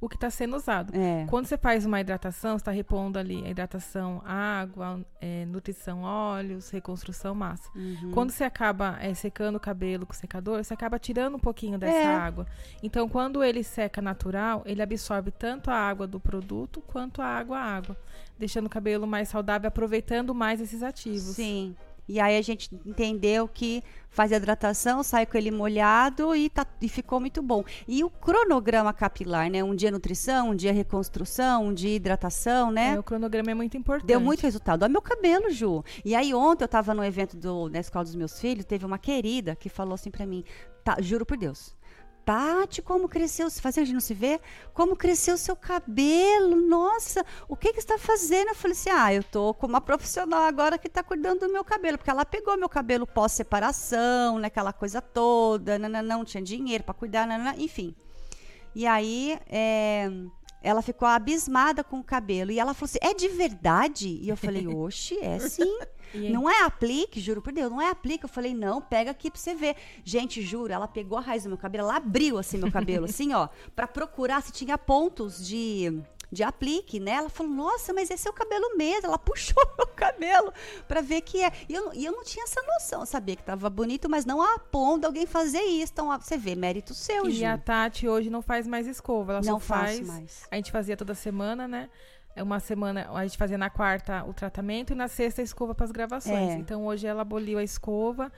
o 0.00 0.08
que 0.08 0.14
está 0.14 0.30
sendo 0.30 0.56
usado. 0.56 0.92
É. 0.96 1.26
Quando 1.28 1.44
você 1.46 1.58
faz 1.58 1.84
uma 1.84 2.00
hidratação, 2.00 2.52
você 2.52 2.62
está 2.62 2.70
repondo 2.70 3.18
ali 3.18 3.44
a 3.44 3.50
hidratação, 3.50 4.22
água, 4.24 5.04
é, 5.20 5.44
nutrição, 5.44 6.02
óleos, 6.02 6.70
reconstrução, 6.70 7.34
massa. 7.34 7.68
Uhum. 7.76 8.10
Quando 8.12 8.30
você 8.30 8.44
acaba 8.44 8.96
é, 9.00 9.12
secando 9.12 9.56
o 9.56 9.60
cabelo 9.60 10.06
com 10.06 10.12
o 10.12 10.16
secador, 10.16 10.64
você 10.64 10.72
acaba 10.72 10.98
tirando 10.98 11.34
um 11.34 11.38
pouquinho 11.38 11.78
dessa 11.78 11.98
É. 11.98 12.06
água. 12.06 12.46
Então, 12.82 13.08
quando 13.08 13.44
ele 13.44 13.62
seca 13.62 14.00
natural, 14.00 14.62
ele 14.64 14.80
absorve 14.80 15.30
tanto 15.30 15.70
a 15.70 15.74
água 15.74 16.06
do 16.06 16.18
produto 16.18 16.80
quanto 16.86 17.20
a 17.20 17.26
água 17.26 17.58
a 17.58 17.62
água, 17.62 17.96
deixando 18.38 18.66
o 18.66 18.70
cabelo 18.70 19.06
mais 19.06 19.28
saudável, 19.28 19.68
aproveitando 19.68 20.34
mais 20.34 20.60
esses 20.62 20.82
ativos. 20.82 21.36
Sim. 21.36 21.76
E 22.10 22.18
aí 22.18 22.36
a 22.36 22.42
gente 22.42 22.68
entendeu 22.84 23.46
que 23.46 23.84
faz 24.08 24.32
a 24.32 24.36
hidratação, 24.36 25.00
sai 25.00 25.24
com 25.24 25.38
ele 25.38 25.52
molhado 25.52 26.34
e, 26.34 26.50
tá, 26.50 26.66
e 26.82 26.88
ficou 26.88 27.20
muito 27.20 27.40
bom. 27.40 27.62
E 27.86 28.02
o 28.02 28.10
cronograma 28.10 28.92
capilar, 28.92 29.48
né? 29.48 29.62
Um 29.62 29.76
dia 29.76 29.92
nutrição, 29.92 30.50
um 30.50 30.56
dia 30.56 30.72
reconstrução, 30.72 31.66
um 31.66 31.72
dia 31.72 31.94
hidratação, 31.94 32.72
né? 32.72 32.94
É, 32.94 32.98
o 32.98 33.02
cronograma 33.04 33.52
é 33.52 33.54
muito 33.54 33.76
importante. 33.76 34.08
Deu 34.08 34.20
muito 34.20 34.42
resultado. 34.42 34.82
Olha 34.82 34.90
meu 34.90 35.00
cabelo, 35.00 35.50
Ju. 35.50 35.84
E 36.04 36.16
aí 36.16 36.34
ontem 36.34 36.64
eu 36.64 36.68
tava 36.68 36.92
no 36.92 37.04
evento 37.04 37.36
do, 37.36 37.68
da 37.68 37.78
escola 37.78 38.04
dos 38.04 38.16
meus 38.16 38.40
filhos, 38.40 38.64
teve 38.64 38.84
uma 38.84 38.98
querida 38.98 39.54
que 39.54 39.68
falou 39.68 39.94
assim 39.94 40.10
pra 40.10 40.26
mim, 40.26 40.42
tá, 40.82 40.96
juro 41.00 41.24
por 41.24 41.36
Deus. 41.36 41.76
Tati, 42.24 42.82
como 42.82 43.08
cresceu, 43.08 43.48
se 43.50 43.60
fazendo 43.60 43.82
a 43.82 43.86
gente 43.86 43.94
não 43.94 44.00
se 44.00 44.14
vê, 44.14 44.40
como 44.72 44.96
cresceu 44.96 45.34
o 45.34 45.38
seu 45.38 45.56
cabelo, 45.56 46.56
nossa, 46.56 47.24
o 47.48 47.56
que 47.56 47.72
que 47.72 47.80
você 47.80 47.92
está 47.92 47.98
fazendo? 47.98 48.48
Eu 48.48 48.54
falei 48.54 48.76
assim, 48.76 48.90
ah, 48.90 49.12
eu 49.12 49.22
tô 49.24 49.54
com 49.54 49.66
uma 49.66 49.80
profissional 49.80 50.42
agora 50.42 50.78
que 50.78 50.88
tá 50.88 51.02
cuidando 51.02 51.40
do 51.40 51.52
meu 51.52 51.64
cabelo, 51.64 51.98
porque 51.98 52.10
ela 52.10 52.24
pegou 52.24 52.56
meu 52.56 52.68
cabelo 52.68 53.06
pós-separação, 53.06 54.38
né, 54.38 54.46
aquela 54.46 54.72
coisa 54.72 55.00
toda, 55.00 55.78
nananã, 55.78 56.16
não 56.16 56.24
tinha 56.24 56.42
dinheiro 56.42 56.84
para 56.84 56.94
cuidar, 56.94 57.26
enfim. 57.58 57.94
E 58.74 58.86
aí, 58.86 59.38
é, 59.48 60.08
ela 60.62 60.82
ficou 60.82 61.08
abismada 61.08 61.82
com 61.82 61.98
o 61.98 62.04
cabelo. 62.04 62.50
E 62.50 62.58
ela 62.58 62.74
falou 62.74 62.86
assim: 62.86 62.98
é 63.00 63.14
de 63.14 63.28
verdade? 63.28 64.08
E 64.08 64.28
eu 64.28 64.36
falei: 64.36 64.66
oxe, 64.68 65.18
é 65.20 65.38
sim. 65.38 65.78
Não 66.14 66.48
é 66.50 66.62
aplique, 66.64 67.20
juro 67.20 67.40
por 67.42 67.52
Deus, 67.52 67.70
não 67.70 67.80
é 67.80 67.90
aplique. 67.90 68.24
Eu 68.24 68.28
falei: 68.28 68.54
não, 68.54 68.80
pega 68.80 69.10
aqui 69.10 69.30
pra 69.30 69.40
você 69.40 69.54
ver. 69.54 69.76
Gente, 70.04 70.42
juro, 70.42 70.72
ela 70.72 70.88
pegou 70.88 71.18
a 71.18 71.20
raiz 71.20 71.44
do 71.44 71.48
meu 71.50 71.58
cabelo, 71.58 71.84
ela 71.84 71.96
abriu 71.96 72.38
assim 72.38 72.58
meu 72.58 72.70
cabelo, 72.70 73.04
assim, 73.04 73.32
ó, 73.32 73.48
pra 73.76 73.86
procurar 73.86 74.42
se 74.42 74.52
tinha 74.52 74.76
pontos 74.78 75.44
de. 75.46 76.00
De 76.32 76.44
aplique, 76.44 77.00
né? 77.00 77.10
Ela 77.10 77.28
falou, 77.28 77.50
nossa, 77.52 77.92
mas 77.92 78.08
esse 78.08 78.28
é 78.28 78.30
o 78.30 78.32
cabelo 78.32 78.76
mesmo. 78.76 79.08
Ela 79.08 79.18
puxou 79.18 79.60
meu 79.76 79.88
cabelo 79.88 80.52
pra 80.86 81.00
ver 81.00 81.22
que 81.22 81.42
é. 81.42 81.50
E 81.68 81.74
eu, 81.74 81.92
e 81.92 82.04
eu 82.04 82.12
não 82.12 82.22
tinha 82.22 82.44
essa 82.44 82.62
noção. 82.62 83.00
Eu 83.00 83.06
sabia 83.06 83.34
que 83.34 83.42
tava 83.42 83.68
bonito, 83.68 84.08
mas 84.08 84.24
não 84.24 84.40
a 84.40 84.56
ponto 84.56 85.00
de 85.00 85.06
alguém 85.06 85.26
fazer 85.26 85.60
isso. 85.62 85.90
Então, 85.92 86.06
você 86.20 86.36
vê, 86.38 86.54
mérito 86.54 86.94
seu, 86.94 87.26
E 87.26 87.32
Ju. 87.32 87.46
a 87.46 87.58
Tati 87.58 88.06
hoje 88.06 88.30
não 88.30 88.42
faz 88.42 88.64
mais 88.64 88.86
escova, 88.86 89.32
ela 89.32 89.42
Não 89.42 89.54
só 89.58 89.58
faz. 89.58 90.06
mais. 90.06 90.46
A 90.48 90.54
gente 90.54 90.70
fazia 90.70 90.96
toda 90.96 91.16
semana, 91.16 91.66
né? 91.66 91.90
É 92.40 92.42
Uma 92.42 92.58
semana 92.58 93.06
a 93.12 93.22
gente 93.26 93.36
fazia 93.36 93.58
na 93.58 93.68
quarta 93.68 94.24
o 94.24 94.32
tratamento 94.32 94.92
e 94.92 94.96
na 94.96 95.08
sexta 95.08 95.42
a 95.42 95.44
escova 95.44 95.74
para 95.74 95.84
as 95.84 95.90
gravações. 95.92 96.52
É. 96.52 96.54
Então 96.54 96.86
hoje 96.86 97.06
ela 97.06 97.20
aboliu 97.20 97.58
a 97.58 97.62
escova 97.62 98.32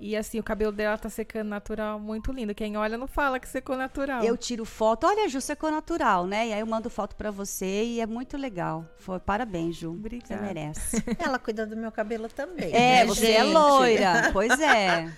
E 0.00 0.16
assim, 0.16 0.40
o 0.40 0.42
cabelo 0.42 0.72
dela 0.72 0.96
tá 0.96 1.08
secando 1.10 1.48
natural, 1.48 2.00
muito 2.00 2.32
lindo. 2.32 2.54
Quem 2.54 2.76
olha 2.76 2.96
não 2.96 3.06
fala 3.06 3.38
que 3.38 3.46
secou 3.46 3.76
natural. 3.76 4.24
Eu 4.24 4.36
tiro 4.38 4.64
foto. 4.64 5.06
Olha, 5.06 5.28
Ju, 5.28 5.40
secou 5.40 5.70
natural, 5.70 6.26
né? 6.26 6.48
E 6.48 6.52
aí 6.54 6.60
eu 6.60 6.66
mando 6.66 6.88
foto 6.90 7.14
pra 7.14 7.30
você 7.30 7.84
e 7.84 8.00
é 8.00 8.06
muito 8.06 8.36
legal. 8.36 8.84
Foi, 8.96 9.20
parabéns, 9.20 9.76
Ju. 9.76 9.92
Obrigada. 9.92 10.34
Você 10.34 10.40
merece. 10.40 11.04
Ela 11.20 11.38
cuida 11.38 11.66
do 11.66 11.76
meu 11.76 11.92
cabelo 11.92 12.28
também. 12.28 12.72
É, 12.72 13.04
né, 13.04 13.06
você 13.06 13.32
é 13.32 13.44
gente? 13.44 13.52
loira. 13.52 14.30
Pois 14.32 14.58
é. 14.58 15.12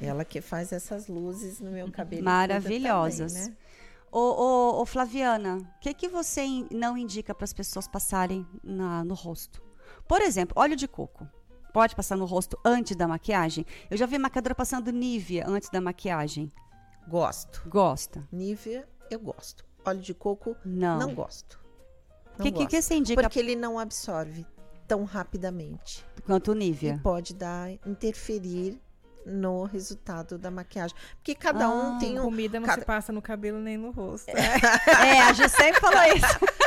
Ela 0.00 0.24
que 0.24 0.40
faz 0.40 0.72
essas 0.72 1.08
luzes 1.08 1.60
no 1.60 1.70
meu 1.72 1.90
cabelo. 1.90 2.24
Maravilhosas. 2.24 3.32
também, 3.32 3.48
né? 3.48 3.56
Ô, 4.12 4.18
ô, 4.18 4.80
ô, 4.82 4.86
Flaviana, 4.86 5.58
o 5.58 5.80
que, 5.80 5.94
que 5.94 6.08
você 6.08 6.42
não 6.70 6.96
indica 6.98 7.34
para 7.34 7.44
as 7.44 7.52
pessoas 7.52 7.86
passarem 7.86 8.46
na- 8.62 9.04
no 9.04 9.14
rosto? 9.14 9.62
Por 10.08 10.20
exemplo, 10.20 10.60
óleo 10.60 10.74
de 10.74 10.88
coco. 10.88 11.28
Pode 11.72 11.94
passar 11.94 12.16
no 12.16 12.24
rosto 12.24 12.58
antes 12.64 12.96
da 12.96 13.06
maquiagem? 13.06 13.64
Eu 13.88 13.96
já 13.96 14.06
vi 14.06 14.18
maquiadora 14.18 14.54
passando 14.56 14.90
Nivea 14.90 15.44
antes 15.46 15.68
da 15.70 15.80
maquiagem. 15.80 16.50
Gosto. 17.06 17.62
Gosta? 17.68 18.26
Nivea, 18.32 18.88
eu 19.08 19.20
gosto. 19.20 19.64
Óleo 19.84 20.00
de 20.00 20.12
coco, 20.12 20.56
Não. 20.64 20.98
não 20.98 21.14
gosto. 21.14 21.60
O 22.38 22.42
que, 22.42 22.50
que, 22.50 22.66
que 22.66 22.82
você 22.82 22.94
indica 22.94 23.22
Porque 23.22 23.38
ele 23.38 23.54
não 23.54 23.78
absorve 23.78 24.44
tão 24.88 25.04
rapidamente. 25.04 26.04
quanto 26.26 26.50
o 26.50 26.54
E 26.54 26.58
Nivea? 26.58 26.98
pode 27.02 27.34
dar, 27.34 27.70
interferir 27.86 28.80
no 29.26 29.64
resultado 29.64 30.38
da 30.38 30.50
maquiagem. 30.50 30.96
Porque 31.16 31.34
cada 31.34 31.68
um 31.68 31.96
Ah, 31.96 31.98
tem 32.00 32.18
um. 32.18 32.22
Comida 32.24 32.58
não 32.60 32.66
cada- 32.66 32.80
se 32.80 32.86
passa 32.86 33.12
no 33.12 33.20
cabelo 33.22 33.58
nem 33.58 33.76
no 33.76 33.90
rosto. 33.90 34.30
É, 34.34 35.20
a 35.22 35.32
Ju 35.32 35.48
sempre 35.48 35.80
falou 35.80 36.02
isso. 36.14 36.60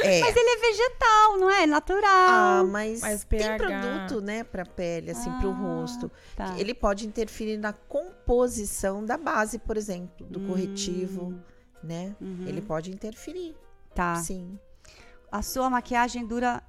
É. 0.00 0.20
Mas 0.20 0.34
ele 0.36 0.48
é 0.50 0.56
vegetal, 0.70 1.36
não 1.38 1.50
é? 1.50 1.66
Natural. 1.66 2.02
Ah, 2.10 2.64
mas, 2.66 3.00
Mas 3.02 3.24
tem 3.24 3.56
produto, 3.58 4.20
né, 4.22 4.42
pra 4.42 4.64
pele, 4.64 5.10
assim, 5.10 5.30
pro 5.38 5.50
Ah, 5.50 5.54
rosto. 5.54 6.10
tá. 6.34 6.54
Ele 6.58 6.72
pode 6.72 7.06
interferir 7.06 7.58
na 7.58 7.72
composição 7.74 9.04
da 9.04 9.16
base, 9.18 9.58
por 9.58 9.76
exemplo, 9.76 10.26
do 10.26 10.40
Hum. 10.40 10.46
corretivo, 10.48 11.38
né? 11.82 12.16
Uhum. 12.20 12.44
Ele 12.46 12.62
pode 12.62 12.90
interferir. 12.90 13.54
Tá. 13.94 14.16
Sim. 14.16 14.58
A 15.30 15.42
sua 15.42 15.68
maquiagem 15.68 16.26
dura 16.26 16.62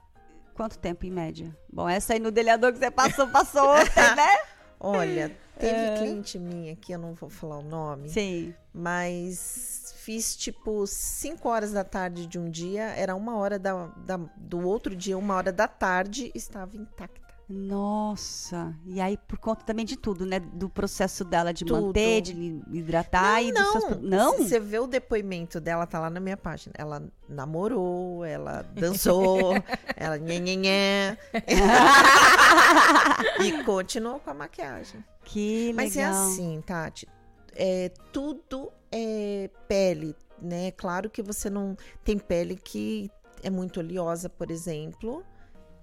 quanto 0.53 0.77
tempo, 0.77 1.05
em 1.05 1.11
média? 1.11 1.55
Bom, 1.71 1.87
essa 1.87 2.13
aí 2.13 2.19
no 2.19 2.31
delineador 2.31 2.73
que 2.73 2.79
você 2.79 2.91
passou, 2.91 3.27
passou 3.27 3.69
ontem, 3.69 3.85
né? 4.15 4.37
Olha, 4.79 5.35
teve 5.59 5.73
É. 5.75 5.97
cliente 5.97 6.37
minha 6.39 6.75
que 6.75 6.91
eu 6.93 6.99
não 6.99 7.13
vou 7.13 7.29
falar 7.29 7.57
o 7.57 7.63
nome, 7.63 8.09
Sim. 8.09 8.53
mas 8.73 9.93
fiz 9.97 10.35
tipo 10.35 10.85
5 10.87 11.49
horas 11.49 11.71
da 11.73 11.83
tarde 11.83 12.25
de 12.27 12.37
um 12.39 12.49
dia, 12.49 12.83
era 12.95 13.15
uma 13.15 13.35
hora 13.37 13.57
da, 13.59 13.87
da- 14.05 14.19
do 14.37 14.65
outro 14.67 14.95
dia, 14.95 15.17
uma 15.17 15.35
hora 15.35 15.51
da 15.51 15.67
tarde, 15.67 16.31
estava 16.35 16.77
intacta. 16.77 17.26
Nossa, 17.49 18.75
e 18.85 18.99
aí 18.99 19.17
por 19.17 19.37
conta 19.37 19.63
também 19.63 19.85
de 19.85 19.95
tudo, 19.95 20.25
né? 20.25 20.37
Do 20.37 20.69
processo 20.69 21.23
dela 21.23 21.53
de 21.53 21.63
Tudo. 21.63 21.87
manter, 21.87 22.21
de 22.21 22.33
hidratar 22.73 23.41
e 23.41 23.53
dos 23.53 23.71
seus... 23.71 24.01
Não? 24.01 24.37
Você 24.37 24.59
vê 24.59 24.79
o 24.79 24.87
depoimento 24.87 25.61
dela, 25.61 25.87
tá 25.87 25.97
lá 25.97 26.09
na 26.09 26.19
minha 26.19 26.35
página. 26.35 26.73
Ela 26.77 27.01
namorou, 27.29 28.25
ela 28.25 28.63
dançou, 28.73 29.53
ela 29.95 30.17
nhenhenhé. 30.17 31.17
e 33.39 33.63
continuou 33.63 34.19
com 34.19 34.29
a 34.29 34.33
maquiagem. 34.33 35.01
Que 35.23 35.71
Mas 35.73 35.95
é 35.95 36.05
legal. 36.05 36.27
assim, 36.27 36.61
Tati. 36.65 37.07
É, 37.55 37.89
tudo 38.11 38.69
é 38.91 39.49
pele, 39.69 40.13
né? 40.41 40.71
Claro 40.71 41.09
que 41.09 41.23
você 41.23 41.49
não 41.49 41.77
tem 42.03 42.17
pele 42.17 42.57
que 42.57 43.09
é 43.41 43.49
muito 43.49 43.79
oleosa, 43.79 44.27
por 44.27 44.51
exemplo. 44.51 45.23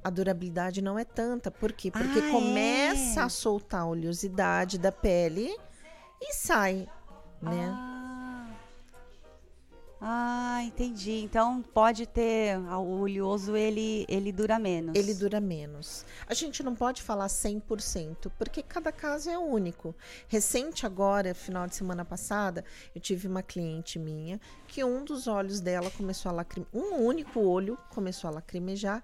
A 0.05 0.11
durabilidade 0.11 0.83
não 0.83 0.99
é 0.99 1.05
tanta. 1.05 1.51
Por 1.51 1.73
quê? 1.73 1.91
Porque 1.91 2.19
Ah, 2.19 2.31
começa 2.31 3.21
é? 3.21 3.23
a 3.25 3.29
soltar 3.31 3.81
a 3.81 3.87
oleosidade 3.87 4.79
da 4.79 4.93
pele 4.93 5.57
e 6.21 6.35
sai, 6.35 6.87
né? 7.41 7.71
Ah. 7.73 7.95
Ah, 10.07 10.63
entendi. 10.63 11.21
Então 11.21 11.63
pode 11.63 12.07
ter 12.07 12.57
ah, 12.69 12.79
o 12.79 13.01
oleoso, 13.01 13.57
ele 13.57 14.05
ele 14.07 14.31
dura 14.33 14.59
menos. 14.59 14.95
Ele 14.95 15.15
dura 15.15 15.41
menos. 15.41 16.05
A 16.27 16.35
gente 16.35 16.63
não 16.63 16.75
pode 16.75 17.01
falar 17.03 17.27
100%, 17.27 18.31
porque 18.37 18.63
cada 18.63 18.93
caso 18.93 19.31
é 19.31 19.39
único. 19.39 19.95
Recente 20.29 20.85
agora, 20.85 21.35
final 21.35 21.67
de 21.67 21.75
semana 21.75 22.05
passada, 22.05 22.63
eu 22.95 23.01
tive 23.01 23.27
uma 23.27 23.43
cliente 23.43 23.99
minha 23.99 24.39
que 24.69 24.85
um 24.85 25.03
dos 25.03 25.27
olhos 25.27 25.59
dela 25.61 25.91
começou 25.91 26.29
a 26.29 26.35
lacrimejar, 26.35 26.75
um 26.75 27.03
único 27.03 27.41
olho 27.41 27.79
começou 27.89 28.29
a 28.29 28.35
lacrimejar 28.35 29.03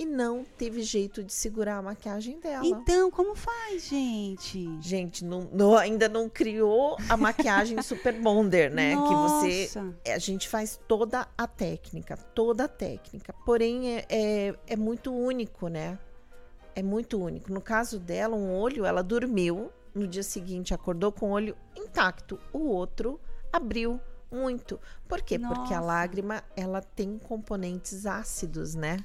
e 0.00 0.06
não 0.06 0.44
teve 0.56 0.82
jeito 0.82 1.22
de 1.22 1.30
segurar 1.30 1.76
a 1.76 1.82
maquiagem 1.82 2.40
dela. 2.40 2.64
Então, 2.64 3.10
como 3.10 3.34
faz, 3.34 3.86
gente? 3.86 4.66
Gente, 4.80 5.22
não, 5.22 5.46
não- 5.52 5.76
ainda 5.76 6.08
não 6.08 6.26
criou 6.26 6.96
a 7.06 7.18
maquiagem 7.18 7.80
Super 7.84 8.18
Bonder, 8.18 8.70
né? 8.72 8.92
Que 8.96 9.14
você 9.14 9.70
Nossa. 9.78 9.94
a 10.14 10.18
gente 10.18 10.48
faz 10.48 10.80
toda 10.88 11.28
a 11.36 11.46
técnica, 11.46 12.16
toda 12.16 12.64
a 12.64 12.68
técnica. 12.68 13.34
Porém, 13.44 13.96
é, 13.98 14.06
é, 14.08 14.54
é 14.68 14.74
muito 14.76 15.12
único, 15.12 15.68
né? 15.68 15.98
É 16.74 16.82
muito 16.82 17.22
único. 17.22 17.52
No 17.52 17.60
caso 17.60 17.98
dela, 17.98 18.34
um 18.34 18.54
olho, 18.58 18.86
ela 18.86 19.02
dormiu, 19.02 19.70
no 19.94 20.08
dia 20.08 20.22
seguinte 20.22 20.72
acordou 20.72 21.12
com 21.12 21.26
o 21.26 21.32
olho 21.32 21.54
intacto, 21.76 22.40
o 22.54 22.60
outro 22.68 23.20
abriu 23.52 24.00
muito. 24.32 24.80
Por 25.06 25.20
quê? 25.20 25.38
Porque 25.38 25.74
a 25.74 25.78
Nossa. 25.78 25.80
lágrima, 25.80 26.42
ela 26.56 26.80
tem 26.80 27.18
componentes 27.18 28.06
ácidos, 28.06 28.74
né? 28.74 28.96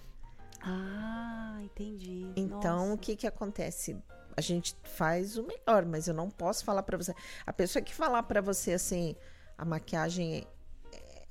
Ah, 0.66 1.59
entendi. 1.61 2.32
Então, 2.36 2.86
o 2.86 2.89
Nossa. 2.89 2.97
que 3.01 3.16
que 3.16 3.28
acontece? 3.28 3.95
A 4.36 4.41
gente 4.41 4.76
faz 4.84 5.38
o 5.38 5.43
melhor, 5.43 5.86
mas 5.86 6.07
eu 6.07 6.13
não 6.13 6.30
posso 6.30 6.66
falar 6.66 6.84
pra 6.84 6.97
você. 6.97 7.13
A 7.45 7.53
pessoa 7.53 7.82
que 7.82 7.93
falar 7.93 8.24
pra 8.24 8.41
você 8.41 8.74
assim, 8.74 9.16
a 9.57 9.63
maquiagem 9.63 10.45
é- 10.91 11.26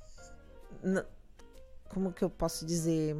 n- 0.83 1.03
como 1.89 2.11
que 2.11 2.23
eu 2.23 2.29
posso 2.29 2.65
dizer, 2.65 3.15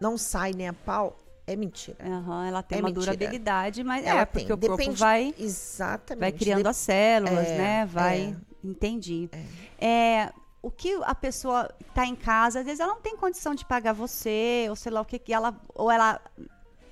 não 0.00 0.18
sai 0.18 0.52
nem 0.52 0.68
a 0.68 0.72
pau, 0.74 1.16
é 1.46 1.56
mentira. 1.56 1.96
Aham, 2.04 2.46
ela 2.48 2.62
tem 2.62 2.78
É 2.78 2.82
uma 2.82 2.88
mentira. 2.88 3.16
durabilidade, 3.16 3.82
mas 3.82 4.04
Ela 4.04 4.20
é 4.20 4.24
porque 4.26 4.44
tem. 4.44 4.54
o 4.54 4.58
corpo 4.58 4.76
Depende- 4.76 4.98
vai 4.98 5.34
exatamente. 5.38 6.20
vai 6.20 6.32
criando 6.32 6.58
Dep- 6.58 6.66
as 6.70 6.76
células, 6.76 7.46
É, 7.48 7.56
né? 7.58 7.86
Vai, 7.86 8.20
é. 8.22 8.66
entendi. 8.66 9.30
É, 9.80 10.30
o 10.62 10.70
que 10.70 10.92
a 11.04 11.14
pessoa 11.14 11.68
tá 11.94 12.04
em 12.06 12.16
casa, 12.16 12.60
às 12.60 12.64
vezes 12.64 12.80
ela 12.80 12.92
não 12.94 13.00
tem 13.00 13.16
condição 13.16 13.54
de 13.54 13.64
pagar 13.64 13.92
você, 13.92 14.66
ou 14.68 14.76
sei 14.76 14.90
lá 14.92 15.00
o 15.00 15.04
que 15.04 15.18
que 15.18 15.32
ela 15.32 15.58
ou 15.74 15.90
ela 15.90 16.20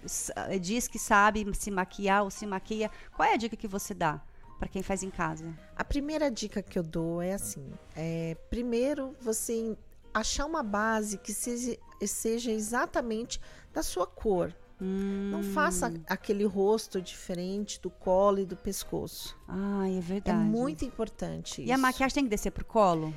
s- 0.05 0.33
diz 0.61 0.87
que 0.89 0.99
sabe 0.99 1.47
se 1.55 1.71
maquiar 1.71 2.23
ou 2.23 2.31
se 2.31 2.47
maquia. 2.47 2.91
Qual 3.15 3.29
é 3.29 3.35
a 3.35 3.37
dica 3.37 3.57
que 3.57 3.67
você 3.69 3.93
dá 3.93 4.21
para 4.59 4.69
quem 4.69 4.83
faz 4.83 5.03
em 5.03 5.11
casa? 5.11 5.53
A 5.77 5.85
primeira 5.85 6.31
dica 6.31 6.63
que 6.63 6.79
eu 6.79 6.83
dou 6.83 7.21
é 7.21 7.33
assim: 7.35 7.73
é, 7.95 8.37
primeiro 8.49 9.15
você 9.21 9.77
achar 10.15 10.47
uma 10.47 10.63
base 10.63 11.19
que 11.19 11.33
seja, 11.35 11.77
seja 12.07 12.51
exatamente 12.53 13.41
da 13.73 13.83
sua 13.83 14.07
cor. 14.07 14.55
Não 14.79 15.43
faça 15.43 15.89
Hum. 15.89 16.03
aquele 16.07 16.45
rosto 16.45 17.01
diferente 17.01 17.81
do 17.81 17.89
colo 17.89 18.41
e 18.41 18.45
do 18.45 18.55
pescoço. 18.55 19.35
Ai, 19.49 19.95
é 19.95 19.97
É 19.97 20.01
verdade. 20.03 20.39
muito 20.51 20.85
importante 20.85 21.63
E 21.63 21.71
a 21.73 21.75
isso. 21.75 21.83
maquiagem 21.83 22.15
tem 22.15 22.25
que 22.25 22.29
descer 22.31 22.51
pro 22.51 22.63
colo? 22.65 23.15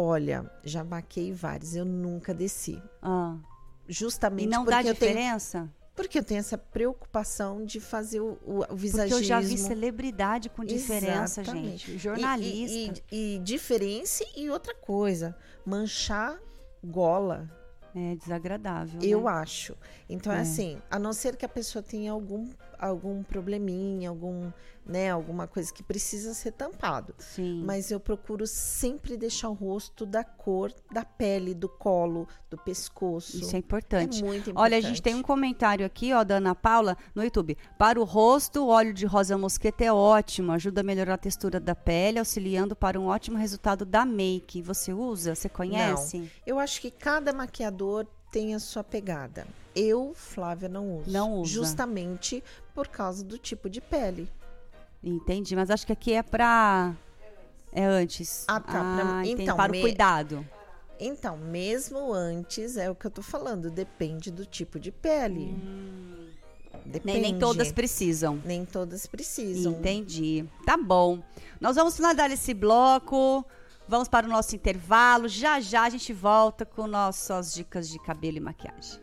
Olha, 0.00 0.48
já 0.62 0.84
maquei 0.84 1.32
vários, 1.32 1.74
eu 1.74 1.84
nunca 1.84 2.32
desci. 2.32 2.80
Ah. 3.02 3.36
Justamente 3.88 4.44
E 4.44 4.46
não 4.46 4.64
porque 4.64 4.82
dá 4.82 4.88
eu 4.88 4.94
tenho, 4.94 5.10
diferença? 5.12 5.68
porque 5.96 6.18
eu 6.20 6.22
tenho 6.22 6.38
essa 6.38 6.56
preocupação 6.56 7.64
de 7.64 7.80
fazer 7.80 8.20
o, 8.20 8.38
o, 8.46 8.60
o 8.60 8.66
Porque 8.66 8.74
visagismo. 8.76 9.18
eu 9.18 9.22
já 9.24 9.40
vi 9.40 9.58
celebridade 9.58 10.48
com 10.50 10.64
diferença, 10.64 11.40
Exatamente. 11.40 11.86
gente. 11.86 11.92
E- 11.96 11.98
Jornalista. 11.98 13.02
E, 13.10 13.34
e, 13.34 13.36
e 13.36 13.38
diferença 13.40 14.24
e 14.36 14.48
outra 14.48 14.74
coisa, 14.74 15.34
manchar 15.66 16.38
gola. 16.84 17.50
É 17.96 18.14
desagradável. 18.14 19.00
Eu 19.02 19.22
né? 19.24 19.30
acho. 19.32 19.74
Então, 20.08 20.32
é. 20.32 20.36
É. 20.36 20.40
assim, 20.42 20.80
a 20.88 20.98
não 20.98 21.12
ser 21.12 21.34
que 21.34 21.44
a 21.44 21.48
pessoa 21.48 21.82
tenha 21.82 22.12
algum, 22.12 22.48
algum 22.78 23.22
probleminha, 23.22 24.08
algum, 24.08 24.50
né, 24.86 25.10
alguma 25.10 25.46
coisa 25.46 25.72
que 25.72 25.82
precisa 25.82 26.32
ser 26.34 26.52
tampado. 26.52 27.14
Sim. 27.18 27.62
Mas 27.64 27.90
eu 27.90 27.98
procuro 27.98 28.46
sempre 28.46 29.16
deixar 29.16 29.48
o 29.48 29.52
rosto 29.52 30.06
da 30.06 30.24
cor 30.24 30.72
da 30.92 31.04
pele, 31.04 31.54
do 31.54 31.68
colo, 31.68 32.26
do 32.50 32.56
pescoço. 32.56 33.36
Isso 33.36 33.54
é 33.54 33.58
importante. 33.58 34.22
É 34.22 34.26
muito 34.26 34.50
importante. 34.50 34.64
Olha, 34.64 34.78
a 34.78 34.80
gente 34.80 35.02
tem 35.02 35.14
um 35.14 35.22
comentário 35.22 35.84
aqui, 35.84 36.12
ó, 36.12 36.24
da 36.24 36.36
Ana 36.36 36.54
Paula, 36.54 36.96
no 37.14 37.22
YouTube. 37.22 37.56
Para 37.76 38.00
o 38.00 38.04
rosto, 38.04 38.64
o 38.64 38.68
óleo 38.68 38.94
de 38.94 39.04
rosa 39.06 39.36
mosqueta 39.36 39.84
é 39.84 39.92
ótimo, 39.92 40.52
ajuda 40.52 40.80
a 40.80 40.84
melhorar 40.84 41.14
a 41.14 41.18
textura 41.18 41.60
da 41.60 41.74
pele, 41.74 42.18
auxiliando 42.18 42.74
para 42.74 42.98
um 42.98 43.06
ótimo 43.06 43.36
resultado 43.36 43.84
da 43.84 44.04
make. 44.04 44.62
Você 44.62 44.92
usa? 44.92 45.34
Você 45.34 45.48
conhece? 45.48 46.18
Não. 46.18 46.28
Eu 46.46 46.58
acho 46.58 46.80
que 46.80 46.90
cada 46.90 47.32
maquiador 47.32 48.06
tem 48.30 48.54
a 48.54 48.58
sua 48.58 48.82
pegada. 48.84 49.46
Eu, 49.74 50.12
Flávia, 50.14 50.68
não 50.68 50.98
uso. 50.98 51.10
Não 51.10 51.34
usa. 51.40 51.52
Justamente 51.52 52.42
por 52.74 52.88
causa 52.88 53.24
do 53.24 53.38
tipo 53.38 53.68
de 53.70 53.80
pele. 53.80 54.28
Entendi, 55.02 55.54
mas 55.54 55.70
acho 55.70 55.86
que 55.86 55.92
aqui 55.92 56.12
é 56.12 56.22
pra. 56.22 56.94
É 57.72 57.84
antes. 57.84 58.44
Ah, 58.48 58.58
tá. 58.60 59.20
entendi, 59.24 59.42
então, 59.42 59.56
para 59.56 59.70
me- 59.70 59.78
o 59.78 59.80
cuidado. 59.82 60.46
Então, 60.98 61.36
mesmo 61.36 62.12
antes, 62.12 62.76
é 62.76 62.90
o 62.90 62.94
que 62.94 63.06
eu 63.06 63.10
tô 63.10 63.22
falando, 63.22 63.70
depende 63.70 64.32
do 64.32 64.44
tipo 64.44 64.80
de 64.80 64.90
pele. 64.90 65.54
Depende. 66.84 67.20
Nem, 67.20 67.32
nem 67.32 67.38
todas 67.38 67.70
precisam. 67.70 68.40
Nem 68.44 68.64
todas 68.64 69.06
precisam. 69.06 69.72
Entendi. 69.72 70.44
Tá 70.66 70.76
bom. 70.76 71.22
Nós 71.60 71.76
vamos 71.76 71.94
finalizar 71.94 72.30
esse 72.32 72.52
bloco. 72.54 73.44
Vamos 73.88 74.06
para 74.06 74.26
o 74.26 74.28
nosso 74.28 74.54
intervalo. 74.54 75.28
Já 75.28 75.60
já 75.60 75.84
a 75.84 75.90
gente 75.90 76.12
volta 76.12 76.66
com 76.66 76.86
nossas 76.86 77.54
dicas 77.54 77.88
de 77.88 77.98
cabelo 77.98 78.36
e 78.36 78.40
maquiagem. 78.40 79.00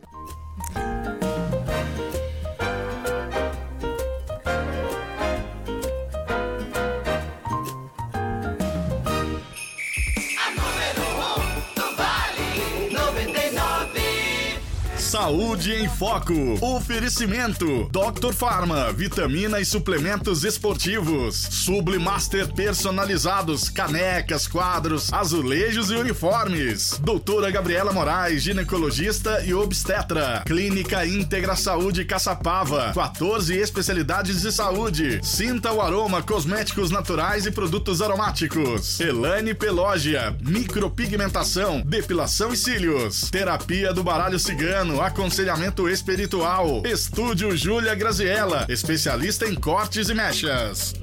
Saúde 15.15 15.71
em 15.71 15.87
Foco. 15.87 16.33
Oferecimento: 16.59 17.89
Dr. 17.89 18.33
Farma, 18.33 18.91
vitamina 18.91 19.61
e 19.61 19.65
suplementos 19.65 20.43
esportivos. 20.43 21.37
Sublimaster 21.37 22.51
personalizados, 22.53 23.69
canecas, 23.69 24.45
quadros, 24.45 25.13
azulejos 25.13 25.89
e 25.89 25.95
uniformes. 25.95 26.99
Doutora 27.01 27.49
Gabriela 27.49 27.93
Moraes, 27.93 28.43
ginecologista 28.43 29.41
e 29.45 29.53
obstetra. 29.53 30.43
Clínica 30.45 31.05
Íntegra 31.05 31.55
Saúde 31.55 32.03
Caçapava. 32.03 32.91
14 32.93 33.55
especialidades 33.55 34.41
de 34.41 34.51
saúde. 34.51 35.21
Sinta 35.23 35.71
o 35.71 35.81
aroma, 35.81 36.21
cosméticos 36.21 36.91
naturais 36.91 37.45
e 37.45 37.51
produtos 37.51 38.01
aromáticos. 38.01 38.99
Elane 38.99 39.53
Pelógia, 39.53 40.35
micropigmentação, 40.41 41.81
depilação 41.85 42.51
e 42.51 42.57
cílios. 42.57 43.29
Terapia 43.31 43.93
do 43.93 44.03
baralho 44.03 44.37
cigano, 44.37 45.04
aconselhamento 45.05 45.87
espiritual. 45.87 46.81
Estúdio 46.83 47.55
Júlia 47.55 47.93
Graziella, 47.93 48.65
especialista 48.67 49.45
em 49.45 49.53
cortes 49.53 50.09
e 50.09 50.15
mechas. 50.15 50.95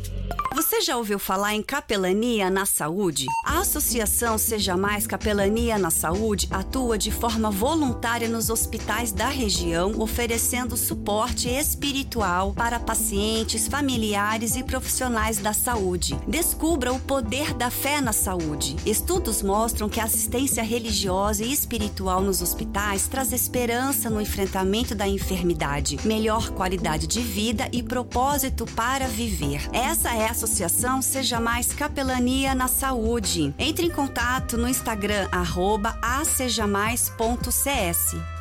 Você 0.54 0.71
já 0.80 0.96
ouviu 0.96 1.18
falar 1.18 1.54
em 1.54 1.62
capelania 1.62 2.48
na 2.48 2.64
saúde? 2.64 3.26
A 3.44 3.58
Associação 3.58 4.38
Seja 4.38 4.74
Mais 4.74 5.06
Capelania 5.06 5.76
na 5.76 5.90
Saúde 5.90 6.48
atua 6.50 6.96
de 6.96 7.10
forma 7.10 7.50
voluntária 7.50 8.26
nos 8.26 8.48
hospitais 8.48 9.12
da 9.12 9.28
região, 9.28 10.00
oferecendo 10.00 10.74
suporte 10.76 11.46
espiritual 11.46 12.54
para 12.54 12.80
pacientes, 12.80 13.68
familiares 13.68 14.56
e 14.56 14.62
profissionais 14.62 15.36
da 15.36 15.52
saúde. 15.52 16.18
Descubra 16.26 16.90
o 16.90 17.00
poder 17.00 17.52
da 17.52 17.70
fé 17.70 18.00
na 18.00 18.14
saúde. 18.14 18.76
Estudos 18.86 19.42
mostram 19.42 19.90
que 19.90 20.00
a 20.00 20.04
assistência 20.04 20.62
religiosa 20.62 21.44
e 21.44 21.52
espiritual 21.52 22.22
nos 22.22 22.40
hospitais 22.40 23.06
traz 23.08 23.30
esperança 23.32 24.08
no 24.08 24.22
enfrentamento 24.22 24.94
da 24.94 25.06
enfermidade, 25.06 25.98
melhor 26.04 26.50
qualidade 26.50 27.06
de 27.06 27.20
vida 27.20 27.68
e 27.72 27.82
propósito 27.82 28.64
para 28.74 29.06
viver. 29.06 29.68
Essa 29.72 30.14
é 30.14 30.28
a 30.28 30.30
Associação 30.30 30.61
Seja 31.02 31.40
Mais 31.40 31.72
Capelania 31.72 32.54
na 32.54 32.68
Saúde. 32.68 33.52
Entre 33.58 33.86
em 33.86 33.90
contato 33.90 34.56
no 34.56 34.68
Instagram, 34.68 35.26
arroba 35.32 35.98
acejamais.cs. 36.02 38.31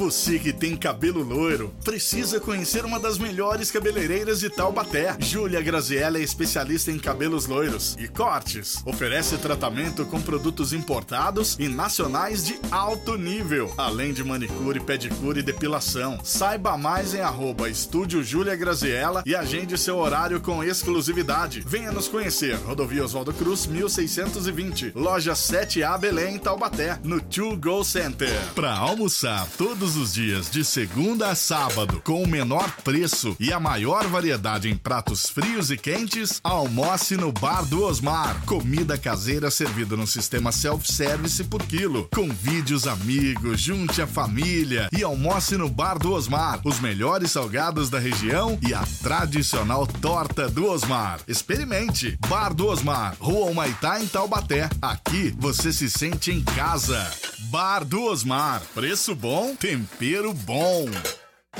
Você 0.00 0.38
que 0.38 0.50
tem 0.50 0.74
cabelo 0.74 1.22
loiro, 1.22 1.74
precisa 1.84 2.40
conhecer 2.40 2.86
uma 2.86 2.98
das 2.98 3.18
melhores 3.18 3.70
cabeleireiras 3.70 4.40
de 4.40 4.48
Taubaté. 4.48 5.14
Júlia 5.20 5.60
Graziella 5.60 6.16
é 6.16 6.22
especialista 6.22 6.90
em 6.90 6.98
cabelos 6.98 7.46
loiros 7.46 7.96
e 7.98 8.08
cortes. 8.08 8.82
Oferece 8.86 9.36
tratamento 9.36 10.06
com 10.06 10.18
produtos 10.18 10.72
importados 10.72 11.54
e 11.58 11.68
nacionais 11.68 12.46
de 12.46 12.58
alto 12.70 13.18
nível, 13.18 13.72
além 13.76 14.14
de 14.14 14.24
manicure, 14.24 14.80
pedicure 14.80 15.40
e 15.40 15.42
depilação. 15.42 16.18
Saiba 16.24 16.78
mais 16.78 17.12
em 17.12 17.20
arroba 17.20 17.68
Estúdio 17.68 18.24
Júlia 18.24 18.56
Graziella 18.56 19.22
e 19.26 19.34
agende 19.34 19.76
seu 19.76 19.98
horário 19.98 20.40
com 20.40 20.64
exclusividade. 20.64 21.62
Venha 21.66 21.92
nos 21.92 22.08
conhecer. 22.08 22.56
Rodovia 22.64 23.04
Oswaldo 23.04 23.34
Cruz, 23.34 23.66
1620. 23.66 24.92
Loja 24.94 25.34
7A 25.34 25.98
Belém, 25.98 26.38
Taubaté, 26.38 26.98
no 27.04 27.20
To 27.20 27.54
Go 27.58 27.84
Center. 27.84 28.32
Para 28.54 28.74
almoçar 28.74 29.46
todos 29.60 29.94
os 29.98 30.14
dias, 30.14 30.50
de 30.50 30.64
segunda 30.64 31.28
a 31.28 31.34
sábado, 31.34 32.00
com 32.02 32.22
o 32.22 32.26
menor 32.26 32.74
preço 32.82 33.36
e 33.38 33.52
a 33.52 33.60
maior 33.60 34.06
variedade 34.06 34.70
em 34.70 34.74
pratos 34.74 35.28
frios 35.28 35.70
e 35.70 35.76
quentes, 35.76 36.40
almoce 36.42 37.14
no 37.14 37.30
Bar 37.30 37.66
do 37.66 37.84
Osmar. 37.84 38.40
Comida 38.46 38.96
caseira 38.96 39.50
servida 39.50 39.98
no 39.98 40.06
sistema 40.06 40.50
self-service 40.50 41.44
por 41.44 41.62
quilo. 41.64 42.08
Convide 42.10 42.72
os 42.72 42.86
amigos, 42.86 43.60
junte 43.60 44.00
a 44.00 44.06
família 44.06 44.88
e 44.96 45.02
almoce 45.02 45.58
no 45.58 45.68
Bar 45.68 45.98
do 45.98 46.10
Osmar. 46.10 46.62
Os 46.64 46.80
melhores 46.80 47.30
salgados 47.30 47.90
da 47.90 47.98
região 47.98 48.58
e 48.66 48.72
a 48.72 48.82
tradicional 49.02 49.86
torta 49.86 50.48
do 50.48 50.70
Osmar. 50.70 51.20
Experimente! 51.28 52.18
Bar 52.28 52.54
do 52.54 52.66
Osmar, 52.66 53.14
Rua 53.20 53.50
Humaitá, 53.50 54.00
em 54.00 54.06
Taubaté. 54.06 54.70
Aqui 54.80 55.34
você 55.38 55.70
se 55.70 55.90
sente 55.90 56.30
em 56.30 56.42
casa. 56.42 57.10
Bar 57.50 57.84
do 57.84 58.04
Osmar. 58.04 58.62
Preço 58.74 59.14
bom, 59.14 59.49
tempero 59.56 60.32
bom. 60.32 60.86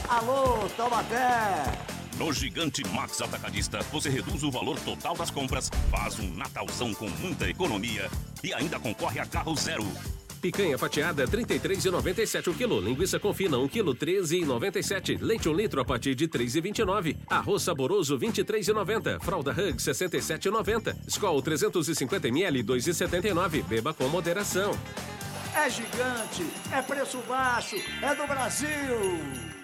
Alô, 0.08 0.68
Taubaté! 0.76 1.64
No 2.18 2.32
Gigante 2.32 2.86
Max 2.88 3.20
Atacadista, 3.22 3.80
você 3.90 4.10
reduz 4.10 4.42
o 4.42 4.50
valor 4.50 4.78
total 4.80 5.16
das 5.16 5.30
compras, 5.30 5.70
faz 5.90 6.18
um 6.18 6.34
Natalzão 6.34 6.92
com 6.92 7.08
muita 7.08 7.48
economia 7.48 8.10
e 8.44 8.52
ainda 8.52 8.78
concorre 8.78 9.18
a 9.18 9.26
carro 9.26 9.56
zero. 9.56 9.86
Picanha 10.40 10.78
fatiada 10.78 11.26
33,97 11.26 12.48
o 12.48 12.54
quilo. 12.54 12.80
Linguiça 12.80 13.18
confina 13.18 13.58
1 13.58 13.68
quilo 13.68 13.94
13,97. 13.94 15.18
Leite 15.20 15.48
1 15.48 15.52
litro 15.54 15.80
a 15.80 15.84
partir 15.84 16.14
de 16.14 16.26
3,29. 16.26 17.16
Arroz 17.28 17.62
saboroso 17.62 18.18
23,90. 18.18 19.20
Fralda 19.22 19.50
Hug 19.50 19.74
67,90. 19.74 20.96
Skol 21.08 21.42
350 21.42 22.28
ml 22.28 22.62
2,79. 22.62 23.62
Beba 23.64 23.92
com 23.92 24.08
moderação. 24.08 24.72
É 25.54 25.68
gigante, 25.68 26.46
é 26.72 26.80
preço 26.80 27.18
baixo, 27.28 27.76
é 28.02 28.14
do 28.14 28.26
Brasil! 28.26 29.59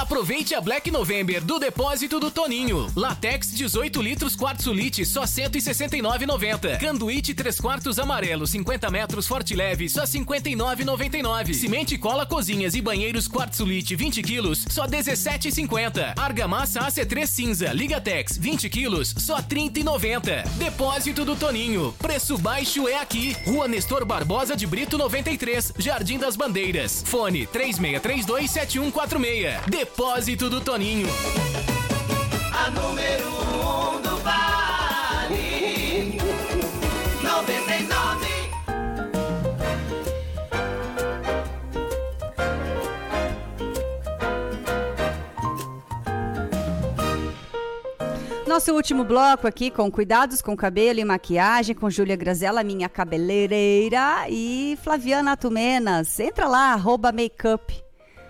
Aproveite 0.00 0.54
a 0.54 0.60
Black 0.60 0.92
November 0.92 1.40
do 1.40 1.58
depósito 1.58 2.20
do 2.20 2.30
Toninho. 2.30 2.88
Latex 2.94 3.50
18 3.50 4.00
litros 4.00 4.36
quartzolite 4.36 5.04
só 5.04 5.24
169,90. 5.24 6.78
Canduíte 6.78 7.34
3 7.34 7.60
quartos 7.60 7.98
amarelo 7.98 8.46
50 8.46 8.88
metros 8.90 9.26
forte 9.26 9.56
leve 9.56 9.88
só 9.88 10.04
59,99. 10.04 11.52
Cimente 11.52 11.98
cola 11.98 12.24
cozinhas 12.24 12.76
e 12.76 12.80
banheiros 12.80 13.26
quartzolite 13.26 13.96
20 13.96 14.22
quilos 14.22 14.64
só 14.70 14.86
17,50. 14.86 16.12
Argamassa 16.16 16.78
AC3 16.78 17.26
cinza 17.26 17.72
Ligatex 17.72 18.38
20 18.38 18.70
quilos 18.70 19.12
só 19.18 19.42
30,90. 19.42 20.46
Depósito 20.58 21.24
do 21.24 21.34
Toninho. 21.34 21.92
Preço 21.98 22.38
baixo 22.38 22.86
é 22.86 23.00
aqui. 23.00 23.36
Rua 23.44 23.66
Nestor 23.66 24.04
Barbosa 24.04 24.54
de 24.54 24.64
Brito 24.64 24.96
93, 24.96 25.72
Jardim 25.76 26.18
das 26.18 26.36
Bandeiras. 26.36 27.02
Fone 27.04 27.48
3632 27.48 28.48
7146. 28.48 29.87
Depósito 29.88 30.50
do 30.50 30.60
Toninho. 30.60 31.08
A 32.52 32.70
número 32.70 33.26
1 33.26 33.96
um 33.96 34.02
do 34.02 34.16
Vale 34.18 36.18
99. 37.22 38.28
Nosso 48.46 48.74
último 48.74 49.04
bloco 49.04 49.46
aqui 49.46 49.70
com 49.70 49.90
cuidados 49.90 50.42
com 50.42 50.54
cabelo 50.54 51.00
e 51.00 51.04
maquiagem 51.04 51.74
com 51.74 51.88
Júlia 51.88 52.14
Grazella, 52.14 52.62
minha 52.62 52.90
cabeleireira, 52.90 54.26
e 54.28 54.78
Flaviana 54.82 55.34
Tumenas. 55.36 56.20
Entra 56.20 56.46
lá, 56.46 56.72
arroba 56.72 57.10
makeup, 57.10 57.87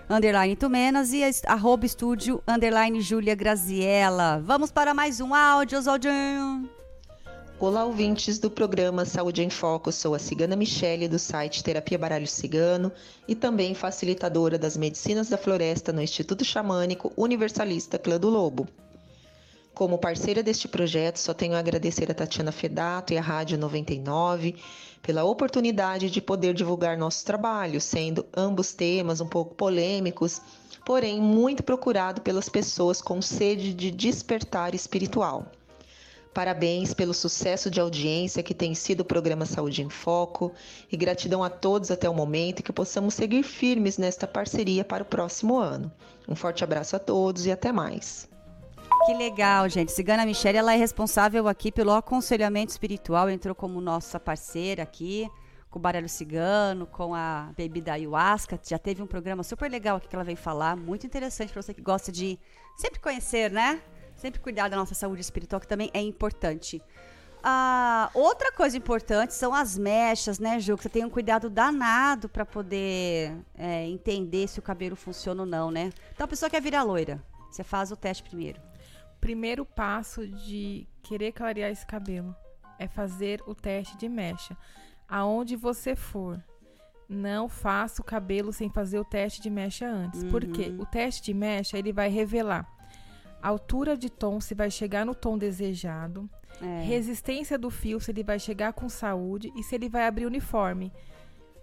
underline 0.09 0.55
Tumenas 0.55 1.13
e 1.13 1.21
arroba 1.45 1.85
estúdio, 1.85 2.41
underline 2.47 2.99
Júlia 2.99 3.35
Graziella. 3.35 4.41
Vamos 4.43 4.71
para 4.71 4.93
mais 4.93 5.21
um 5.21 5.35
áudio, 5.35 5.77
Oswaldinho. 5.77 6.67
Olá, 7.59 7.83
ouvintes 7.83 8.39
do 8.39 8.49
programa 8.49 9.05
Saúde 9.05 9.43
em 9.43 9.49
Foco. 9.49 9.91
Sou 9.91 10.15
a 10.15 10.19
cigana 10.19 10.55
Michele, 10.55 11.07
do 11.07 11.19
site 11.19 11.63
Terapia 11.63 11.97
Baralho 11.97 12.25
Cigano 12.25 12.91
e 13.27 13.35
também 13.35 13.75
facilitadora 13.75 14.57
das 14.57 14.75
medicinas 14.75 15.29
da 15.29 15.37
floresta 15.37 15.93
no 15.93 16.01
Instituto 16.01 16.43
Xamânico 16.43 17.13
Universalista 17.15 17.99
Clã 17.99 18.17
do 18.17 18.29
Lobo. 18.29 18.67
Como 19.79 19.97
parceira 19.97 20.43
deste 20.43 20.67
projeto, 20.67 21.15
só 21.19 21.33
tenho 21.33 21.53
a 21.53 21.59
agradecer 21.59 22.11
a 22.11 22.13
Tatiana 22.13 22.51
Fedato 22.51 23.13
e 23.13 23.17
a 23.17 23.21
Rádio 23.21 23.57
99 23.57 24.57
pela 25.01 25.23
oportunidade 25.23 26.09
de 26.09 26.19
poder 26.19 26.53
divulgar 26.53 26.97
nosso 26.97 27.23
trabalho, 27.23 27.79
sendo 27.79 28.25
ambos 28.35 28.73
temas 28.73 29.21
um 29.21 29.25
pouco 29.25 29.55
polêmicos, 29.55 30.41
porém 30.85 31.21
muito 31.21 31.63
procurado 31.63 32.19
pelas 32.19 32.49
pessoas 32.49 33.01
com 33.01 33.21
sede 33.21 33.73
de 33.73 33.89
despertar 33.89 34.75
espiritual. 34.75 35.49
Parabéns 36.33 36.93
pelo 36.93 37.13
sucesso 37.13 37.71
de 37.71 37.79
audiência 37.79 38.43
que 38.43 38.53
tem 38.53 38.75
sido 38.75 38.99
o 38.99 39.05
programa 39.05 39.45
Saúde 39.45 39.81
em 39.81 39.89
Foco 39.89 40.51
e 40.91 40.97
gratidão 40.97 41.41
a 41.41 41.49
todos 41.49 41.89
até 41.89 42.09
o 42.09 42.13
momento 42.13 42.59
e 42.59 42.63
que 42.63 42.73
possamos 42.73 43.13
seguir 43.13 43.43
firmes 43.43 43.97
nesta 43.97 44.27
parceria 44.27 44.83
para 44.83 45.03
o 45.03 45.05
próximo 45.05 45.57
ano. 45.57 45.89
Um 46.27 46.35
forte 46.35 46.65
abraço 46.65 46.97
a 46.97 46.99
todos 46.99 47.45
e 47.45 47.51
até 47.51 47.71
mais. 47.71 48.28
Que 49.05 49.13
legal, 49.13 49.67
gente. 49.69 49.91
Cigana 49.91 50.25
Michele, 50.25 50.57
ela 50.57 50.73
é 50.73 50.77
responsável 50.77 51.47
aqui 51.47 51.71
pelo 51.71 51.91
aconselhamento 51.91 52.71
espiritual, 52.71 53.29
entrou 53.29 53.55
como 53.55 53.81
nossa 53.81 54.19
parceira 54.19 54.83
aqui, 54.83 55.29
com 55.69 55.79
o 55.79 55.81
Baralho 55.81 56.09
Cigano, 56.09 56.85
com 56.85 57.15
a 57.15 57.51
bebida 57.55 57.93
Ayahuasca. 57.93 58.59
Já 58.63 58.77
teve 58.77 59.01
um 59.01 59.07
programa 59.07 59.43
super 59.43 59.69
legal 59.69 59.97
aqui 59.97 60.07
que 60.07 60.15
ela 60.15 60.23
veio 60.23 60.37
falar, 60.37 60.75
muito 60.75 61.05
interessante 61.05 61.51
para 61.51 61.61
você 61.61 61.73
que 61.73 61.81
gosta 61.81 62.11
de 62.11 62.37
sempre 62.75 62.99
conhecer, 62.99 63.51
né? 63.51 63.81
Sempre 64.15 64.39
cuidar 64.41 64.67
da 64.67 64.75
nossa 64.75 64.93
saúde 64.93 65.21
espiritual, 65.21 65.59
que 65.61 65.67
também 65.67 65.89
é 65.93 66.01
importante. 66.01 66.81
Ah, 67.41 68.09
outra 68.13 68.51
coisa 68.51 68.77
importante 68.77 69.33
são 69.33 69.53
as 69.53 69.77
mechas, 69.77 70.39
né, 70.39 70.59
Ju? 70.59 70.75
Que 70.75 70.83
você 70.83 70.89
tem 70.89 71.05
um 71.05 71.09
cuidado 71.09 71.49
danado 71.49 72.27
para 72.27 72.45
poder 72.45 73.33
é, 73.55 73.87
entender 73.87 74.47
se 74.47 74.59
o 74.59 74.61
cabelo 74.61 74.95
funciona 74.95 75.41
ou 75.41 75.47
não, 75.47 75.71
né? 75.71 75.91
Então 76.13 76.25
a 76.25 76.27
pessoa 76.27 76.49
quer 76.49 76.61
virar 76.61 76.83
loira. 76.83 77.23
Você 77.49 77.63
faz 77.63 77.91
o 77.91 77.95
teste 77.95 78.23
primeiro. 78.23 78.68
Primeiro 79.19 79.65
passo 79.65 80.27
de 80.27 80.87
querer 81.01 81.31
clarear 81.31 81.69
esse 81.71 81.85
cabelo 81.85 82.35
é 82.77 82.87
fazer 82.87 83.41
o 83.45 83.53
teste 83.53 83.97
de 83.97 84.07
mecha. 84.07 84.55
Aonde 85.07 85.55
você 85.55 85.95
for, 85.95 86.41
não 87.07 87.49
faça 87.49 88.01
o 88.01 88.05
cabelo 88.05 88.53
sem 88.53 88.69
fazer 88.69 88.99
o 88.99 89.03
teste 89.05 89.41
de 89.41 89.49
mecha 89.49 89.87
antes. 89.87 90.21
Uhum. 90.23 90.79
O 90.79 90.85
teste 90.85 91.23
de 91.23 91.33
mecha 91.33 91.77
ele 91.77 91.91
vai 91.91 92.09
revelar 92.09 92.67
a 93.41 93.47
altura 93.49 93.97
de 93.97 94.09
tom, 94.09 94.39
se 94.41 94.53
vai 94.53 94.69
chegar 94.69 95.05
no 95.05 95.15
tom 95.15 95.37
desejado, 95.37 96.29
É. 96.61 96.83
resistência 96.83 97.57
do 97.57 97.69
fio, 97.69 97.99
se 97.99 98.11
ele 98.11 98.23
vai 98.23 98.37
chegar 98.37 98.73
com 98.73 98.89
saúde 98.89 99.51
e 99.55 99.63
se 99.63 99.75
ele 99.75 99.87
vai 99.89 100.05
abrir 100.07 100.25
uniforme. 100.25 100.91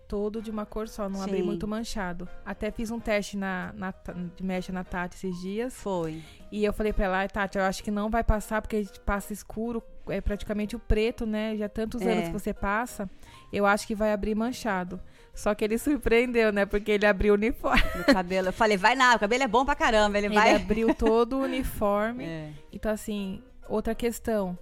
Todo 0.09 0.41
de 0.41 0.53
uma 0.53 0.65
cor 0.65 0.89
só, 0.89 1.09
não 1.09 1.25
Sim. 1.25 1.43
muito 1.43 1.67
manchado. 1.67 2.29
Até 2.45 2.71
fiz 2.71 2.93
um 2.93 3.01
teste 3.01 3.37
na, 3.37 3.73
na, 3.75 3.93
de 4.37 4.43
mecha 4.45 4.73
na 4.73 4.85
Tati 4.85 5.17
esses 5.17 5.41
dias. 5.41 5.75
Foi. 5.75 6.23
E 6.53 6.65
eu 6.65 6.73
falei 6.73 6.93
pra 6.93 7.07
ela, 7.07 7.19
"Ai, 7.19 7.29
Tati, 7.29 7.59
eu 7.59 7.65
acho 7.65 7.83
que 7.83 7.91
não 7.91 8.09
vai 8.09 8.23
passar, 8.23 8.63
porque 8.63 8.77
a 8.77 8.83
gente 8.83 9.01
passa 9.01 9.33
escuro, 9.33 9.83
é 10.09 10.21
praticamente 10.21 10.77
o 10.77 10.79
preto, 10.79 11.27
né? 11.27 11.57
Já 11.57 11.69
tantos 11.69 12.03
É. 12.03 12.13
anos 12.13 12.27
que 12.29 12.33
você 12.33 12.55
passa, 12.55 13.11
eu 13.53 13.67
acho 13.67 13.85
que 13.85 13.97
vai 13.97 14.13
abrir 14.13 14.37
manchado. 14.37 15.01
Só 15.35 15.55
que 15.57 15.65
ele 15.65 15.77
surpreendeu, 15.79 16.53
né? 16.53 16.65
Porque 16.65 16.93
ele 16.93 17.05
abriu 17.05 17.35
o 17.35 17.37
uniforme. 17.37 17.83
No 17.99 18.05
cabelo. 18.05 18.49
Eu 18.49 18.53
falei, 18.53 18.77
vai 18.77 18.95
lá, 18.95 19.17
o 19.17 19.19
cabelo 19.19 19.43
é 19.43 19.49
bom 19.49 19.65
pra 19.65 19.75
caramba. 19.75 20.17
Ele, 20.19 20.29
Ele 20.29 20.35
vai. 20.37 20.55
abriu 20.55 20.95
todo 20.95 21.37
o 21.39 21.43
uniforme. 21.45 22.25
É. 22.25 22.51
Então, 22.73 22.93
assim, 22.93 23.43
outra 23.69 23.93
questão. 23.93 24.57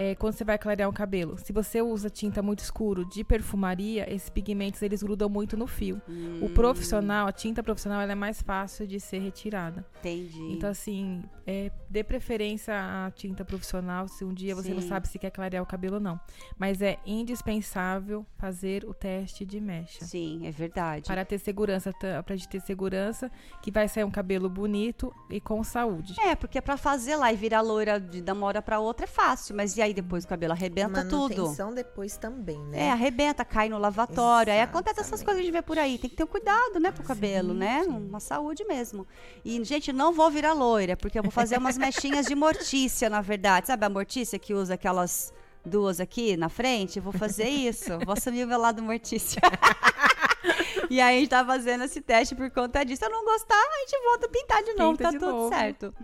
É, 0.00 0.14
quando 0.14 0.32
você 0.32 0.44
vai 0.44 0.56
clarear 0.56 0.88
um 0.88 0.92
cabelo, 0.92 1.36
se 1.38 1.52
você 1.52 1.82
usa 1.82 2.08
tinta 2.08 2.40
muito 2.40 2.60
escuro 2.60 3.04
de 3.04 3.24
perfumaria, 3.24 4.08
esses 4.14 4.30
pigmentos 4.30 4.80
eles 4.80 5.02
grudam 5.02 5.28
muito 5.28 5.56
no 5.56 5.66
fio. 5.66 6.00
Hum. 6.08 6.38
O 6.40 6.50
profissional, 6.50 7.26
a 7.26 7.32
tinta 7.32 7.64
profissional, 7.64 8.00
ela 8.00 8.12
é 8.12 8.14
mais 8.14 8.40
fácil 8.40 8.86
de 8.86 9.00
ser 9.00 9.18
retirada. 9.18 9.84
Entendi. 9.98 10.52
Então, 10.52 10.70
assim, 10.70 11.24
é, 11.44 11.72
dê 11.90 12.04
preferência 12.04 12.74
à 12.76 13.10
tinta 13.10 13.44
profissional 13.44 14.06
se 14.06 14.24
um 14.24 14.32
dia 14.32 14.54
você 14.54 14.72
não 14.72 14.80
Sim. 14.80 14.88
sabe 14.88 15.08
se 15.08 15.18
quer 15.18 15.30
clarear 15.30 15.64
o 15.64 15.66
cabelo 15.66 15.94
ou 15.94 16.00
não. 16.00 16.20
Mas 16.56 16.80
é 16.80 16.98
indispensável 17.04 18.24
fazer 18.36 18.84
o 18.84 18.94
teste 18.94 19.44
de 19.44 19.60
mecha. 19.60 20.04
Sim, 20.04 20.46
é 20.46 20.52
verdade. 20.52 21.08
Para 21.08 21.24
ter 21.24 21.38
segurança, 21.38 21.92
para 22.24 22.36
gente 22.36 22.48
ter 22.48 22.60
segurança 22.60 23.32
que 23.60 23.72
vai 23.72 23.88
sair 23.88 24.04
um 24.04 24.12
cabelo 24.12 24.48
bonito 24.48 25.12
e 25.28 25.40
com 25.40 25.64
saúde. 25.64 26.14
É, 26.20 26.36
porque 26.36 26.60
pra 26.60 26.76
fazer 26.76 27.16
lá 27.16 27.32
e 27.32 27.36
virar 27.36 27.62
loira 27.62 27.98
de 27.98 28.22
uma 28.30 28.46
hora 28.46 28.62
pra 28.62 28.78
outra 28.78 29.04
é 29.04 29.08
fácil, 29.08 29.56
mas 29.56 29.76
e 29.76 29.82
aí 29.82 29.87
depois 29.92 30.24
o 30.24 30.28
cabelo 30.28 30.52
arrebenta 30.52 31.04
tudo? 31.04 31.36
Manutenção 31.36 31.72
depois 31.72 32.16
também, 32.16 32.58
né? 32.66 32.86
É, 32.86 32.90
arrebenta, 32.90 33.44
cai 33.44 33.68
no 33.68 33.78
lavatório. 33.78 34.52
Aí 34.52 34.60
acontece 34.60 35.00
essas 35.00 35.22
coisas 35.22 35.36
que 35.36 35.40
a 35.40 35.44
gente 35.44 35.52
vê 35.52 35.62
por 35.62 35.78
aí. 35.78 35.98
Tem 35.98 36.08
que 36.08 36.16
ter 36.16 36.24
um 36.24 36.28
cuidado, 36.28 36.80
né, 36.80 36.90
pro 36.90 37.02
cabelo, 37.02 37.54
né? 37.54 37.82
Uma 37.88 38.20
saúde 38.20 38.64
mesmo. 38.64 39.06
E, 39.44 39.62
gente, 39.64 39.92
não 39.92 40.12
vou 40.12 40.30
virar 40.30 40.52
loira, 40.52 40.96
porque 40.96 41.18
eu 41.18 41.22
vou 41.22 41.32
fazer 41.32 41.58
umas 41.58 41.76
mechinhas 41.78 42.26
de 42.26 42.34
mortícia, 42.34 43.08
na 43.08 43.20
verdade. 43.20 43.68
Sabe 43.68 43.86
a 43.86 43.88
mortícia 43.88 44.38
que 44.38 44.54
usa 44.54 44.74
aquelas 44.74 45.32
duas 45.64 46.00
aqui 46.00 46.36
na 46.36 46.48
frente? 46.48 47.00
Vou 47.00 47.12
fazer 47.12 47.48
isso. 47.48 47.98
Vou 48.04 48.14
assumir 48.14 48.44
o 48.44 48.46
meu 48.46 48.58
lado 48.58 48.82
mortícia. 48.82 49.40
e 50.90 51.00
aí 51.00 51.16
a 51.16 51.20
gente 51.20 51.30
tá 51.30 51.44
fazendo 51.44 51.84
esse 51.84 52.00
teste 52.00 52.34
por 52.34 52.50
conta 52.50 52.84
disso. 52.84 53.00
Se 53.00 53.06
eu 53.06 53.10
não 53.10 53.24
gostar, 53.24 53.54
a 53.54 53.80
gente 53.80 54.04
volta 54.04 54.26
a 54.26 54.28
pintar 54.28 54.62
de 54.62 54.74
novo. 54.74 54.92
Pinta 54.96 55.04
tá 55.04 55.10
de 55.10 55.18
tudo 55.18 55.32
novo. 55.32 55.48
certo. 55.48 55.94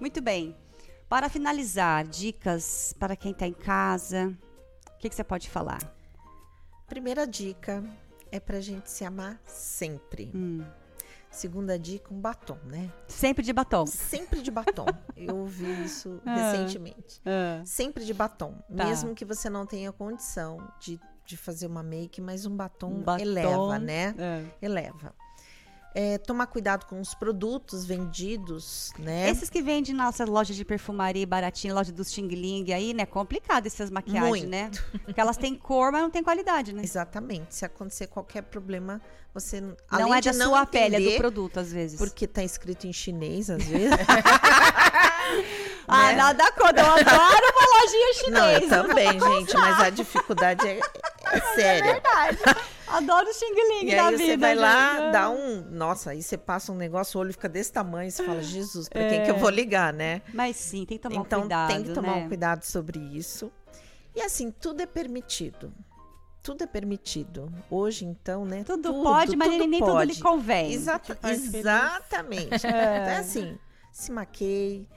Muito 0.00 0.20
bem. 0.20 0.56
Para 1.12 1.28
finalizar, 1.28 2.06
dicas 2.06 2.94
para 2.98 3.14
quem 3.14 3.34
tá 3.34 3.46
em 3.46 3.52
casa. 3.52 4.34
O 4.94 4.98
que, 4.98 5.10
que 5.10 5.14
você 5.14 5.22
pode 5.22 5.50
falar? 5.50 5.78
Primeira 6.86 7.26
dica 7.26 7.84
é 8.30 8.40
pra 8.40 8.62
gente 8.62 8.90
se 8.90 9.04
amar 9.04 9.38
sempre. 9.44 10.32
Hum. 10.34 10.64
Segunda 11.30 11.78
dica, 11.78 12.14
um 12.14 12.18
batom, 12.18 12.56
né? 12.64 12.90
Sempre 13.06 13.44
de 13.44 13.52
batom. 13.52 13.84
Sempre 13.86 14.40
de 14.40 14.50
batom. 14.50 14.86
Eu 15.14 15.36
ouvi 15.36 15.84
isso 15.84 16.18
Ah. 16.24 16.34
recentemente. 16.34 17.20
Ah. 17.26 17.62
Sempre 17.66 18.06
de 18.06 18.14
batom. 18.14 18.54
Tá. 18.74 18.86
Mesmo 18.86 19.14
que 19.14 19.26
você 19.26 19.50
não 19.50 19.66
tenha 19.66 19.92
condição 19.92 20.66
de, 20.80 20.98
de 21.26 21.36
fazer 21.36 21.66
uma 21.66 21.82
make, 21.82 22.22
mas 22.22 22.46
um 22.46 22.56
batom, 22.56 22.88
Um 22.90 23.02
batom, 23.02 23.22
eleva, 23.22 23.78
né? 23.78 24.14
é. 24.16 24.44
Eleva. 24.62 25.14
É, 25.94 26.16
tomar 26.16 26.46
cuidado 26.46 26.86
com 26.86 27.00
os 27.00 27.14
produtos 27.14 27.84
vendidos, 27.84 28.92
né? 28.98 29.28
Esses 29.28 29.50
que 29.50 29.60
vendem 29.60 29.94
na 29.94 30.04
nossa 30.04 30.24
loja 30.24 30.54
de 30.54 30.64
perfumaria 30.64 31.26
baratinha, 31.26 31.74
loja 31.74 31.92
dos 31.92 32.10
Xing 32.10 32.28
Ling 32.28 32.72
aí, 32.72 32.94
né? 32.94 33.04
Complicado 33.04 33.66
essas 33.66 33.90
maquiagens, 33.90 34.30
Muito. 34.30 34.48
né? 34.48 34.70
Porque 35.04 35.20
elas 35.20 35.36
têm 35.36 35.54
cor, 35.54 35.92
mas 35.92 36.00
não 36.00 36.10
têm 36.10 36.22
qualidade, 36.22 36.72
né? 36.72 36.82
Exatamente. 36.82 37.54
Se 37.54 37.66
acontecer 37.66 38.06
qualquer 38.06 38.42
problema, 38.42 39.02
você 39.34 39.60
Não 39.60 39.76
além 39.90 40.14
é 40.14 40.20
da 40.20 40.32
não 40.32 40.50
sua 40.50 40.66
pele, 40.66 40.96
é 40.96 40.98
do 40.98 41.04
entender, 41.04 41.18
produto, 41.18 41.60
às 41.60 41.72
vezes. 41.72 41.98
Porque 41.98 42.26
tá 42.26 42.42
escrito 42.42 42.86
em 42.86 42.92
chinês, 42.92 43.50
às 43.50 43.62
vezes. 43.64 43.90
Ah, 45.88 46.08
né? 46.08 46.16
nada 46.16 46.52
contra. 46.52 46.80
Eu 46.80 46.92
adoro 46.92 47.46
uma 47.52 47.80
lojinha 47.80 48.14
chinesa. 48.14 48.76
Não, 48.76 48.84
eu 48.84 48.88
também, 48.88 49.20
gente, 49.20 49.54
mas 49.56 49.80
a 49.80 49.90
dificuldade 49.90 50.66
é, 50.66 50.80
é 51.32 51.40
séria. 51.54 51.88
É 51.88 51.92
verdade. 51.92 52.38
Adoro 52.96 53.28
o 53.28 53.32
Xing 53.32 53.54
Ling 53.54 53.88
E 53.90 53.96
da 53.96 54.06
aí 54.06 54.16
vida. 54.16 54.24
você 54.32 54.36
vai 54.36 54.54
lá, 54.54 54.96
gente. 55.00 55.12
dá 55.12 55.30
um. 55.30 55.60
Nossa, 55.70 56.10
aí 56.10 56.22
você 56.22 56.36
passa 56.36 56.72
um 56.72 56.76
negócio, 56.76 57.18
o 57.18 57.20
olho 57.22 57.32
fica 57.32 57.48
desse 57.48 57.72
tamanho, 57.72 58.10
você 58.10 58.22
fala, 58.24 58.42
Jesus, 58.42 58.88
pra 58.88 59.08
quem 59.08 59.20
É. 59.20 59.24
que 59.24 59.30
eu 59.30 59.38
vou 59.38 59.50
ligar, 59.50 59.92
né? 59.92 60.22
Mas 60.34 60.56
sim, 60.56 60.84
tem 60.84 60.98
que 60.98 61.02
tomar 61.02 61.20
um 61.20 61.24
então 61.24 61.40
cuidado, 61.40 61.68
tem 61.72 61.82
que 61.84 61.92
tomar 61.92 62.16
né? 62.16 62.24
um 62.24 62.28
cuidado 62.28 62.62
sobre 62.64 62.98
isso. 62.98 63.50
E 64.14 64.20
assim, 64.22 64.50
tudo 64.50 64.80
é 64.82 64.86
permitido. 64.86 65.72
Tudo 66.42 66.64
é 66.64 66.66
permitido. 66.66 67.52
Hoje, 67.70 68.04
então, 68.04 68.44
né? 68.44 68.64
Tudo 68.64 68.92
pode, 69.02 69.36
mas 69.36 69.48
nem- 69.48 69.66
nem 69.68 69.80
tudo 69.80 70.02
lhe 70.02 70.18
convém. 70.20 70.72
Exata- 70.72 71.14
feliz. 71.14 71.54
exatamente. 71.54 72.50
É. 72.66 73.02
Então, 73.02 73.16
assim, 73.20 73.58
se 73.92 74.10
maqueie, 74.10 74.88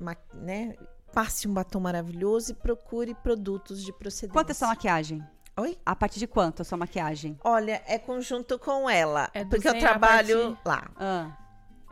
ma- 0.00 0.16
né? 0.34 0.74
Passe 1.12 1.48
um 1.48 1.52
batom 1.54 1.80
maravilhoso 1.80 2.52
e 2.52 2.54
procure 2.54 3.14
produtos 3.14 3.82
de 3.84 3.92
procedência. 3.92 4.32
Quanto 4.32 4.50
é 4.50 4.54
sua 4.54 4.68
maquiagem? 4.68 5.22
Oi? 5.56 5.76
A 5.84 5.94
partir 5.94 6.18
de 6.18 6.26
quanto 6.26 6.62
a 6.62 6.64
sua 6.64 6.78
maquiagem? 6.78 7.38
Olha, 7.44 7.82
é 7.86 7.98
conjunto 7.98 8.58
com 8.58 8.88
ela. 8.88 9.28
É 9.34 9.44
porque 9.44 9.68
eu 9.68 9.72
200 9.72 9.84
a 9.84 9.88
trabalho 9.88 10.56
partir- 10.56 10.68
lá. 10.68 10.90
Ah, 10.96 11.36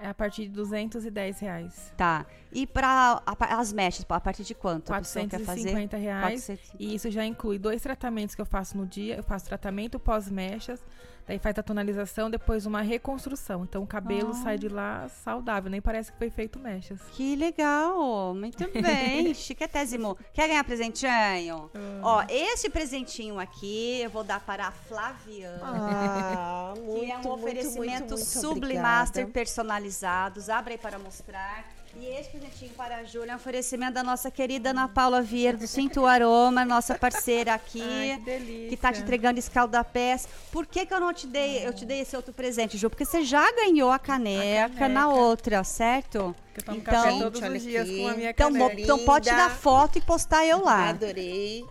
É 0.00 0.06
a 0.08 0.14
partir 0.14 0.42
de 0.44 0.50
210 0.50 1.40
reais. 1.40 1.92
tá. 1.96 2.24
E 2.52 2.66
para 2.66 3.20
as 3.26 3.72
mechas, 3.72 4.06
a 4.08 4.20
partir 4.20 4.44
de 4.44 4.54
quanto 4.54 4.92
a 4.94 4.98
pessoa 4.98 5.26
quer 5.26 5.40
fazer? 5.40 5.72
450 5.72 5.96
reais. 5.96 6.44
450. 6.46 6.76
E 6.82 6.94
isso 6.94 7.10
já 7.10 7.24
inclui 7.26 7.58
dois 7.58 7.82
tratamentos 7.82 8.34
que 8.34 8.40
eu 8.40 8.46
faço 8.46 8.78
no 8.78 8.86
dia. 8.86 9.16
Eu 9.16 9.22
faço 9.24 9.44
tratamento 9.46 9.98
pós-mechas, 9.98 10.80
daí 11.28 11.38
faz 11.38 11.56
a 11.58 11.62
tonalização, 11.62 12.30
depois 12.30 12.66
uma 12.66 12.80
reconstrução. 12.80 13.62
Então 13.64 13.82
o 13.82 13.86
cabelo 13.86 14.30
Ah. 14.30 14.42
sai 14.42 14.58
de 14.58 14.68
lá 14.68 15.08
saudável, 15.08 15.70
nem 15.70 15.80
parece 15.80 16.10
que 16.10 16.18
foi 16.18 16.30
feito 16.30 16.58
mechas. 16.58 16.98
Que 17.12 17.36
legal! 17.36 18.34
Muito 18.34 18.58
bem, 18.72 19.32
chiquetésimo. 19.34 20.16
Quer 20.32 20.48
ganhar 20.48 20.64
presentinho? 20.64 21.70
Ó, 22.02 22.24
esse 22.28 22.68
presentinho 22.70 23.38
aqui 23.38 24.00
eu 24.00 24.10
vou 24.10 24.24
dar 24.24 24.40
para 24.40 24.68
a 24.68 24.72
Flaviana. 24.72 25.60
Ah, 25.62 26.72
que 26.74 26.80
é 26.80 26.82
muito, 26.82 27.00
um 27.00 27.14
muito, 27.14 27.28
oferecimento 27.30 27.98
muito, 27.98 28.14
muito 28.14 28.24
Sublimaster 28.24 29.24
obrigada. 29.24 29.32
personalizados. 29.32 30.48
Abre 30.48 30.72
aí 30.74 30.78
para 30.78 30.98
mostrar. 30.98 31.64
E 32.00 32.06
esse 32.06 32.30
presentinho 32.30 32.70
para 32.74 32.98
a 32.98 33.04
Júlia 33.04 33.32
é 33.32 33.34
um 33.34 33.36
oferecimento 33.36 33.94
da 33.94 34.04
nossa 34.04 34.30
querida 34.30 34.70
Ana 34.70 34.86
Paula 34.86 35.20
Vieira, 35.20 35.58
do 35.58 35.66
Cinto 35.66 36.06
Aroma, 36.06 36.64
nossa 36.64 36.96
parceira 36.96 37.54
aqui. 37.54 37.82
Ai, 37.82 38.22
que 38.24 38.68
que 38.68 38.76
tá 38.76 38.92
te 38.92 39.00
entregando 39.00 39.40
escaldapés. 39.40 40.28
Por 40.52 40.64
que, 40.64 40.86
que 40.86 40.94
eu 40.94 41.00
não 41.00 41.12
te 41.12 41.26
dei, 41.26 41.66
eu 41.66 41.72
te 41.72 41.84
dei 41.84 42.00
esse 42.00 42.14
outro 42.14 42.32
presente, 42.32 42.78
Ju? 42.78 42.88
Porque 42.88 43.04
você 43.04 43.24
já 43.24 43.50
ganhou 43.52 43.90
a 43.90 43.98
caneca, 43.98 44.74
caneca. 44.74 44.88
na 44.88 45.08
outra, 45.08 45.64
certo? 45.64 46.36
Eu 46.56 46.62
tomo 46.64 46.78
então, 46.78 46.94
café 46.94 47.18
todos 47.18 47.42
olha 47.42 47.56
os 47.56 47.62
dias 47.62 47.88
aqui. 47.88 48.02
com 48.02 48.08
a 48.08 48.14
minha 48.14 48.30
então, 48.30 48.52
caneca. 48.52 48.80
então 48.80 48.98
pode 49.04 49.28
tirar 49.28 49.50
foto 49.50 49.98
e 49.98 50.00
postar 50.00 50.46
eu 50.46 50.62
lá. 50.62 50.90
Adorei. 50.90 51.64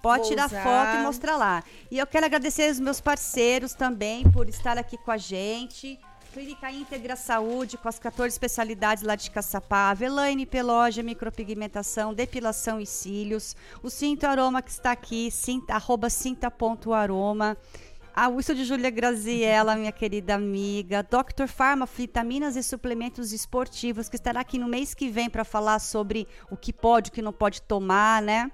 Pode 0.00 0.20
Vou 0.20 0.30
tirar 0.30 0.46
usar. 0.46 0.62
foto 0.62 1.00
e 1.00 1.02
mostrar 1.02 1.36
lá. 1.36 1.62
E 1.90 1.98
eu 1.98 2.06
quero 2.06 2.24
agradecer 2.24 2.70
os 2.70 2.80
meus 2.80 3.00
parceiros 3.00 3.74
também 3.74 4.24
por 4.30 4.48
estar 4.48 4.78
aqui 4.78 4.96
com 4.96 5.10
a 5.10 5.18
gente. 5.18 5.98
Clínica 6.36 6.70
Íntegra 6.70 7.16
Saúde, 7.16 7.78
com 7.78 7.88
as 7.88 7.98
14 7.98 8.34
especialidades 8.34 9.02
lá 9.02 9.16
de 9.16 9.30
Caçapava, 9.30 10.04
Elaine 10.04 10.44
Peloja, 10.44 11.02
micropigmentação, 11.02 12.12
depilação 12.12 12.78
e 12.78 12.84
cílios, 12.84 13.56
o 13.82 13.88
Cinto 13.88 14.26
Aroma 14.26 14.60
que 14.60 14.70
está 14.70 14.92
aqui, 14.92 15.30
cinta, 15.30 15.72
arroba 15.72 16.10
cinta.aroma, 16.10 17.56
a 18.14 18.28
o 18.28 18.38
de 18.42 18.66
Júlia 18.66 18.90
Graziella, 18.90 19.76
minha 19.76 19.90
querida 19.90 20.34
amiga, 20.34 21.02
Dr. 21.02 21.46
Pharma, 21.46 21.86
vitaminas 21.86 22.54
e 22.54 22.62
suplementos 22.62 23.32
esportivos, 23.32 24.10
que 24.10 24.16
estará 24.16 24.40
aqui 24.40 24.58
no 24.58 24.68
mês 24.68 24.92
que 24.92 25.08
vem 25.08 25.30
para 25.30 25.42
falar 25.42 25.78
sobre 25.78 26.28
o 26.50 26.56
que 26.56 26.70
pode, 26.70 27.08
o 27.08 27.12
que 27.14 27.22
não 27.22 27.32
pode 27.32 27.62
tomar, 27.62 28.20
né? 28.20 28.52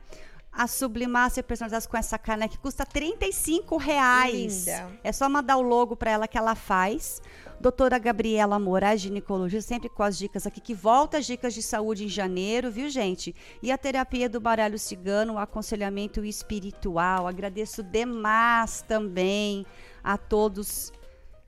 A 0.53 0.67
Sublimácia 0.67 1.43
personalizadas 1.43 1.87
com 1.87 1.97
essa 1.97 2.19
caneca 2.19 2.53
que 2.53 2.59
custa 2.59 2.85
35 2.85 3.77
reais. 3.79 4.67
Linda. 4.67 4.99
É 5.03 5.11
só 5.11 5.29
mandar 5.29 5.57
o 5.57 5.63
logo 5.63 5.97
para 5.97 6.11
ela 6.11 6.29
que 6.29 6.37
ela 6.37 6.55
faz. 6.55 7.23
Doutora 7.59 7.97
Gabriela 7.99 8.59
Moraes, 8.59 9.01
ginecologia, 9.01 9.63
sempre 9.63 9.89
com 9.89 10.03
as 10.03 10.19
dicas 10.19 10.47
aqui, 10.47 10.61
que 10.61 10.75
volta 10.75 11.19
as 11.19 11.27
dicas 11.27 11.55
de 11.55 11.63
saúde 11.63 12.05
em 12.05 12.09
janeiro, 12.09 12.71
viu, 12.71 12.91
gente? 12.91 13.35
E 13.63 13.71
a 13.71 13.79
terapia 13.79 14.29
do 14.29 14.41
baralho 14.41 14.79
cigano, 14.79 15.35
o 15.35 15.39
aconselhamento 15.39 16.25
espiritual. 16.25 17.27
Agradeço 17.27 17.83
demais 17.83 18.83
também 18.83 19.65
a 20.03 20.19
todos 20.19 20.93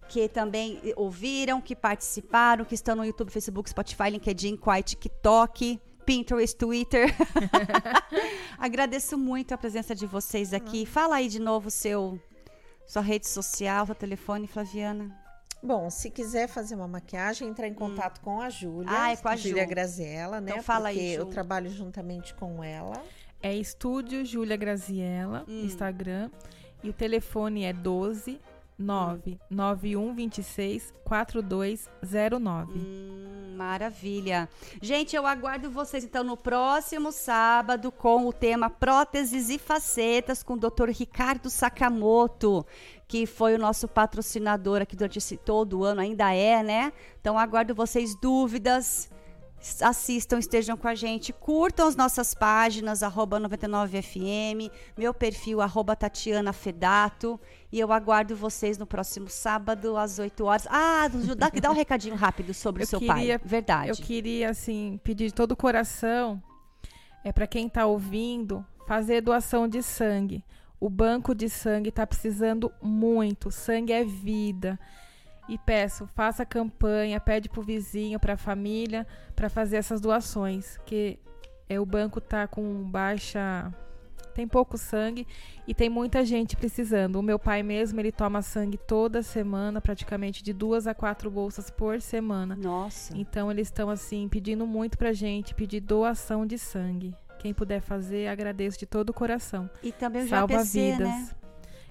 que 0.09 0.29
também 0.29 0.81
ouviram, 0.97 1.61
que 1.61 1.75
participaram, 1.75 2.65
que 2.65 2.75
estão 2.75 2.95
no 2.95 3.05
YouTube, 3.05 3.31
Facebook, 3.31 3.69
Spotify, 3.69 4.11
LinkedIn, 4.11 4.57
Quai, 4.57 4.83
TikTok. 4.83 5.81
Pinterest, 6.05 6.57
Twitter. 6.57 7.15
Agradeço 8.59 9.17
muito 9.19 9.53
a 9.53 9.59
presença 9.59 9.95
de 9.95 10.07
vocês 10.07 10.53
aqui. 10.53 10.87
Fala 10.87 11.17
aí 11.17 11.29
de 11.29 11.39
novo 11.41 11.71
seu 11.71 12.19
sua 12.87 13.03
rede 13.03 13.27
social, 13.27 13.87
seu 13.87 13.95
telefone, 13.95 14.47
Flaviana. 14.47 15.19
Bom, 15.63 15.89
se 15.89 16.11
quiser 16.11 16.47
fazer 16.47 16.75
uma 16.75 16.87
maquiagem, 16.87 17.49
entrar 17.49 17.67
em 17.67 17.73
contato 17.73 18.21
com 18.21 18.41
a 18.43 18.51
Júlia. 18.51 18.91
Ah, 18.91 19.13
é 19.13 19.17
com 19.17 19.29
a 19.29 19.37
Júlia. 19.37 19.65
Graziella, 19.65 20.39
né? 20.41 20.51
Então 20.51 20.63
fala 20.63 20.89
aí, 20.89 20.97
porque 20.97 21.15
Ju. 21.15 21.21
eu 21.21 21.27
trabalho 21.27 21.71
juntamente 21.71 22.35
com 22.35 22.63
ela. 22.63 23.03
É 23.43 23.55
Estúdio 23.55 24.25
Júlia 24.27 24.57
Graziella, 24.57 25.45
Hum. 25.49 25.65
Instagram. 25.65 26.31
E 26.83 26.91
o 26.91 26.93
telefone 26.93 27.65
é 27.65 27.73
12 27.73 28.39
9 28.79 29.39
9126 29.49 30.93
4209. 31.05 32.73
Hum, 32.73 33.55
maravilha. 33.57 34.49
Gente, 34.83 35.15
eu 35.15 35.27
aguardo 35.27 35.71
vocês 35.71 36.05
então 36.05 36.25
no 36.25 36.37
próximo 36.37 37.13
sábado 37.13 37.93
com 37.93 38.27
o 38.27 38.33
tema 38.33 38.69
Próteses 38.69 39.49
e 39.51 39.59
Facetas 39.59 40.43
com 40.43 40.55
o 40.55 40.59
Dr. 40.59 40.91
Ricardo 40.91 41.49
Sakamoto, 41.49 42.67
que 43.07 43.27
foi 43.27 43.55
o 43.55 43.59
nosso 43.59 43.87
patrocinador 43.87 44.83
aqui 44.83 44.97
durante 44.97 45.19
esse 45.19 45.37
todo 45.37 45.81
o 45.81 45.85
ano, 45.85 46.01
ainda 46.01 46.33
é, 46.33 46.63
né? 46.63 46.93
Então 47.21 47.39
aguardo 47.39 47.75
vocês 47.75 48.19
dúvidas. 48.21 49.09
Assistam, 49.81 50.39
estejam 50.39 50.77
com 50.77 50.87
a 50.87 50.95
gente, 50.95 51.33
curtam 51.33 51.89
as 51.89 51.97
nossas 51.97 52.35
páginas, 52.35 53.03
arroba 53.03 53.41
99FM, 53.41 54.71
meu 54.97 55.15
perfil, 55.15 55.63
arroba 55.63 55.97
Tatiana 55.97 56.53
Fedato, 56.53 57.41
e 57.73 57.81
eu 57.81 57.91
aguardo 57.91 58.37
vocês 58.37 58.77
no 58.77 58.87
próximo 58.87 59.29
sábado, 59.31 59.97
às 59.97 60.19
8 60.19 60.45
horas. 60.45 60.67
Ah, 60.69 61.09
dá, 61.37 61.49
dá 61.49 61.71
um 61.71 61.75
recadinho 61.75 62.15
rápido 62.15 62.53
sobre 62.53 62.83
o 62.83 62.87
seu 62.87 63.01
pai. 63.01 63.39
Verdade. 63.43 63.89
Eu 63.89 63.97
queria, 63.97 64.51
assim, 64.51 65.01
pedir 65.03 65.29
de 65.29 65.35
todo 65.35 65.53
o 65.53 65.57
coração, 65.57 66.43
é 67.25 67.33
para 67.33 67.47
quem 67.47 67.67
tá 67.67 67.87
ouvindo, 67.87 68.65
fazer 68.87 69.23
doação 69.23 69.67
de 69.67 69.83
sangue. 69.83 70.45
O 70.79 70.91
banco 70.91 71.35
de 71.35 71.49
sangue 71.49 71.91
tá 71.91 72.07
precisando 72.07 72.71
muito. 72.83 73.51
Sangue 73.51 73.95
é 73.95 74.05
vida. 74.05 74.79
E 75.49 75.59
peço, 75.59 76.07
faça 76.07 76.45
campanha, 76.45 77.21
pede 77.21 77.49
pro 77.49 77.63
vizinho, 77.63 78.19
pra 78.19 78.37
família, 78.37 79.07
para 79.37 79.49
fazer 79.49 79.77
essas 79.77 80.01
doações, 80.01 80.79
que 80.87 81.19
é 81.69 81.79
o 81.79 81.87
banco 81.87 82.21
tá 82.21 82.47
com 82.47 82.83
baixa 82.85 83.73
tem 84.35 84.49
pouco 84.49 84.77
sangue 84.77 85.27
e 85.67 85.73
tem 85.73 85.89
muita 85.89 86.25
gente 86.25 86.57
precisando. 86.57 87.17
O 87.17 87.23
meu 87.23 87.39
pai 87.39 87.63
mesmo, 87.63 88.01
ele 88.01 88.11
toma 88.11 88.43
sangue 88.43 88.77
toda 88.77 89.23
semana, 89.23 89.81
praticamente 89.81 90.43
de 90.43 90.53
duas 90.53 90.87
a 90.87 90.93
quatro 90.93 91.31
bolsas 91.31 91.71
por 91.71 92.01
semana. 92.01 92.57
Nossa. 92.57 93.17
Então 93.17 93.51
eles 93.51 93.69
estão 93.69 93.89
assim 93.89 94.29
pedindo 94.29 94.67
muito 94.67 94.99
pra 94.99 95.13
gente, 95.13 95.55
pedir 95.55 95.81
doação 95.81 96.45
de 96.45 96.59
sangue. 96.59 97.15
Quem 97.39 97.55
puder 97.55 97.81
fazer, 97.81 98.27
agradeço 98.27 98.79
de 98.79 98.87
todo 98.87 99.11
o 99.11 99.15
coração. 99.15 99.71
E 99.83 99.93
também 99.93 100.25
o 100.25 100.29
Salva 100.29 100.57
GAPC, 100.57 100.93
vidas. 100.93 101.09
né? 101.09 101.29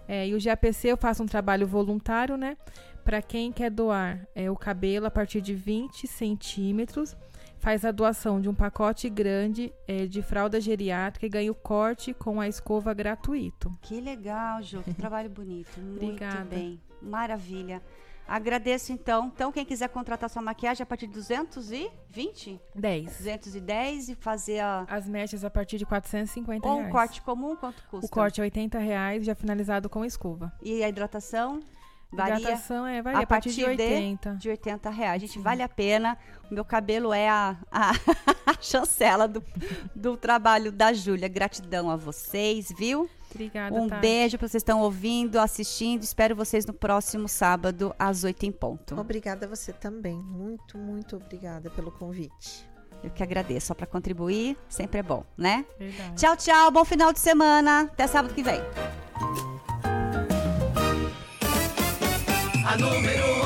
É, 0.05 0.27
e 0.27 0.35
o 0.35 0.43
GAPC 0.43 0.89
eu 0.89 0.97
faço 0.97 1.23
um 1.23 1.25
trabalho 1.25 1.65
voluntário, 1.65 2.35
né? 2.35 2.57
Para 3.03 3.21
quem 3.21 3.51
quer 3.51 3.69
doar 3.69 4.25
é, 4.33 4.49
o 4.49 4.55
cabelo 4.55 5.05
a 5.05 5.11
partir 5.11 5.41
de 5.41 5.53
20 5.53 6.07
centímetros, 6.07 7.15
faz 7.59 7.83
a 7.83 7.91
doação 7.91 8.39
de 8.39 8.47
um 8.47 8.53
pacote 8.53 9.09
grande 9.09 9.73
é, 9.87 10.05
de 10.05 10.21
fralda 10.21 10.59
geriátrica 10.59 11.25
e 11.25 11.29
ganha 11.29 11.51
o 11.51 11.55
corte 11.55 12.13
com 12.13 12.39
a 12.39 12.47
escova 12.47 12.93
gratuito. 12.93 13.77
Que 13.81 13.99
legal, 13.99 14.61
Ju. 14.61 14.81
Que 14.83 14.93
trabalho 14.93 15.29
bonito. 15.29 15.79
Muito 15.81 16.03
Obrigada. 16.03 16.45
bem. 16.45 16.79
Maravilha. 17.01 17.81
Agradeço 18.25 18.93
então. 18.93 19.29
Então, 19.35 19.51
quem 19.51 19.65
quiser 19.65 19.89
contratar 19.89 20.29
sua 20.29 20.41
maquiagem 20.41 20.81
a 20.81 20.85
partir 20.85 21.07
de 21.07 21.13
220? 21.13 22.59
10. 22.73 23.17
210 23.17 24.09
e 24.09 24.15
fazer 24.15 24.59
a... 24.59 24.85
As 24.87 25.07
mechas 25.07 25.43
a 25.43 25.49
partir 25.49 25.77
de 25.77 25.85
450 25.85 26.65
Ou 26.65 26.75
um 26.75 26.77
reais. 26.77 26.91
corte 26.91 27.21
comum, 27.21 27.55
quanto 27.57 27.83
custa? 27.89 28.05
O 28.05 28.09
corte 28.09 28.39
é 28.39 28.43
80 28.45 28.79
reais, 28.79 29.25
já 29.25 29.35
finalizado 29.35 29.89
com 29.89 30.05
escova. 30.05 30.53
E 30.61 30.81
a 30.81 30.87
hidratação? 30.87 31.59
Varia? 32.13 32.37
Hidratação 32.37 32.85
é, 32.85 33.01
varia 33.01 33.21
a 33.21 33.27
partir 33.27 33.51
de 33.51 33.63
80. 33.63 34.35
De 34.35 34.49
80 34.49 34.89
reais. 34.89 35.21
Gente, 35.21 35.39
vale 35.39 35.61
a 35.61 35.69
pena. 35.69 36.17
O 36.49 36.53
meu 36.53 36.63
cabelo 36.63 37.13
é 37.13 37.27
a, 37.29 37.57
a, 37.71 37.91
a 38.45 38.55
chancela 38.61 39.27
do, 39.27 39.43
do 39.95 40.15
trabalho 40.15 40.71
da 40.71 40.93
Júlia. 40.93 41.27
Gratidão 41.27 41.89
a 41.89 41.95
vocês, 41.95 42.71
viu? 42.77 43.09
Obrigada, 43.31 43.75
Um 43.75 43.87
Tati. 43.87 44.01
beijo 44.01 44.37
para 44.37 44.47
vocês 44.47 44.63
que 44.63 44.69
estão 44.69 44.81
ouvindo, 44.81 45.39
assistindo. 45.39 46.03
Espero 46.03 46.35
vocês 46.35 46.65
no 46.65 46.73
próximo 46.73 47.27
sábado, 47.27 47.95
às 47.97 48.23
8 48.23 48.45
em 48.45 48.51
ponto. 48.51 48.99
Obrigada 48.99 49.47
a 49.47 49.49
você 49.49 49.73
também. 49.73 50.15
Muito, 50.15 50.77
muito 50.77 51.15
obrigada 51.15 51.69
pelo 51.71 51.91
convite. 51.91 52.69
Eu 53.03 53.09
que 53.09 53.23
agradeço. 53.23 53.67
Só 53.67 53.73
para 53.73 53.87
contribuir, 53.87 54.55
sempre 54.69 54.99
é 54.99 55.03
bom, 55.03 55.25
né? 55.35 55.65
Verdade. 55.77 56.15
Tchau, 56.15 56.37
tchau. 56.37 56.71
Bom 56.71 56.85
final 56.85 57.11
de 57.11 57.19
semana. 57.19 57.81
Até 57.81 58.07
sábado 58.07 58.33
que 58.33 58.43
vem. 58.43 58.61
A 62.65 62.77
número 62.77 63.42